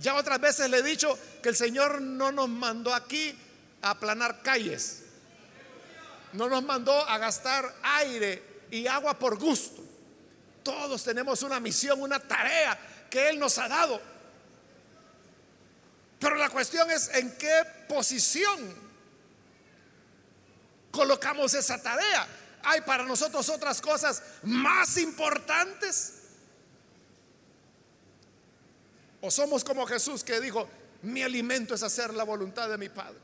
Ya 0.00 0.14
otras 0.14 0.40
veces 0.40 0.70
le 0.70 0.78
he 0.78 0.82
dicho 0.82 1.18
que 1.42 1.48
el 1.48 1.56
Señor 1.56 2.00
no 2.00 2.30
nos 2.30 2.48
mandó 2.48 2.94
aquí 2.94 3.36
a 3.82 3.90
aplanar 3.90 4.42
calles, 4.42 5.02
no 6.32 6.48
nos 6.48 6.62
mandó 6.62 6.92
a 6.92 7.18
gastar 7.18 7.74
aire 7.82 8.42
y 8.70 8.86
agua 8.86 9.18
por 9.18 9.38
gusto. 9.38 9.82
Todos 10.62 11.02
tenemos 11.02 11.42
una 11.42 11.58
misión, 11.58 12.00
una 12.00 12.20
tarea 12.20 12.78
que 13.10 13.30
Él 13.30 13.38
nos 13.38 13.58
ha 13.58 13.68
dado. 13.68 14.00
Pero 16.20 16.36
la 16.36 16.50
cuestión 16.50 16.90
es 16.90 17.08
en 17.14 17.36
qué 17.36 17.62
posición 17.88 18.90
colocamos 20.92 21.54
esa 21.54 21.80
tarea 21.82 22.28
hay 22.62 22.80
para 22.82 23.04
nosotros 23.04 23.48
otras 23.48 23.80
cosas 23.80 24.22
más 24.42 24.96
importantes? 24.98 26.14
¿O 29.20 29.30
somos 29.30 29.64
como 29.64 29.86
Jesús 29.86 30.24
que 30.24 30.40
dijo, 30.40 30.68
mi 31.02 31.22
alimento 31.22 31.74
es 31.74 31.82
hacer 31.82 32.14
la 32.14 32.24
voluntad 32.24 32.68
de 32.68 32.78
mi 32.78 32.88
Padre? 32.88 33.18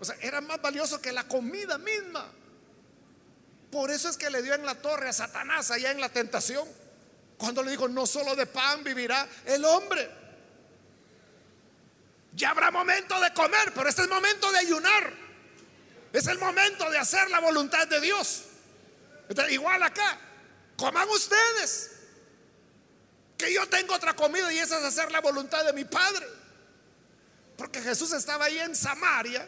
O 0.00 0.04
sea, 0.04 0.16
era 0.20 0.40
más 0.40 0.60
valioso 0.60 1.00
que 1.00 1.12
la 1.12 1.28
comida 1.28 1.78
misma. 1.78 2.26
Por 3.70 3.90
eso 3.90 4.08
es 4.08 4.16
que 4.16 4.30
le 4.30 4.42
dio 4.42 4.54
en 4.54 4.66
la 4.66 4.74
torre 4.74 5.08
a 5.08 5.12
Satanás 5.12 5.70
allá 5.70 5.92
en 5.92 6.00
la 6.00 6.08
tentación. 6.08 6.68
Cuando 7.38 7.62
le 7.62 7.70
dijo, 7.70 7.88
no 7.88 8.06
solo 8.06 8.34
de 8.36 8.46
pan 8.46 8.82
vivirá 8.84 9.28
el 9.46 9.64
hombre. 9.64 10.10
Ya 12.34 12.50
habrá 12.50 12.70
momento 12.70 13.18
de 13.20 13.32
comer, 13.32 13.72
pero 13.74 13.88
este 13.88 14.02
es 14.02 14.08
momento 14.08 14.50
de 14.50 14.58
ayunar. 14.58 15.12
Es 16.12 16.26
el 16.26 16.38
momento 16.38 16.90
de 16.90 16.98
hacer 16.98 17.30
la 17.30 17.40
voluntad 17.40 17.86
de 17.86 18.00
Dios. 18.00 18.44
igual 19.50 19.82
acá, 19.82 20.18
coman 20.76 21.08
ustedes. 21.08 21.91
Yo 23.62 23.68
tengo 23.68 23.94
otra 23.94 24.16
comida 24.16 24.52
y 24.52 24.58
esa 24.58 24.78
es 24.78 24.84
hacer 24.84 25.12
la 25.12 25.20
voluntad 25.20 25.64
de 25.64 25.72
mi 25.72 25.84
Padre. 25.84 26.26
Porque 27.56 27.80
Jesús 27.80 28.12
estaba 28.12 28.46
ahí 28.46 28.58
en 28.58 28.74
Samaria, 28.74 29.46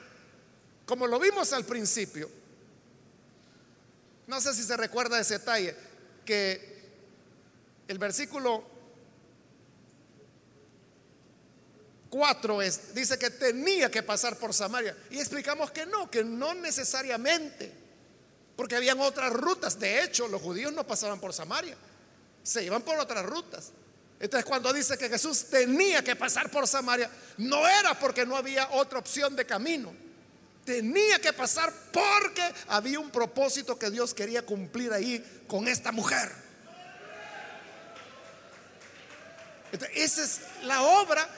como 0.87 1.09
lo 1.09 1.19
vimos 1.19 1.53
al 1.53 1.65
principio. 1.65 2.31
No 4.29 4.41
sé 4.41 4.55
si 4.55 4.63
se 4.63 4.77
recuerda 4.77 5.19
ese 5.19 5.39
detalle, 5.41 5.75
que 6.25 6.93
el 7.89 7.99
versículo 7.99 8.65
4 12.11 12.63
es, 12.63 12.95
dice 12.95 13.19
que 13.19 13.31
tenía 13.31 13.91
que 13.91 14.05
pasar 14.05 14.39
por 14.39 14.55
Samaria. 14.55 14.97
Y 15.11 15.19
explicamos 15.19 15.73
que 15.73 15.87
no, 15.87 16.09
que 16.09 16.23
no 16.23 16.55
necesariamente, 16.55 17.73
porque 18.55 18.77
habían 18.77 19.01
otras 19.01 19.33
rutas. 19.33 19.81
De 19.81 20.05
hecho, 20.05 20.29
los 20.29 20.41
judíos 20.41 20.73
no 20.73 20.87
pasaban 20.87 21.19
por 21.19 21.33
Samaria, 21.33 21.77
se 22.45 22.63
iban 22.63 22.83
por 22.83 22.97
otras 22.97 23.27
rutas. 23.27 23.73
Entonces 24.21 24.45
cuando 24.49 24.73
dice 24.73 24.97
que 24.97 25.09
Jesús 25.09 25.47
tenía 25.51 26.03
que 26.03 26.17
pasar 26.17 26.51
por 26.51 26.67
Samaria, 26.67 27.11
no 27.39 27.67
era 27.69 27.99
porque 27.99 28.25
no 28.25 28.37
había 28.37 28.69
otra 28.71 28.99
opción 28.99 29.37
de 29.37 29.45
camino. 29.45 29.95
Tenía 30.65 31.19
que 31.21 31.33
pasar 31.33 31.73
porque 31.93 32.43
había 32.69 32.99
un 32.99 33.11
propósito 33.11 33.79
que 33.79 33.91
Dios 33.91 34.15
quería 34.15 34.47
cumplir 34.47 34.93
ahí 34.93 35.45
con 35.47 35.69
esta 35.69 35.93
mujer. 35.93 36.33
Esa 39.95 40.23
es 40.23 40.41
la 40.63 40.83
obra 40.83 41.29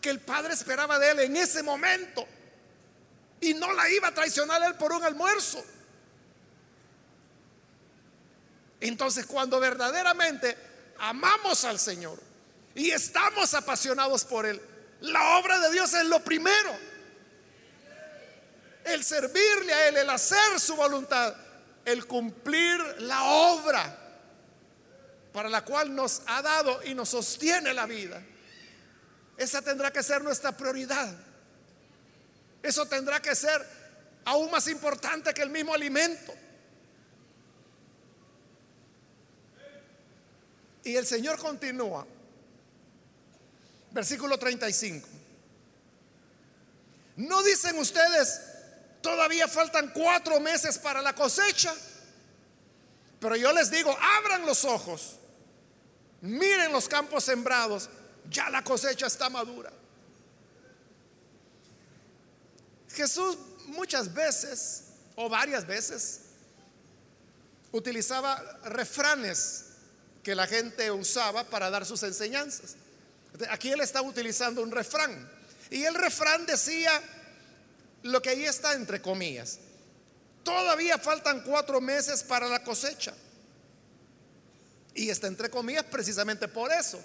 que 0.00 0.10
el 0.10 0.20
padre 0.20 0.52
esperaba 0.52 0.98
de 0.98 1.10
él 1.10 1.20
en 1.20 1.36
ese 1.36 1.62
momento. 1.62 2.26
Y 3.40 3.54
no 3.54 3.72
la 3.72 3.88
iba 3.90 4.08
a 4.08 4.14
traicionar 4.14 4.62
él 4.62 4.74
por 4.74 4.92
un 4.92 5.02
almuerzo. 5.02 5.64
Entonces 8.80 9.26
cuando 9.26 9.58
verdaderamente 9.58 10.56
amamos 11.02 11.64
al 11.64 11.80
Señor 11.80 12.18
y 12.76 12.90
estamos 12.90 13.54
apasionados 13.54 14.24
por 14.24 14.46
Él, 14.46 14.62
la 15.00 15.38
obra 15.38 15.58
de 15.58 15.72
Dios 15.72 15.92
es 15.94 16.04
lo 16.06 16.22
primero. 16.22 16.78
El 18.84 19.02
servirle 19.02 19.72
a 19.72 19.88
Él, 19.88 19.96
el 19.96 20.10
hacer 20.10 20.60
su 20.60 20.76
voluntad, 20.76 21.34
el 21.84 22.06
cumplir 22.06 22.80
la 23.00 23.22
obra 23.24 23.98
para 25.32 25.48
la 25.48 25.64
cual 25.64 25.92
nos 25.94 26.22
ha 26.26 26.40
dado 26.40 26.80
y 26.84 26.94
nos 26.94 27.08
sostiene 27.08 27.74
la 27.74 27.86
vida. 27.86 28.22
Esa 29.36 29.60
tendrá 29.60 29.92
que 29.92 30.04
ser 30.04 30.22
nuestra 30.22 30.56
prioridad. 30.56 31.12
Eso 32.62 32.86
tendrá 32.86 33.20
que 33.20 33.34
ser 33.34 33.66
aún 34.24 34.52
más 34.52 34.68
importante 34.68 35.34
que 35.34 35.42
el 35.42 35.50
mismo 35.50 35.74
alimento. 35.74 36.32
Y 40.84 40.96
el 40.96 41.06
Señor 41.06 41.38
continúa. 41.38 42.06
Versículo 43.92 44.38
35. 44.38 45.08
¿No 47.16 47.42
dicen 47.42 47.78
ustedes, 47.78 48.40
todavía 49.02 49.46
faltan 49.46 49.92
cuatro 49.94 50.40
meses 50.40 50.78
para 50.78 51.02
la 51.02 51.14
cosecha? 51.14 51.74
Pero 53.20 53.36
yo 53.36 53.52
les 53.52 53.70
digo, 53.70 53.96
abran 54.18 54.46
los 54.46 54.64
ojos, 54.64 55.18
miren 56.22 56.72
los 56.72 56.88
campos 56.88 57.24
sembrados 57.24 57.88
ya 58.28 58.50
la 58.50 58.62
cosecha 58.62 59.06
está 59.06 59.28
madura. 59.28 59.72
Jesús 62.94 63.38
muchas 63.66 64.12
veces 64.12 64.84
o 65.16 65.28
varias 65.28 65.66
veces 65.66 66.20
utilizaba 67.70 68.36
refranes 68.64 69.71
que 70.22 70.34
la 70.34 70.46
gente 70.46 70.90
usaba 70.90 71.44
para 71.44 71.70
dar 71.70 71.84
sus 71.84 72.02
enseñanzas. 72.02 72.76
Aquí 73.50 73.70
él 73.70 73.80
está 73.80 74.02
utilizando 74.02 74.62
un 74.62 74.70
refrán. 74.70 75.30
Y 75.70 75.84
el 75.84 75.94
refrán 75.94 76.46
decía 76.46 77.00
lo 78.02 78.20
que 78.20 78.30
ahí 78.30 78.44
está 78.44 78.74
entre 78.74 79.00
comillas. 79.00 79.58
Todavía 80.44 80.98
faltan 80.98 81.42
cuatro 81.42 81.80
meses 81.80 82.22
para 82.22 82.48
la 82.48 82.62
cosecha. 82.62 83.14
Y 84.94 85.08
está 85.08 85.26
entre 85.26 85.48
comillas 85.50 85.84
precisamente 85.84 86.48
por 86.48 86.70
eso 86.72 87.02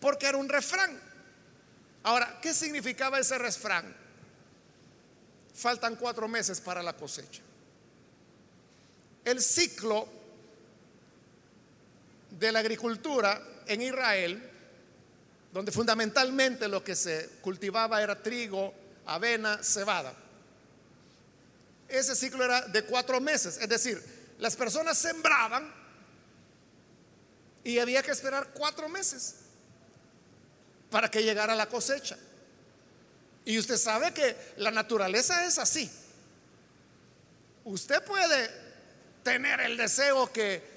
porque 0.00 0.26
era 0.26 0.38
un 0.38 0.48
refrán. 0.48 1.00
Ahora, 2.02 2.38
¿qué 2.40 2.54
significaba 2.54 3.18
ese 3.18 3.38
refrán? 3.38 3.94
Faltan 5.54 5.96
cuatro 5.96 6.28
meses 6.28 6.60
para 6.60 6.82
la 6.82 6.94
cosecha. 6.94 7.42
El 9.24 9.42
ciclo 9.42 10.08
de 12.38 12.52
la 12.52 12.60
agricultura 12.60 13.40
en 13.66 13.82
Israel, 13.82 14.50
donde 15.52 15.72
fundamentalmente 15.72 16.68
lo 16.68 16.84
que 16.84 16.94
se 16.94 17.28
cultivaba 17.40 18.02
era 18.02 18.22
trigo, 18.22 18.74
avena, 19.06 19.62
cebada. 19.62 20.14
Ese 21.88 22.14
ciclo 22.14 22.44
era 22.44 22.62
de 22.62 22.84
cuatro 22.84 23.20
meses, 23.20 23.58
es 23.60 23.68
decir, 23.68 24.02
las 24.38 24.56
personas 24.56 24.98
sembraban 24.98 25.86
Y 27.64 27.80
había 27.80 28.00
que 28.00 28.12
esperar 28.12 28.50
cuatro 28.54 28.88
meses 28.88 29.36
para 30.88 31.10
que 31.10 31.24
llegara 31.24 31.52
la 31.56 31.66
cosecha. 31.66 32.16
Y 33.44 33.58
usted 33.58 33.76
sabe 33.76 34.14
que 34.14 34.36
la 34.58 34.70
naturaleza 34.70 35.44
es 35.44 35.58
así. 35.58 35.90
Usted 37.64 38.04
puede 38.04 38.50
tener 39.24 39.60
el 39.62 39.76
deseo 39.76 40.32
que 40.32 40.75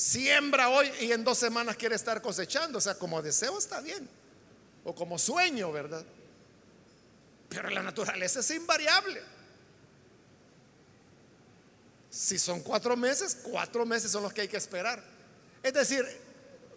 siembra 0.00 0.70
hoy 0.70 0.90
y 1.00 1.12
en 1.12 1.22
dos 1.22 1.36
semanas 1.36 1.76
quiere 1.76 1.94
estar 1.94 2.22
cosechando. 2.22 2.78
O 2.78 2.80
sea, 2.80 2.94
como 2.94 3.20
deseo 3.20 3.58
está 3.58 3.80
bien. 3.80 4.08
O 4.82 4.94
como 4.94 5.18
sueño, 5.18 5.70
¿verdad? 5.70 6.04
Pero 7.50 7.68
la 7.68 7.82
naturaleza 7.82 8.40
es 8.40 8.50
invariable. 8.50 9.20
Si 12.08 12.38
son 12.38 12.60
cuatro 12.60 12.96
meses, 12.96 13.36
cuatro 13.42 13.84
meses 13.84 14.10
son 14.10 14.22
los 14.22 14.32
que 14.32 14.40
hay 14.40 14.48
que 14.48 14.56
esperar. 14.56 15.02
Es 15.62 15.74
decir, 15.74 16.04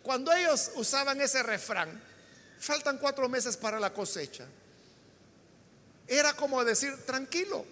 cuando 0.02 0.34
ellos 0.34 0.72
usaban 0.76 1.22
ese 1.22 1.42
refrán, 1.44 2.04
faltan 2.60 2.98
cuatro 2.98 3.30
meses 3.30 3.56
para 3.56 3.80
la 3.80 3.94
cosecha, 3.94 4.46
era 6.06 6.34
como 6.34 6.64
decir, 6.66 6.98
tranquilo, 7.06 7.66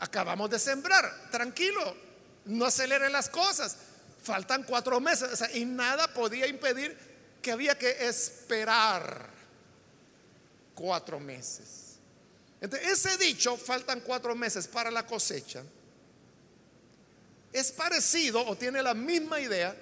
acabamos 0.00 0.50
de 0.50 0.58
sembrar, 0.58 1.30
tranquilo, 1.30 2.05
no 2.46 2.64
acelere 2.64 3.10
las 3.10 3.28
cosas, 3.28 3.76
faltan 4.22 4.62
cuatro 4.64 5.00
meses, 5.00 5.42
y 5.54 5.64
nada 5.64 6.12
podía 6.12 6.46
impedir 6.46 6.96
que 7.42 7.52
había 7.52 7.76
que 7.76 8.06
esperar 8.06 9.30
cuatro 10.74 11.20
meses. 11.20 11.96
Entonces, 12.60 12.88
ese 12.88 13.18
dicho, 13.18 13.56
faltan 13.56 14.00
cuatro 14.00 14.34
meses 14.34 14.66
para 14.66 14.90
la 14.90 15.06
cosecha, 15.06 15.62
es 17.52 17.72
parecido 17.72 18.44
o 18.46 18.56
tiene 18.56 18.82
la 18.82 18.94
misma 18.94 19.40
idea 19.40 19.74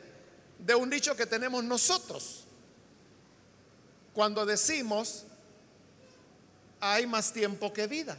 de 0.59 0.75
un 0.75 0.89
dicho 0.89 1.17
que 1.17 1.27
tenemos 1.27 1.65
nosotros. 1.65 2.45
Cuando 4.13 4.47
decimos, 4.47 5.25
hay 6.81 7.07
más 7.07 7.33
tiempo 7.33 7.73
que 7.73 7.87
vida. 7.87 8.17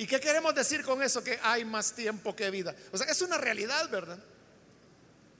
¿Y 0.00 0.06
qué 0.06 0.18
queremos 0.18 0.54
decir 0.54 0.82
con 0.82 1.02
eso? 1.02 1.22
Que 1.22 1.38
hay 1.42 1.62
más 1.62 1.92
tiempo 1.92 2.34
que 2.34 2.50
vida. 2.50 2.74
O 2.90 2.96
sea, 2.96 3.06
es 3.08 3.20
una 3.20 3.36
realidad, 3.36 3.86
¿verdad? 3.90 4.18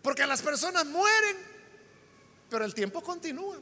Porque 0.02 0.26
las 0.26 0.42
personas 0.42 0.84
mueren, 0.84 1.38
pero 2.50 2.66
el 2.66 2.74
tiempo 2.74 3.02
continúa. 3.02 3.58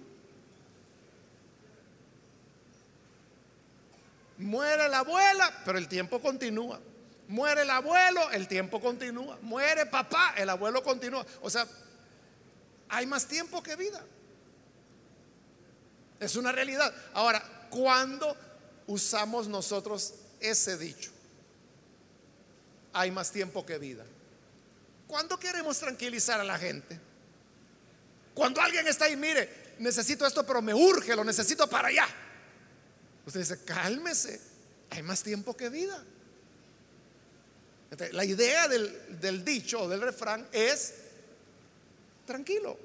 Muere 4.38 4.88
la 4.88 4.98
abuela, 4.98 5.62
pero 5.64 5.78
el 5.78 5.86
tiempo 5.86 6.20
continúa. 6.20 6.80
Muere 7.28 7.62
el 7.62 7.70
abuelo, 7.70 8.28
el 8.32 8.48
tiempo 8.48 8.80
continúa. 8.80 9.38
Muere 9.42 9.86
papá, 9.86 10.34
el 10.36 10.50
abuelo 10.50 10.82
continúa. 10.82 11.24
O 11.42 11.48
sea, 11.48 11.64
hay 12.88 13.06
más 13.06 13.24
tiempo 13.26 13.62
que 13.62 13.76
vida. 13.76 14.04
Es 16.18 16.34
una 16.34 16.50
realidad. 16.50 16.92
Ahora, 17.14 17.68
¿cuándo 17.70 18.36
usamos 18.88 19.46
nosotros 19.46 20.24
ese 20.40 20.76
dicho? 20.76 21.10
Hay 22.92 23.10
más 23.10 23.30
tiempo 23.30 23.64
que 23.64 23.78
vida. 23.78 24.04
¿Cuándo 25.06 25.38
queremos 25.38 25.78
tranquilizar 25.78 26.40
a 26.40 26.44
la 26.44 26.58
gente? 26.58 26.98
Cuando 28.34 28.60
alguien 28.60 28.86
está 28.86 29.06
ahí, 29.06 29.16
mire, 29.16 29.74
necesito 29.78 30.26
esto, 30.26 30.44
pero 30.46 30.62
me 30.62 30.74
urge, 30.74 31.16
lo 31.16 31.24
necesito 31.24 31.68
para 31.68 31.88
allá. 31.88 32.06
Usted 33.26 33.40
dice, 33.40 33.64
cálmese, 33.64 34.40
hay 34.90 35.02
más 35.02 35.22
tiempo 35.22 35.56
que 35.56 35.68
vida. 35.68 36.02
la 38.12 38.24
idea 38.24 38.68
del, 38.68 39.20
del 39.20 39.44
dicho 39.44 39.82
o 39.82 39.88
del 39.88 40.00
refrán 40.00 40.46
es 40.52 40.94
tranquilo. 42.26 42.78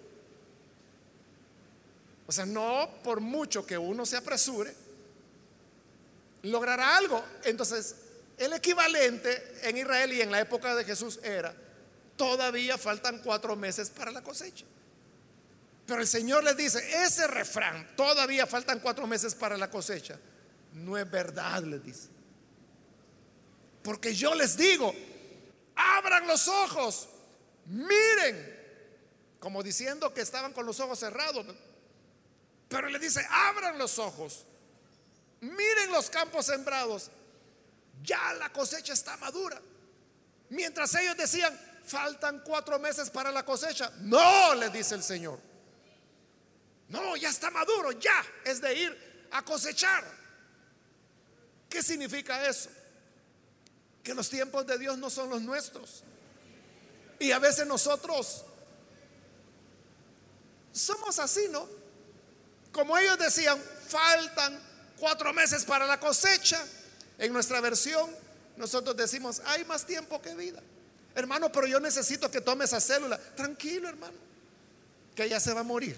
O 2.26 2.32
sea, 2.32 2.46
no 2.46 2.90
por 3.04 3.20
mucho 3.20 3.66
que 3.66 3.78
uno 3.78 4.06
se 4.06 4.18
apresure, 4.18 4.74
logrará 6.44 6.98
algo. 6.98 7.24
Entonces, 7.44 7.96
el 8.38 8.54
equivalente 8.54 9.60
en 9.64 9.78
Israel 9.78 10.14
y 10.14 10.22
en 10.22 10.32
la 10.32 10.40
época 10.40 10.76
de 10.76 10.86
Jesús 10.86 11.20
era, 11.24 11.54
todavía 12.16 12.78
faltan 12.78 13.20
cuatro 13.20 13.56
meses 13.56 13.90
para 13.90 14.12
la 14.12 14.22
cosecha. 14.22 14.66
Pero 15.86 16.00
el 16.00 16.08
Señor 16.08 16.44
les 16.44 16.56
dice, 16.56 17.04
ese 17.04 17.28
refrán, 17.28 17.96
todavía 17.98 18.48
faltan 18.48 18.80
cuatro 18.80 19.06
meses 19.08 19.36
para 19.36 19.58
la 19.58 19.70
cosecha 19.70 20.18
no 20.74 20.98
es 20.98 21.10
verdad, 21.10 21.64
les 21.64 21.84
dice. 21.84 22.10
Porque 23.84 24.16
yo 24.16 24.34
les 24.34 24.58
digo, 24.58 24.94
abran 25.76 26.28
los 26.28 26.48
ojos, 26.48 27.10
miren, 27.66 28.62
como 29.40 29.62
diciendo 29.62 30.14
que 30.14 30.22
estaban 30.22 30.54
con 30.54 30.66
los 30.66 30.80
ojos 30.80 31.00
cerrados. 31.00 31.46
Pero 32.70 32.90
le 32.90 32.98
dice, 32.98 33.26
abran 33.30 33.78
los 33.78 34.00
ojos, 34.00 34.46
miren 35.44 35.92
los 35.92 36.10
campos 36.10 36.46
sembrados, 36.46 37.12
ya 38.02 38.34
la 38.34 38.52
cosecha 38.52 38.94
está 38.94 39.18
madura. 39.18 39.62
Mientras 40.50 40.94
ellos 40.96 41.18
decían, 41.18 41.58
faltan 41.86 42.42
cuatro 42.46 42.80
meses 42.80 43.10
para 43.10 43.32
la 43.32 43.44
cosecha. 43.44 43.92
No, 44.02 44.56
le 44.56 44.70
dice 44.70 44.96
el 44.96 45.04
Señor. 45.04 45.40
No, 46.90 47.16
ya 47.16 47.30
está 47.30 47.50
maduro, 47.50 47.92
ya 47.92 48.24
es 48.46 48.62
de 48.62 48.74
ir 48.74 49.28
a 49.32 49.44
cosechar. 49.44 50.04
¿Qué 51.70 51.82
significa 51.82 52.48
eso? 52.48 52.70
Que 54.04 54.14
los 54.14 54.30
tiempos 54.30 54.66
de 54.68 54.78
Dios 54.78 54.98
no 54.98 55.10
son 55.10 55.30
los 55.30 55.42
nuestros. 55.42 56.04
Y 57.20 57.32
a 57.32 57.40
veces 57.40 57.66
nosotros 57.66 58.46
somos 60.72 61.20
así, 61.20 61.48
¿no? 61.50 61.68
Como 62.72 62.98
ellos 62.98 63.18
decían, 63.18 63.62
faltan 63.88 64.73
cuatro 65.00 65.34
meses 65.34 65.66
para 65.66 65.86
la 65.86 66.00
cosecha. 66.00 66.64
En 67.18 67.32
nuestra 67.32 67.62
versión, 67.62 68.10
nosotros 68.58 68.98
decimos, 68.98 69.42
hay 69.46 69.64
más 69.66 69.86
tiempo 69.86 70.22
que 70.22 70.34
vida. 70.36 70.62
Hermano, 71.16 71.52
pero 71.52 71.68
yo 71.68 71.80
necesito 71.80 72.30
que 72.30 72.42
tome 72.42 72.66
esa 72.66 72.80
célula. 72.80 73.18
Tranquilo, 73.18 73.88
hermano, 73.88 74.18
que 75.16 75.26
ella 75.26 75.40
se 75.40 75.54
va 75.54 75.62
a 75.62 75.64
morir. 75.64 75.96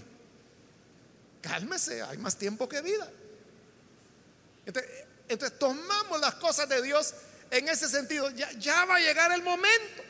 Cálmese, 1.42 2.02
hay 2.02 2.18
más 2.18 2.38
tiempo 2.38 2.68
que 2.68 2.82
vida. 2.82 3.10
Entonces, 5.28 5.60
tomamos 5.60 6.20
las 6.20 6.36
cosas 6.36 6.68
de 6.68 6.82
Dios 6.82 7.14
en 7.52 7.70
ese 7.70 7.88
sentido. 7.88 8.30
Ya, 8.32 8.86
va 8.86 8.96
a 8.96 9.00
llegar 9.00 9.32
el 9.32 9.42
momento. 9.42 10.04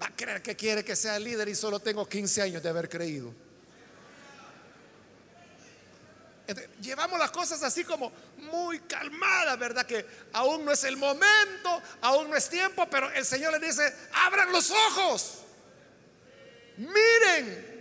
Va 0.00 0.06
a 0.06 0.16
creer 0.16 0.42
que 0.42 0.56
quiere 0.56 0.84
que 0.84 0.96
sea 0.96 1.18
líder 1.18 1.48
y 1.48 1.54
solo 1.54 1.80
tengo 1.80 2.08
15 2.08 2.42
años 2.42 2.62
de 2.62 2.68
haber 2.68 2.88
creído. 2.88 3.32
Llevamos 6.80 7.18
las 7.18 7.30
cosas 7.30 7.62
así 7.62 7.84
como 7.84 8.12
muy 8.38 8.80
calmadas, 8.80 9.58
¿verdad? 9.58 9.86
Que 9.86 10.06
aún 10.32 10.64
no 10.64 10.72
es 10.72 10.84
el 10.84 10.96
momento, 10.96 11.82
aún 12.00 12.30
no 12.30 12.36
es 12.36 12.48
tiempo, 12.48 12.88
pero 12.88 13.10
el 13.10 13.24
Señor 13.24 13.52
le 13.52 13.66
dice, 13.66 13.94
abran 14.12 14.50
los 14.52 14.70
ojos, 14.70 15.38
miren. 16.76 17.76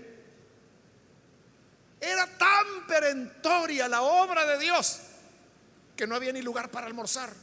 Era 1.99 2.28
tan 2.38 2.86
perentoria 2.86 3.88
la 3.88 4.03
obra 4.03 4.45
de 4.45 4.59
Dios 4.59 4.99
que 5.95 6.05
no 6.05 6.15
había 6.15 6.32
ni 6.32 6.43
lugar 6.43 6.70
para 6.70 6.86
almorzar. 6.86 7.34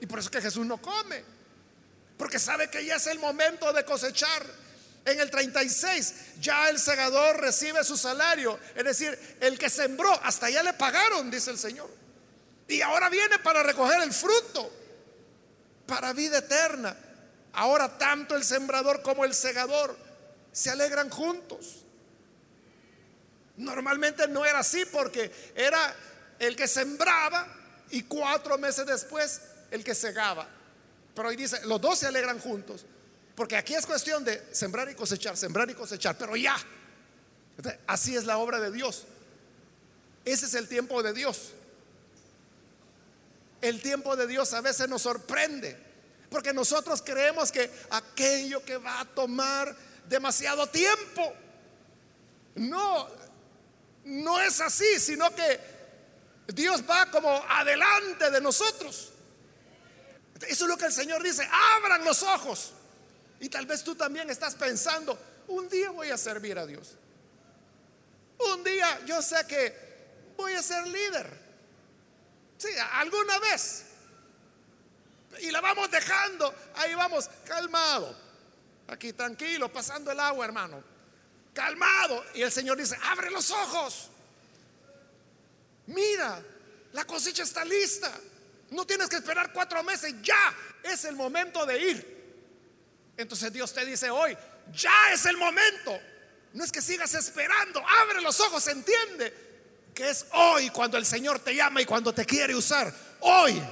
Y 0.00 0.06
por 0.06 0.18
eso 0.18 0.30
que 0.30 0.42
Jesús 0.42 0.66
no 0.66 0.78
come. 0.78 1.22
Porque 2.18 2.38
sabe 2.38 2.68
que 2.68 2.84
ya 2.84 2.96
es 2.96 3.06
el 3.06 3.20
momento 3.20 3.72
de 3.72 3.84
cosechar. 3.84 4.44
En 5.04 5.20
el 5.20 5.30
36 5.30 6.14
ya 6.40 6.68
el 6.70 6.78
segador 6.78 7.40
recibe 7.40 7.84
su 7.84 7.96
salario. 7.96 8.58
Es 8.74 8.84
decir, 8.84 9.36
el 9.40 9.58
que 9.58 9.68
sembró, 9.68 10.12
hasta 10.22 10.48
ya 10.48 10.62
le 10.62 10.72
pagaron, 10.72 11.30
dice 11.30 11.50
el 11.50 11.58
Señor. 11.58 11.90
Y 12.68 12.80
ahora 12.80 13.10
viene 13.10 13.38
para 13.38 13.62
recoger 13.62 14.02
el 14.02 14.12
fruto, 14.12 14.70
para 15.86 16.12
vida 16.14 16.38
eterna. 16.38 16.96
Ahora 17.52 17.98
tanto 17.98 18.34
el 18.34 18.44
sembrador 18.44 19.02
como 19.02 19.24
el 19.24 19.34
segador 19.34 19.96
se 20.52 20.70
alegran 20.70 21.10
juntos. 21.10 21.84
Normalmente 23.56 24.26
no 24.26 24.44
era 24.44 24.60
así 24.60 24.84
porque 24.86 25.30
era 25.54 25.94
el 26.38 26.56
que 26.56 26.66
sembraba 26.66 27.46
y 27.90 28.02
cuatro 28.04 28.56
meses 28.58 28.86
después 28.86 29.40
el 29.70 29.84
que 29.84 29.94
segaba. 29.94 30.48
Pero 31.14 31.28
hoy 31.28 31.36
dice, 31.36 31.60
los 31.66 31.80
dos 31.80 31.98
se 31.98 32.06
alegran 32.06 32.40
juntos. 32.40 32.86
Porque 33.34 33.56
aquí 33.56 33.74
es 33.74 33.86
cuestión 33.86 34.24
de 34.24 34.54
sembrar 34.54 34.88
y 34.90 34.94
cosechar, 34.94 35.36
sembrar 35.36 35.68
y 35.70 35.74
cosechar, 35.74 36.16
pero 36.16 36.36
ya. 36.36 36.56
así 37.86 38.16
es 38.16 38.24
la 38.24 38.38
obra 38.38 38.60
de 38.60 38.70
Dios. 38.70 39.06
Ese 40.24 40.46
es 40.46 40.54
el 40.54 40.68
tiempo 40.68 41.02
de 41.02 41.12
Dios. 41.12 41.52
El 43.60 43.80
tiempo 43.80 44.14
de 44.16 44.26
Dios 44.26 44.52
a 44.52 44.60
veces 44.60 44.88
nos 44.88 45.02
sorprende, 45.02 45.76
porque 46.30 46.52
nosotros 46.52 47.02
creemos 47.02 47.50
que 47.50 47.70
aquello 47.90 48.64
que 48.64 48.76
va 48.76 49.00
a 49.00 49.04
tomar 49.04 49.74
demasiado 50.08 50.66
tiempo, 50.68 51.32
no, 52.56 53.08
no 54.04 54.40
es 54.40 54.60
así, 54.60 55.00
sino 55.00 55.34
que 55.34 55.60
Dios 56.48 56.82
va 56.88 57.10
como 57.10 57.30
adelante 57.48 58.30
de 58.30 58.40
nosotros. 58.40 59.12
Eso 60.46 60.64
es 60.64 60.68
lo 60.68 60.76
que 60.76 60.86
el 60.86 60.92
Señor 60.92 61.22
dice, 61.22 61.48
abran 61.76 62.04
los 62.04 62.22
ojos, 62.22 62.72
Y 63.44 63.50
tal 63.50 63.66
vez 63.66 63.84
tú 63.84 63.94
también 63.94 64.30
estás 64.30 64.54
pensando, 64.54 65.18
un 65.48 65.68
día 65.68 65.90
voy 65.90 66.08
a 66.08 66.16
servir 66.16 66.58
a 66.58 66.64
Dios. 66.64 66.94
Un 68.38 68.64
día 68.64 69.04
yo 69.04 69.20
sé 69.20 69.46
que 69.46 70.32
voy 70.34 70.54
a 70.54 70.62
ser 70.62 70.86
líder. 70.86 71.30
Sí, 72.56 72.68
alguna 72.92 73.38
vez. 73.40 73.84
Y 75.42 75.50
la 75.50 75.60
vamos 75.60 75.90
dejando, 75.90 76.54
ahí 76.76 76.94
vamos, 76.94 77.28
calmado. 77.44 78.16
Aquí 78.88 79.12
tranquilo, 79.12 79.70
pasando 79.70 80.10
el 80.10 80.20
agua, 80.20 80.46
hermano. 80.46 80.82
Calmado. 81.52 82.24
Y 82.32 82.40
el 82.40 82.50
Señor 82.50 82.78
dice, 82.78 82.96
abre 83.02 83.30
los 83.30 83.50
ojos. 83.50 84.08
Mira, 85.88 86.42
la 86.94 87.04
cosecha 87.04 87.42
está 87.42 87.62
lista. 87.62 88.10
No 88.70 88.86
tienes 88.86 89.10
que 89.10 89.16
esperar 89.16 89.52
cuatro 89.52 89.82
meses, 89.82 90.14
ya 90.22 90.56
es 90.82 91.04
el 91.04 91.14
momento 91.14 91.66
de 91.66 91.90
ir. 91.90 92.13
Entonces 93.16 93.52
Dios 93.52 93.72
te 93.72 93.84
dice 93.84 94.10
hoy, 94.10 94.36
ya 94.72 95.12
es 95.12 95.24
el 95.26 95.36
momento. 95.36 96.00
No 96.52 96.64
es 96.64 96.70
que 96.70 96.82
sigas 96.82 97.14
esperando, 97.14 97.82
abre 97.86 98.20
los 98.20 98.38
ojos, 98.40 98.66
entiende 98.68 99.32
que 99.94 100.10
es 100.10 100.26
hoy 100.32 100.70
cuando 100.70 100.98
el 100.98 101.06
Señor 101.06 101.38
te 101.38 101.54
llama 101.54 101.80
y 101.80 101.84
cuando 101.84 102.12
te 102.12 102.24
quiere 102.24 102.54
usar. 102.54 102.92
Hoy. 103.20 103.62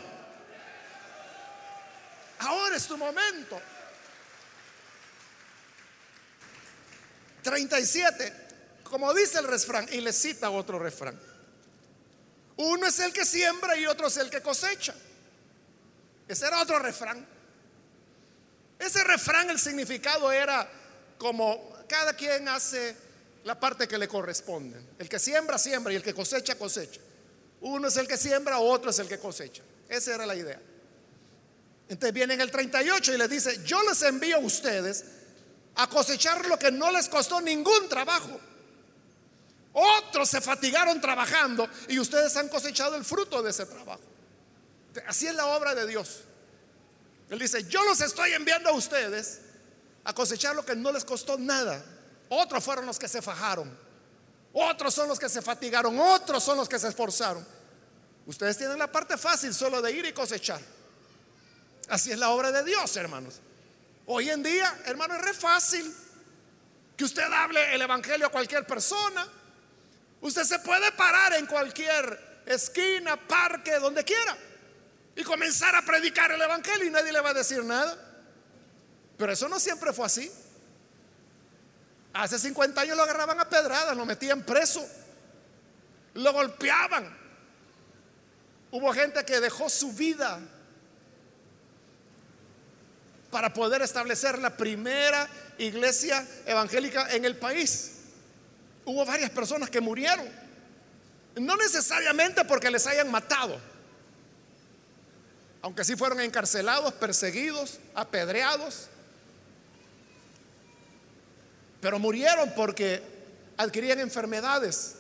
Ahora 2.38 2.76
es 2.76 2.86
tu 2.86 2.96
momento. 2.96 3.60
37, 7.42 8.32
como 8.84 9.12
dice 9.14 9.38
el 9.38 9.48
refrán, 9.48 9.88
y 9.92 10.00
le 10.00 10.12
cita 10.12 10.50
otro 10.50 10.78
refrán. 10.78 11.20
Uno 12.56 12.86
es 12.86 12.98
el 13.00 13.12
que 13.12 13.24
siembra 13.24 13.76
y 13.76 13.86
otro 13.86 14.06
es 14.06 14.16
el 14.16 14.30
que 14.30 14.40
cosecha. 14.40 14.94
Ese 16.28 16.46
era 16.46 16.62
otro 16.62 16.78
refrán. 16.78 17.26
Ese 18.82 19.04
refrán, 19.04 19.48
el 19.48 19.60
significado 19.60 20.32
era 20.32 20.68
como 21.16 21.72
cada 21.88 22.14
quien 22.14 22.48
hace 22.48 22.96
la 23.44 23.58
parte 23.58 23.86
que 23.86 23.96
le 23.96 24.08
corresponde. 24.08 24.80
El 24.98 25.08
que 25.08 25.20
siembra, 25.20 25.56
siembra 25.56 25.92
y 25.92 25.96
el 25.96 26.02
que 26.02 26.12
cosecha, 26.12 26.56
cosecha. 26.56 27.00
Uno 27.60 27.86
es 27.86 27.96
el 27.96 28.08
que 28.08 28.16
siembra, 28.16 28.58
otro 28.58 28.90
es 28.90 28.98
el 28.98 29.06
que 29.06 29.18
cosecha. 29.18 29.62
Esa 29.88 30.16
era 30.16 30.26
la 30.26 30.34
idea. 30.34 30.60
Entonces 31.88 32.12
viene 32.12 32.34
en 32.34 32.40
el 32.40 32.50
38 32.50 33.14
y 33.14 33.18
les 33.18 33.30
dice, 33.30 33.62
yo 33.64 33.80
les 33.84 34.02
envío 34.02 34.36
a 34.36 34.40
ustedes 34.40 35.04
a 35.76 35.88
cosechar 35.88 36.44
lo 36.46 36.58
que 36.58 36.72
no 36.72 36.90
les 36.90 37.08
costó 37.08 37.40
ningún 37.40 37.88
trabajo. 37.88 38.40
Otros 39.74 40.28
se 40.28 40.40
fatigaron 40.40 41.00
trabajando 41.00 41.68
y 41.88 42.00
ustedes 42.00 42.36
han 42.36 42.48
cosechado 42.48 42.96
el 42.96 43.04
fruto 43.04 43.42
de 43.44 43.50
ese 43.50 43.64
trabajo. 43.66 44.02
Así 45.06 45.28
es 45.28 45.34
la 45.36 45.46
obra 45.46 45.74
de 45.74 45.86
Dios. 45.86 46.24
Él 47.32 47.38
dice, 47.38 47.64
yo 47.64 47.82
los 47.84 47.98
estoy 48.02 48.34
enviando 48.34 48.68
a 48.68 48.74
ustedes 48.74 49.40
a 50.04 50.12
cosechar 50.12 50.54
lo 50.54 50.66
que 50.66 50.76
no 50.76 50.92
les 50.92 51.02
costó 51.02 51.38
nada. 51.38 51.82
Otros 52.28 52.62
fueron 52.62 52.84
los 52.84 52.98
que 52.98 53.08
se 53.08 53.22
fajaron. 53.22 53.74
Otros 54.52 54.92
son 54.92 55.08
los 55.08 55.18
que 55.18 55.30
se 55.30 55.40
fatigaron. 55.40 55.98
Otros 55.98 56.44
son 56.44 56.58
los 56.58 56.68
que 56.68 56.78
se 56.78 56.88
esforzaron. 56.88 57.42
Ustedes 58.26 58.58
tienen 58.58 58.78
la 58.78 58.92
parte 58.92 59.16
fácil 59.16 59.54
solo 59.54 59.80
de 59.80 59.92
ir 59.92 60.04
y 60.04 60.12
cosechar. 60.12 60.60
Así 61.88 62.12
es 62.12 62.18
la 62.18 62.28
obra 62.28 62.52
de 62.52 62.64
Dios, 62.64 62.94
hermanos. 62.98 63.40
Hoy 64.04 64.28
en 64.28 64.42
día, 64.42 64.82
hermano, 64.84 65.14
es 65.14 65.22
re 65.22 65.32
fácil 65.32 65.90
que 66.94 67.04
usted 67.04 67.32
hable 67.32 67.74
el 67.74 67.80
Evangelio 67.80 68.26
a 68.26 68.30
cualquier 68.30 68.66
persona. 68.66 69.26
Usted 70.20 70.44
se 70.44 70.58
puede 70.58 70.92
parar 70.92 71.32
en 71.32 71.46
cualquier 71.46 72.42
esquina, 72.44 73.16
parque, 73.16 73.78
donde 73.78 74.04
quiera 74.04 74.36
y 75.14 75.22
comenzar 75.22 75.74
a 75.76 75.82
predicar 75.82 76.32
el 76.32 76.40
Evangelio 76.40 76.86
y 76.86 76.90
nadie 76.90 77.12
le 77.12 77.20
va 77.20 77.30
a 77.30 77.34
decir 77.34 77.64
nada. 77.64 77.96
Pero 79.16 79.32
eso 79.32 79.48
no 79.48 79.60
siempre 79.60 79.92
fue 79.92 80.06
así. 80.06 80.30
Hace 82.12 82.38
50 82.38 82.80
años 82.80 82.96
lo 82.96 83.02
agarraban 83.02 83.40
a 83.40 83.48
pedradas, 83.48 83.96
lo 83.96 84.04
metían 84.04 84.42
preso, 84.42 84.86
lo 86.14 86.32
golpeaban. 86.32 87.16
Hubo 88.70 88.92
gente 88.92 89.24
que 89.24 89.40
dejó 89.40 89.68
su 89.68 89.92
vida 89.92 90.40
para 93.30 93.52
poder 93.52 93.80
establecer 93.80 94.38
la 94.38 94.56
primera 94.56 95.28
iglesia 95.56 96.26
evangélica 96.44 97.10
en 97.14 97.24
el 97.24 97.36
país. 97.36 97.92
Hubo 98.84 99.04
varias 99.06 99.30
personas 99.30 99.70
que 99.70 99.80
murieron, 99.80 100.28
no 101.36 101.56
necesariamente 101.56 102.44
porque 102.44 102.70
les 102.70 102.86
hayan 102.86 103.10
matado, 103.10 103.58
aunque 105.62 105.84
sí 105.84 105.96
fueron 105.96 106.20
encarcelados, 106.20 106.92
perseguidos, 106.94 107.78
apedreados, 107.94 108.88
pero 111.80 111.98
murieron 111.98 112.52
porque 112.54 113.02
adquirían 113.56 113.98
enfermedades 114.00 114.96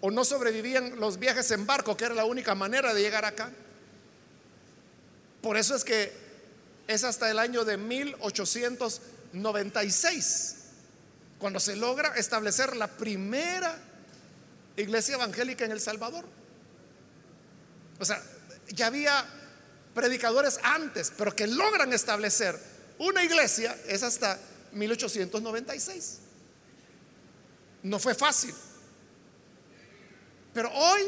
o 0.00 0.10
no 0.10 0.24
sobrevivían 0.24 0.98
los 1.00 1.18
viajes 1.18 1.50
en 1.52 1.66
barco, 1.66 1.96
que 1.96 2.04
era 2.04 2.14
la 2.14 2.24
única 2.24 2.54
manera 2.54 2.94
de 2.94 3.00
llegar 3.00 3.24
acá. 3.24 3.50
Por 5.40 5.56
eso 5.56 5.74
es 5.74 5.82
que 5.84 6.12
es 6.88 7.04
hasta 7.04 7.30
el 7.30 7.38
año 7.38 7.64
de 7.64 7.76
1896 7.76 10.56
cuando 11.38 11.60
se 11.60 11.76
logra 11.76 12.16
establecer 12.16 12.74
la 12.76 12.88
primera 12.88 13.78
iglesia 14.76 15.14
evangélica 15.14 15.64
en 15.64 15.70
El 15.72 15.80
Salvador. 15.80 16.26
O 17.98 18.04
sea, 18.04 18.22
ya 18.68 18.88
había 18.88 19.24
predicadores 19.96 20.60
antes, 20.62 21.12
pero 21.18 21.34
que 21.34 21.48
logran 21.48 21.92
establecer 21.92 22.56
una 22.98 23.24
iglesia 23.24 23.76
es 23.88 24.04
hasta 24.04 24.38
1896. 24.70 26.18
No 27.82 27.98
fue 27.98 28.14
fácil. 28.14 28.54
Pero 30.54 30.70
hoy 30.72 31.02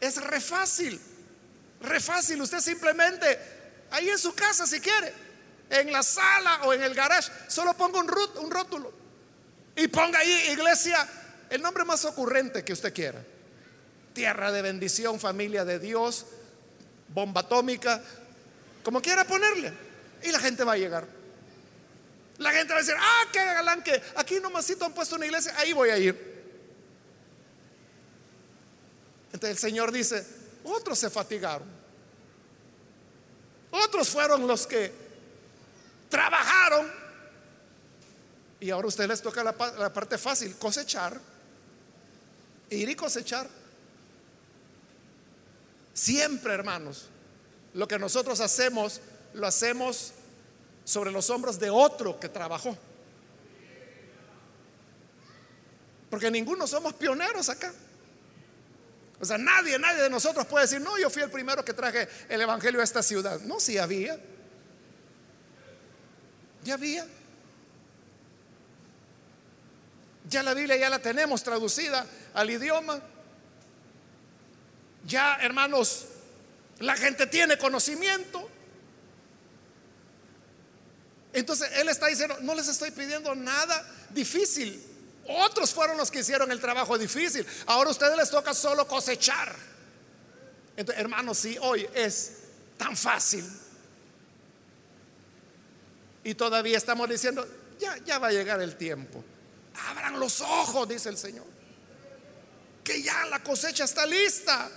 es 0.00 0.16
re 0.22 0.40
fácil. 0.40 0.98
Re 1.82 2.00
fácil. 2.00 2.40
Usted 2.40 2.60
simplemente 2.60 3.38
Ahí 3.90 4.08
en 4.08 4.18
su 4.18 4.34
casa 4.34 4.66
si 4.66 4.80
quiere. 4.80 5.12
En 5.68 5.92
la 5.92 6.02
sala 6.02 6.62
o 6.64 6.72
en 6.72 6.82
el 6.82 6.94
garage. 6.94 7.30
Solo 7.48 7.74
ponga 7.74 8.00
un, 8.00 8.10
un 8.42 8.50
rótulo. 8.50 8.92
Y 9.76 9.88
ponga 9.88 10.18
ahí 10.18 10.50
iglesia, 10.52 11.08
el 11.48 11.62
nombre 11.62 11.84
más 11.84 12.04
ocurrente 12.04 12.64
que 12.64 12.72
usted 12.72 12.92
quiera. 12.92 13.22
Tierra 14.12 14.50
de 14.50 14.62
bendición, 14.62 15.20
familia 15.20 15.64
de 15.64 15.78
Dios, 15.78 16.26
bomba 17.08 17.42
atómica, 17.42 18.02
como 18.82 19.00
quiera 19.00 19.24
ponerle. 19.24 19.72
Y 20.22 20.30
la 20.30 20.38
gente 20.38 20.64
va 20.64 20.72
a 20.72 20.78
llegar. 20.78 21.06
La 22.38 22.52
gente 22.52 22.72
va 22.72 22.78
a 22.78 22.82
decir, 22.82 22.94
ah, 22.98 23.22
qué 23.32 23.44
galán 23.44 23.82
que 23.82 24.02
aquí 24.16 24.40
nomasito 24.40 24.84
han 24.84 24.94
puesto 24.94 25.16
una 25.16 25.26
iglesia, 25.26 25.54
ahí 25.56 25.72
voy 25.72 25.90
a 25.90 25.98
ir. 25.98 26.30
Entonces 29.32 29.50
el 29.50 29.58
Señor 29.58 29.92
dice, 29.92 30.26
otros 30.64 30.98
se 30.98 31.10
fatigaron. 31.10 31.68
Otros 33.70 34.08
fueron 34.08 34.46
los 34.46 34.66
que 34.66 34.92
trabajaron 36.08 36.90
y 38.60 38.70
ahora 38.70 38.86
a 38.86 38.88
ustedes 38.88 39.08
les 39.08 39.22
toca 39.22 39.42
la, 39.42 39.52
parte 39.54 40.18
fácil, 40.18 40.54
cosechar, 40.56 41.18
ir 42.68 42.88
y 42.88 42.94
cosechar. 42.94 43.48
Siempre, 45.94 46.52
hermanos, 46.52 47.09
lo 47.74 47.86
que 47.86 47.98
nosotros 47.98 48.40
hacemos, 48.40 49.00
lo 49.34 49.46
hacemos 49.46 50.12
sobre 50.84 51.10
los 51.10 51.30
hombros 51.30 51.58
de 51.58 51.70
otro 51.70 52.18
que 52.18 52.28
trabajó. 52.28 52.76
Porque 56.10 56.30
ninguno 56.30 56.66
somos 56.66 56.94
pioneros 56.94 57.48
acá. 57.48 57.72
O 59.20 59.24
sea, 59.24 59.38
nadie, 59.38 59.78
nadie 59.78 60.02
de 60.02 60.10
nosotros 60.10 60.46
puede 60.46 60.64
decir, 60.64 60.80
no, 60.80 60.98
yo 60.98 61.10
fui 61.10 61.22
el 61.22 61.30
primero 61.30 61.64
que 61.64 61.74
traje 61.74 62.08
el 62.28 62.40
Evangelio 62.40 62.80
a 62.80 62.84
esta 62.84 63.02
ciudad. 63.02 63.38
No, 63.40 63.60
sí 63.60 63.78
había. 63.78 64.18
Ya 66.64 66.74
había. 66.74 67.06
Ya 70.28 70.42
la 70.42 70.54
Biblia 70.54 70.76
ya 70.76 70.90
la 70.90 71.00
tenemos 71.00 71.42
traducida 71.42 72.06
al 72.34 72.50
idioma. 72.50 73.00
Ya, 75.06 75.36
hermanos, 75.36 76.06
la 76.80 76.96
gente 76.96 77.26
tiene 77.26 77.56
conocimiento. 77.58 78.48
Entonces 81.32 81.70
Él 81.76 81.88
está 81.88 82.08
diciendo, 82.08 82.36
no 82.40 82.54
les 82.54 82.68
estoy 82.68 82.90
pidiendo 82.90 83.34
nada 83.34 83.86
difícil. 84.10 84.82
Otros 85.28 85.72
fueron 85.72 85.96
los 85.96 86.10
que 86.10 86.20
hicieron 86.20 86.50
el 86.50 86.60
trabajo 86.60 86.98
difícil. 86.98 87.46
Ahora 87.66 87.88
a 87.88 87.92
ustedes 87.92 88.16
les 88.16 88.30
toca 88.30 88.52
solo 88.54 88.88
cosechar. 88.88 89.54
Entonces, 90.76 91.00
hermanos, 91.00 91.38
si 91.38 91.56
hoy 91.58 91.86
es 91.94 92.32
tan 92.76 92.96
fácil 92.96 93.44
y 96.24 96.34
todavía 96.34 96.78
estamos 96.78 97.08
diciendo, 97.08 97.46
ya, 97.78 97.96
ya 97.98 98.18
va 98.18 98.28
a 98.28 98.32
llegar 98.32 98.60
el 98.60 98.76
tiempo. 98.76 99.22
Abran 99.88 100.18
los 100.18 100.40
ojos, 100.40 100.88
dice 100.88 101.10
el 101.10 101.18
Señor. 101.18 101.46
Que 102.82 103.02
ya 103.02 103.26
la 103.26 103.42
cosecha 103.42 103.84
está 103.84 104.06
lista. 104.06 104.70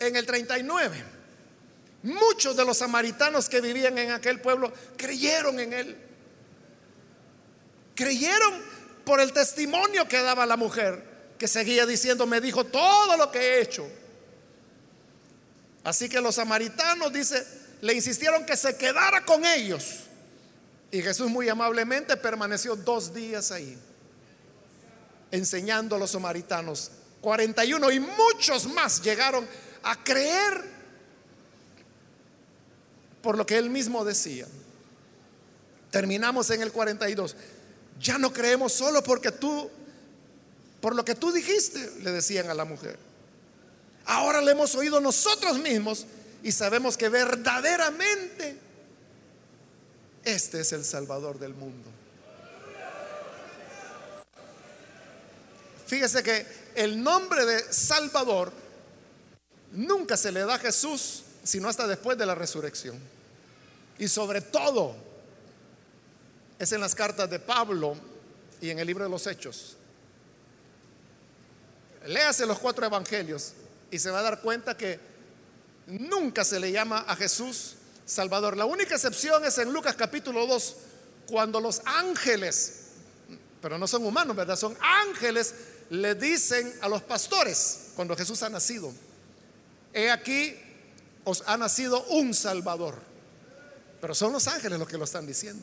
En 0.00 0.16
el 0.16 0.26
39 0.26 1.20
Muchos 2.02 2.56
de 2.56 2.64
los 2.64 2.78
samaritanos 2.78 3.48
que 3.48 3.60
vivían 3.60 3.98
en 3.98 4.10
aquel 4.10 4.40
pueblo 4.40 4.72
creyeron 4.96 5.60
en 5.60 5.72
él. 5.72 5.96
Creyeron 7.94 8.62
por 9.04 9.20
el 9.20 9.32
testimonio 9.32 10.08
que 10.08 10.22
daba 10.22 10.46
la 10.46 10.56
mujer, 10.56 11.34
que 11.38 11.46
seguía 11.46 11.84
diciendo, 11.84 12.26
me 12.26 12.40
dijo 12.40 12.64
todo 12.64 13.16
lo 13.18 13.30
que 13.30 13.38
he 13.38 13.60
hecho. 13.60 13.86
Así 15.84 16.08
que 16.08 16.20
los 16.20 16.36
samaritanos, 16.36 17.12
dice, 17.12 17.46
le 17.82 17.92
insistieron 17.92 18.46
que 18.46 18.56
se 18.56 18.76
quedara 18.76 19.24
con 19.26 19.44
ellos. 19.44 20.00
Y 20.90 21.02
Jesús 21.02 21.28
muy 21.28 21.48
amablemente 21.50 22.16
permaneció 22.16 22.76
dos 22.76 23.12
días 23.12 23.52
ahí, 23.52 23.78
enseñando 25.30 25.96
a 25.96 25.98
los 25.98 26.12
samaritanos. 26.12 26.92
41 27.20 27.90
y 27.90 28.00
muchos 28.00 28.66
más 28.66 29.02
llegaron 29.02 29.46
a 29.82 30.02
creer 30.02 30.64
por 33.22 33.36
lo 33.36 33.46
que 33.46 33.58
él 33.58 33.70
mismo 33.70 34.04
decía. 34.04 34.46
Terminamos 35.90 36.50
en 36.50 36.62
el 36.62 36.72
42. 36.72 37.36
Ya 37.98 38.18
no 38.18 38.32
creemos 38.32 38.72
solo 38.72 39.02
porque 39.02 39.32
tú, 39.32 39.70
por 40.80 40.94
lo 40.94 41.04
que 41.04 41.14
tú 41.14 41.32
dijiste, 41.32 41.90
le 42.02 42.12
decían 42.12 42.48
a 42.48 42.54
la 42.54 42.64
mujer. 42.64 42.98
Ahora 44.06 44.40
le 44.40 44.52
hemos 44.52 44.74
oído 44.74 45.00
nosotros 45.00 45.58
mismos 45.58 46.06
y 46.42 46.52
sabemos 46.52 46.96
que 46.96 47.08
verdaderamente 47.08 48.56
este 50.24 50.60
es 50.60 50.72
el 50.72 50.84
Salvador 50.84 51.38
del 51.38 51.54
mundo. 51.54 51.90
Fíjese 55.86 56.22
que 56.22 56.46
el 56.76 57.02
nombre 57.02 57.44
de 57.44 57.72
Salvador 57.72 58.52
nunca 59.72 60.16
se 60.16 60.32
le 60.32 60.40
da 60.40 60.54
a 60.54 60.58
Jesús 60.58 61.24
sino 61.42 61.68
hasta 61.68 61.86
después 61.86 62.18
de 62.18 62.26
la 62.26 62.34
resurrección. 62.34 62.98
Y 63.98 64.08
sobre 64.08 64.40
todo 64.40 64.94
es 66.58 66.72
en 66.72 66.80
las 66.80 66.94
cartas 66.94 67.28
de 67.30 67.38
Pablo 67.38 67.96
y 68.60 68.70
en 68.70 68.78
el 68.78 68.86
libro 68.86 69.04
de 69.04 69.10
los 69.10 69.26
Hechos. 69.26 69.76
Léase 72.06 72.46
los 72.46 72.58
cuatro 72.58 72.86
evangelios 72.86 73.52
y 73.90 73.98
se 73.98 74.10
va 74.10 74.20
a 74.20 74.22
dar 74.22 74.40
cuenta 74.40 74.76
que 74.76 74.98
nunca 75.86 76.44
se 76.44 76.60
le 76.60 76.72
llama 76.72 77.04
a 77.06 77.16
Jesús 77.16 77.76
Salvador. 78.06 78.56
La 78.56 78.64
única 78.64 78.94
excepción 78.94 79.44
es 79.44 79.58
en 79.58 79.72
Lucas 79.72 79.94
capítulo 79.96 80.46
2, 80.46 80.76
cuando 81.26 81.60
los 81.60 81.82
ángeles, 81.84 82.86
pero 83.60 83.78
no 83.78 83.86
son 83.86 84.04
humanos, 84.04 84.34
¿verdad? 84.34 84.56
Son 84.56 84.76
ángeles, 84.80 85.54
le 85.90 86.14
dicen 86.14 86.72
a 86.80 86.88
los 86.88 87.02
pastores 87.02 87.90
cuando 87.94 88.16
Jesús 88.16 88.42
ha 88.42 88.48
nacido, 88.48 88.92
he 89.92 90.10
aquí 90.10 90.56
os 91.24 91.42
ha 91.46 91.56
nacido 91.56 92.04
un 92.04 92.34
Salvador. 92.34 92.96
Pero 94.00 94.14
son 94.14 94.32
los 94.32 94.46
ángeles 94.48 94.78
los 94.78 94.88
que 94.88 94.96
lo 94.96 95.04
están 95.04 95.26
diciendo. 95.26 95.62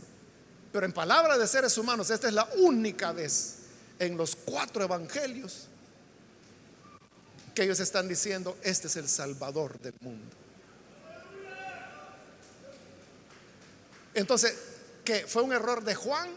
Pero 0.71 0.85
en 0.85 0.93
palabras 0.93 1.39
de 1.39 1.47
seres 1.47 1.77
humanos, 1.77 2.09
esta 2.09 2.27
es 2.27 2.33
la 2.33 2.47
única 2.57 3.11
vez 3.11 3.55
en 3.99 4.15
los 4.15 4.35
cuatro 4.35 4.83
evangelios 4.83 5.67
que 7.55 7.63
ellos 7.63 7.79
están 7.79 8.07
diciendo, 8.07 8.55
este 8.61 8.85
es 8.85 8.95
el 8.97 9.09
Salvador 9.09 9.79
del 9.79 9.95
mundo. 10.01 10.35
Entonces, 14.13 14.55
que 15.03 15.25
fue 15.25 15.41
un 15.41 15.53
error 15.53 15.83
de 15.83 15.95
Juan, 15.95 16.29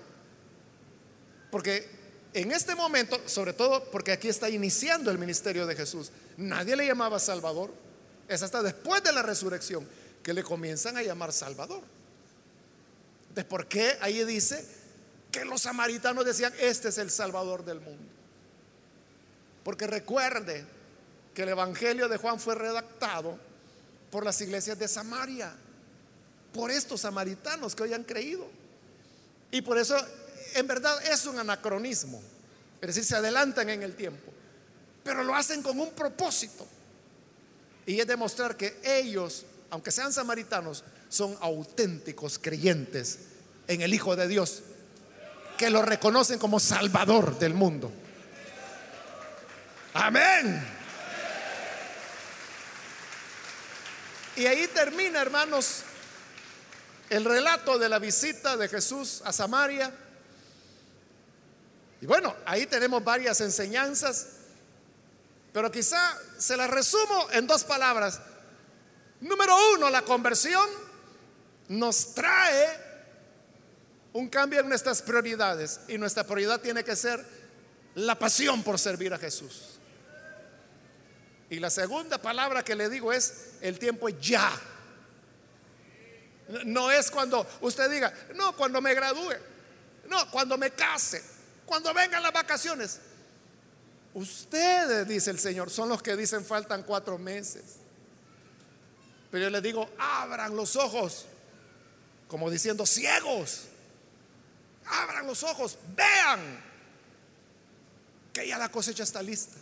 porque 1.50 1.99
en 2.32 2.52
este 2.52 2.74
momento, 2.74 3.20
sobre 3.26 3.52
todo 3.52 3.84
porque 3.90 4.12
aquí 4.12 4.28
está 4.28 4.48
iniciando 4.48 5.10
el 5.10 5.18
ministerio 5.18 5.66
de 5.66 5.74
Jesús, 5.74 6.12
nadie 6.36 6.76
le 6.76 6.86
llamaba 6.86 7.18
Salvador. 7.18 7.72
Es 8.28 8.42
hasta 8.42 8.62
después 8.62 9.02
de 9.02 9.12
la 9.12 9.22
resurrección 9.22 9.86
que 10.22 10.32
le 10.32 10.44
comienzan 10.44 10.96
a 10.96 11.02
llamar 11.02 11.32
Salvador. 11.32 11.82
¿De 13.34 13.44
por 13.44 13.66
qué 13.66 13.96
ahí 14.00 14.24
dice 14.24 14.64
que 15.32 15.44
los 15.44 15.62
samaritanos 15.62 16.24
decían, 16.24 16.52
este 16.60 16.88
es 16.88 16.98
el 16.98 17.10
Salvador 17.10 17.64
del 17.64 17.80
mundo? 17.80 18.04
Porque 19.64 19.86
recuerde 19.86 20.64
que 21.34 21.42
el 21.42 21.50
Evangelio 21.50 22.08
de 22.08 22.16
Juan 22.16 22.38
fue 22.38 22.54
redactado 22.54 23.38
por 24.10 24.24
las 24.24 24.40
iglesias 24.40 24.78
de 24.78 24.88
Samaria, 24.88 25.54
por 26.52 26.70
estos 26.70 27.02
samaritanos 27.02 27.74
que 27.74 27.84
hoy 27.84 27.94
han 27.94 28.04
creído. 28.04 28.48
Y 29.50 29.62
por 29.62 29.78
eso, 29.78 29.96
en 30.54 30.66
verdad, 30.66 31.04
es 31.06 31.26
un 31.26 31.38
anacronismo. 31.38 32.22
Es 32.80 32.88
decir, 32.88 33.04
se 33.04 33.16
adelantan 33.16 33.68
en 33.68 33.82
el 33.82 33.94
tiempo. 33.94 34.32
Pero 35.04 35.24
lo 35.24 35.34
hacen 35.34 35.62
con 35.62 35.78
un 35.78 35.90
propósito. 35.92 36.66
Y 37.86 38.00
es 38.00 38.06
demostrar 38.06 38.56
que 38.56 38.80
ellos, 38.84 39.44
aunque 39.70 39.90
sean 39.90 40.12
samaritanos, 40.12 40.84
son 41.08 41.36
auténticos 41.40 42.38
creyentes 42.38 43.18
en 43.66 43.80
el 43.82 43.92
Hijo 43.92 44.16
de 44.16 44.28
Dios, 44.28 44.62
que 45.58 45.70
lo 45.70 45.82
reconocen 45.82 46.38
como 46.38 46.60
Salvador 46.60 47.38
del 47.38 47.54
mundo. 47.54 47.92
Amén. 49.92 50.66
Y 54.36 54.46
ahí 54.46 54.68
termina, 54.68 55.20
hermanos, 55.20 55.82
el 57.10 57.24
relato 57.24 57.78
de 57.78 57.88
la 57.88 57.98
visita 57.98 58.56
de 58.56 58.68
Jesús 58.68 59.20
a 59.24 59.32
Samaria. 59.32 59.92
Y 62.00 62.06
bueno, 62.06 62.34
ahí 62.46 62.66
tenemos 62.66 63.02
varias 63.04 63.40
enseñanzas 63.40 64.26
pero 65.52 65.70
quizá 65.70 66.16
se 66.38 66.56
la 66.56 66.66
resumo 66.66 67.28
en 67.32 67.46
dos 67.46 67.64
palabras. 67.64 68.20
Número 69.20 69.54
uno, 69.74 69.90
la 69.90 70.02
conversión 70.02 70.68
nos 71.68 72.14
trae 72.14 72.90
un 74.12 74.28
cambio 74.28 74.60
en 74.60 74.68
nuestras 74.68 75.02
prioridades 75.02 75.80
y 75.88 75.98
nuestra 75.98 76.24
prioridad 76.24 76.60
tiene 76.60 76.84
que 76.84 76.96
ser 76.96 77.24
la 77.96 78.18
pasión 78.18 78.62
por 78.62 78.78
servir 78.78 79.12
a 79.12 79.18
Jesús. 79.18 79.78
Y 81.48 81.58
la 81.58 81.70
segunda 81.70 82.18
palabra 82.18 82.62
que 82.62 82.76
le 82.76 82.88
digo 82.88 83.12
es, 83.12 83.54
el 83.60 83.78
tiempo 83.78 84.08
es 84.08 84.20
ya. 84.20 84.50
No 86.64 86.90
es 86.90 87.10
cuando 87.10 87.46
usted 87.60 87.90
diga, 87.90 88.12
no, 88.36 88.56
cuando 88.56 88.80
me 88.80 88.94
gradúe, 88.94 89.34
no, 90.08 90.30
cuando 90.30 90.56
me 90.56 90.70
case, 90.70 91.22
cuando 91.70 91.94
vengan 91.94 92.20
las 92.20 92.32
vacaciones. 92.32 92.98
Ustedes, 94.12 95.06
dice 95.06 95.30
el 95.30 95.38
Señor, 95.38 95.70
son 95.70 95.88
los 95.88 96.02
que 96.02 96.16
dicen 96.16 96.44
faltan 96.44 96.82
cuatro 96.82 97.16
meses. 97.16 97.76
Pero 99.30 99.44
yo 99.44 99.50
les 99.50 99.62
digo, 99.62 99.88
abran 99.96 100.56
los 100.56 100.74
ojos, 100.74 101.26
como 102.26 102.50
diciendo 102.50 102.84
ciegos. 102.86 103.68
Abran 104.84 105.28
los 105.28 105.44
ojos, 105.44 105.78
vean 105.94 106.60
que 108.32 108.48
ya 108.48 108.58
la 108.58 108.68
cosecha 108.68 109.04
está 109.04 109.22
lista. 109.22 109.56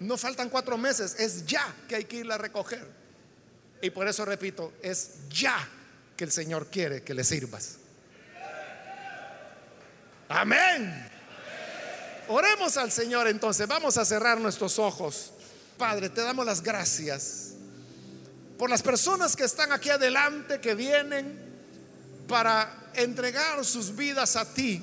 No 0.00 0.18
faltan 0.18 0.50
cuatro 0.50 0.76
meses, 0.76 1.16
es 1.18 1.46
ya 1.46 1.74
que 1.88 1.96
hay 1.96 2.04
que 2.04 2.16
irla 2.16 2.34
a 2.34 2.38
recoger. 2.38 2.86
Y 3.80 3.88
por 3.88 4.06
eso 4.06 4.26
repito, 4.26 4.74
es 4.82 5.12
ya 5.30 5.66
que 6.14 6.24
el 6.24 6.30
Señor 6.30 6.66
quiere 6.66 7.02
que 7.02 7.14
le 7.14 7.24
sirvas. 7.24 7.78
Amén. 10.30 11.08
Oremos 12.28 12.76
al 12.76 12.92
Señor 12.92 13.26
entonces. 13.26 13.66
Vamos 13.66 13.98
a 13.98 14.04
cerrar 14.04 14.40
nuestros 14.40 14.78
ojos. 14.78 15.32
Padre, 15.76 16.08
te 16.08 16.22
damos 16.22 16.46
las 16.46 16.62
gracias 16.62 17.54
por 18.56 18.70
las 18.70 18.80
personas 18.80 19.34
que 19.34 19.42
están 19.42 19.72
aquí 19.72 19.90
adelante, 19.90 20.60
que 20.60 20.76
vienen 20.76 21.36
para 22.28 22.92
entregar 22.94 23.64
sus 23.64 23.96
vidas 23.96 24.36
a 24.36 24.44
ti. 24.44 24.80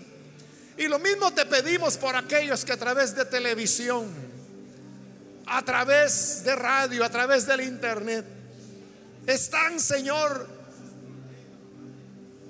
Y 0.78 0.88
lo 0.90 1.00
mismo 1.00 1.34
te 1.34 1.46
pedimos 1.46 1.96
por 1.96 2.18
aquellos 2.18 2.66
que 2.66 2.74
a 2.74 2.78
través 2.78 3.16
de 3.16 3.24
televisión, 3.24 4.12
a 5.46 5.64
través 5.64 6.44
de 6.44 6.56
radio, 6.58 7.06
a 7.06 7.10
través 7.10 7.48
del 7.48 7.62
internet, 7.62 8.26
están, 9.26 9.80
Señor, 9.80 10.46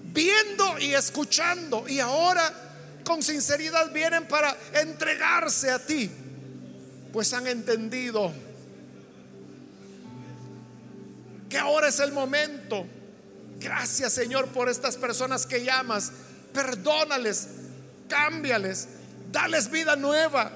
viendo 0.06 0.80
y 0.80 0.96
escuchando. 0.96 1.88
Y 1.88 2.00
ahora 2.00 2.67
con 3.08 3.24
sinceridad 3.24 3.90
vienen 3.94 4.28
para 4.28 4.54
entregarse 4.74 5.72
a 5.72 5.80
ti, 5.80 6.12
pues 7.14 7.32
han 7.32 7.48
entendido 7.48 8.34
que 11.50 11.58
ahora 11.58 11.88
es 11.88 12.02
el 12.02 12.12
momento. 12.12 12.86
Gracias 13.62 14.12
Señor 14.12 14.48
por 14.50 14.68
estas 14.68 14.98
personas 14.98 15.46
que 15.46 15.64
llamas. 15.64 16.12
Perdónales, 16.52 17.48
cámbiales, 18.10 18.90
dales 19.32 19.72
vida 19.72 19.96
nueva, 19.96 20.52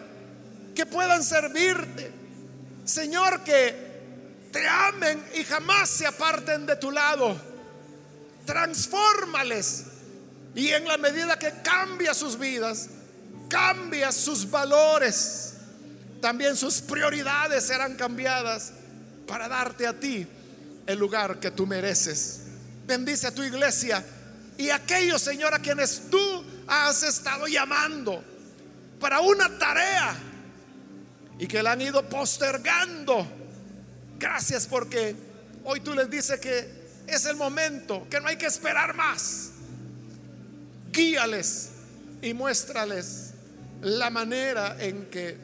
que 0.75 0.85
puedan 0.85 1.23
servirte. 1.23 2.11
Señor, 2.83 3.45
que 3.45 4.49
te 4.51 4.67
amen 4.67 5.23
y 5.35 5.45
jamás 5.45 5.89
se 5.89 6.05
aparten 6.05 6.65
de 6.65 6.75
tu 6.75 6.91
lado. 6.91 7.33
Transfórmales 8.45 9.85
y 10.55 10.69
en 10.69 10.85
la 10.85 10.97
medida 10.97 11.39
que 11.39 11.53
cambia 11.63 12.13
sus 12.13 12.37
vidas, 12.37 12.89
cambia 13.49 14.11
sus 14.11 14.49
valores, 14.49 15.53
también 16.21 16.55
sus 16.55 16.81
prioridades 16.81 17.65
serán 17.65 17.95
cambiadas 17.95 18.73
para 19.27 19.47
darte 19.47 19.87
a 19.87 19.99
ti 19.99 20.27
el 20.85 20.99
lugar 20.99 21.39
que 21.39 21.51
tú 21.51 21.65
mereces. 21.65 22.41
Bendice 22.85 23.27
a 23.27 23.31
tu 23.33 23.43
iglesia 23.43 24.03
y 24.57 24.69
aquellos, 24.69 25.21
Señor, 25.21 25.53
a 25.53 25.59
quienes 25.59 26.09
tú 26.09 26.43
has 26.67 27.03
estado 27.03 27.47
llamando 27.47 28.23
para 28.99 29.19
una 29.21 29.57
tarea 29.57 30.15
y 31.39 31.47
que 31.47 31.63
la 31.63 31.71
han 31.71 31.81
ido 31.81 32.07
postergando. 32.07 33.27
Gracias 34.19 34.67
porque 34.67 35.15
hoy 35.63 35.79
tú 35.79 35.95
les 35.95 36.09
dices 36.09 36.39
que 36.39 36.81
es 37.07 37.25
el 37.25 37.35
momento, 37.35 38.07
que 38.09 38.19
no 38.19 38.27
hay 38.27 38.37
que 38.37 38.45
esperar 38.45 38.93
más. 38.93 39.51
Guíales 40.91 41.69
y 42.21 42.33
muéstrales 42.33 43.31
la 43.81 44.09
manera 44.09 44.77
en 44.79 45.05
que 45.09 45.37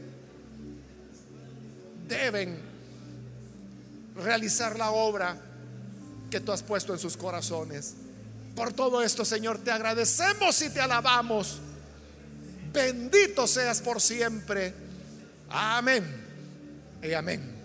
deben 2.08 2.58
realizar 4.16 4.78
la 4.78 4.92
obra 4.92 5.38
que 6.30 6.40
tú 6.40 6.52
has 6.52 6.64
puesto 6.64 6.94
en 6.94 7.00
sus 7.00 7.18
corazones. 7.18 7.96
Por 8.56 8.74
todo 8.74 9.02
esto, 9.04 9.24
Señor, 9.24 9.60
te 9.60 9.72
agradecemos 9.72 10.62
y 10.62 10.70
te 10.70 10.82
alabamos. 10.82 11.60
Bendito 12.74 13.48
seas 13.48 13.82
por 13.82 14.02
siempre. 14.02 14.74
Amén 15.50 16.04
y 17.02 17.14
amén. 17.14 17.57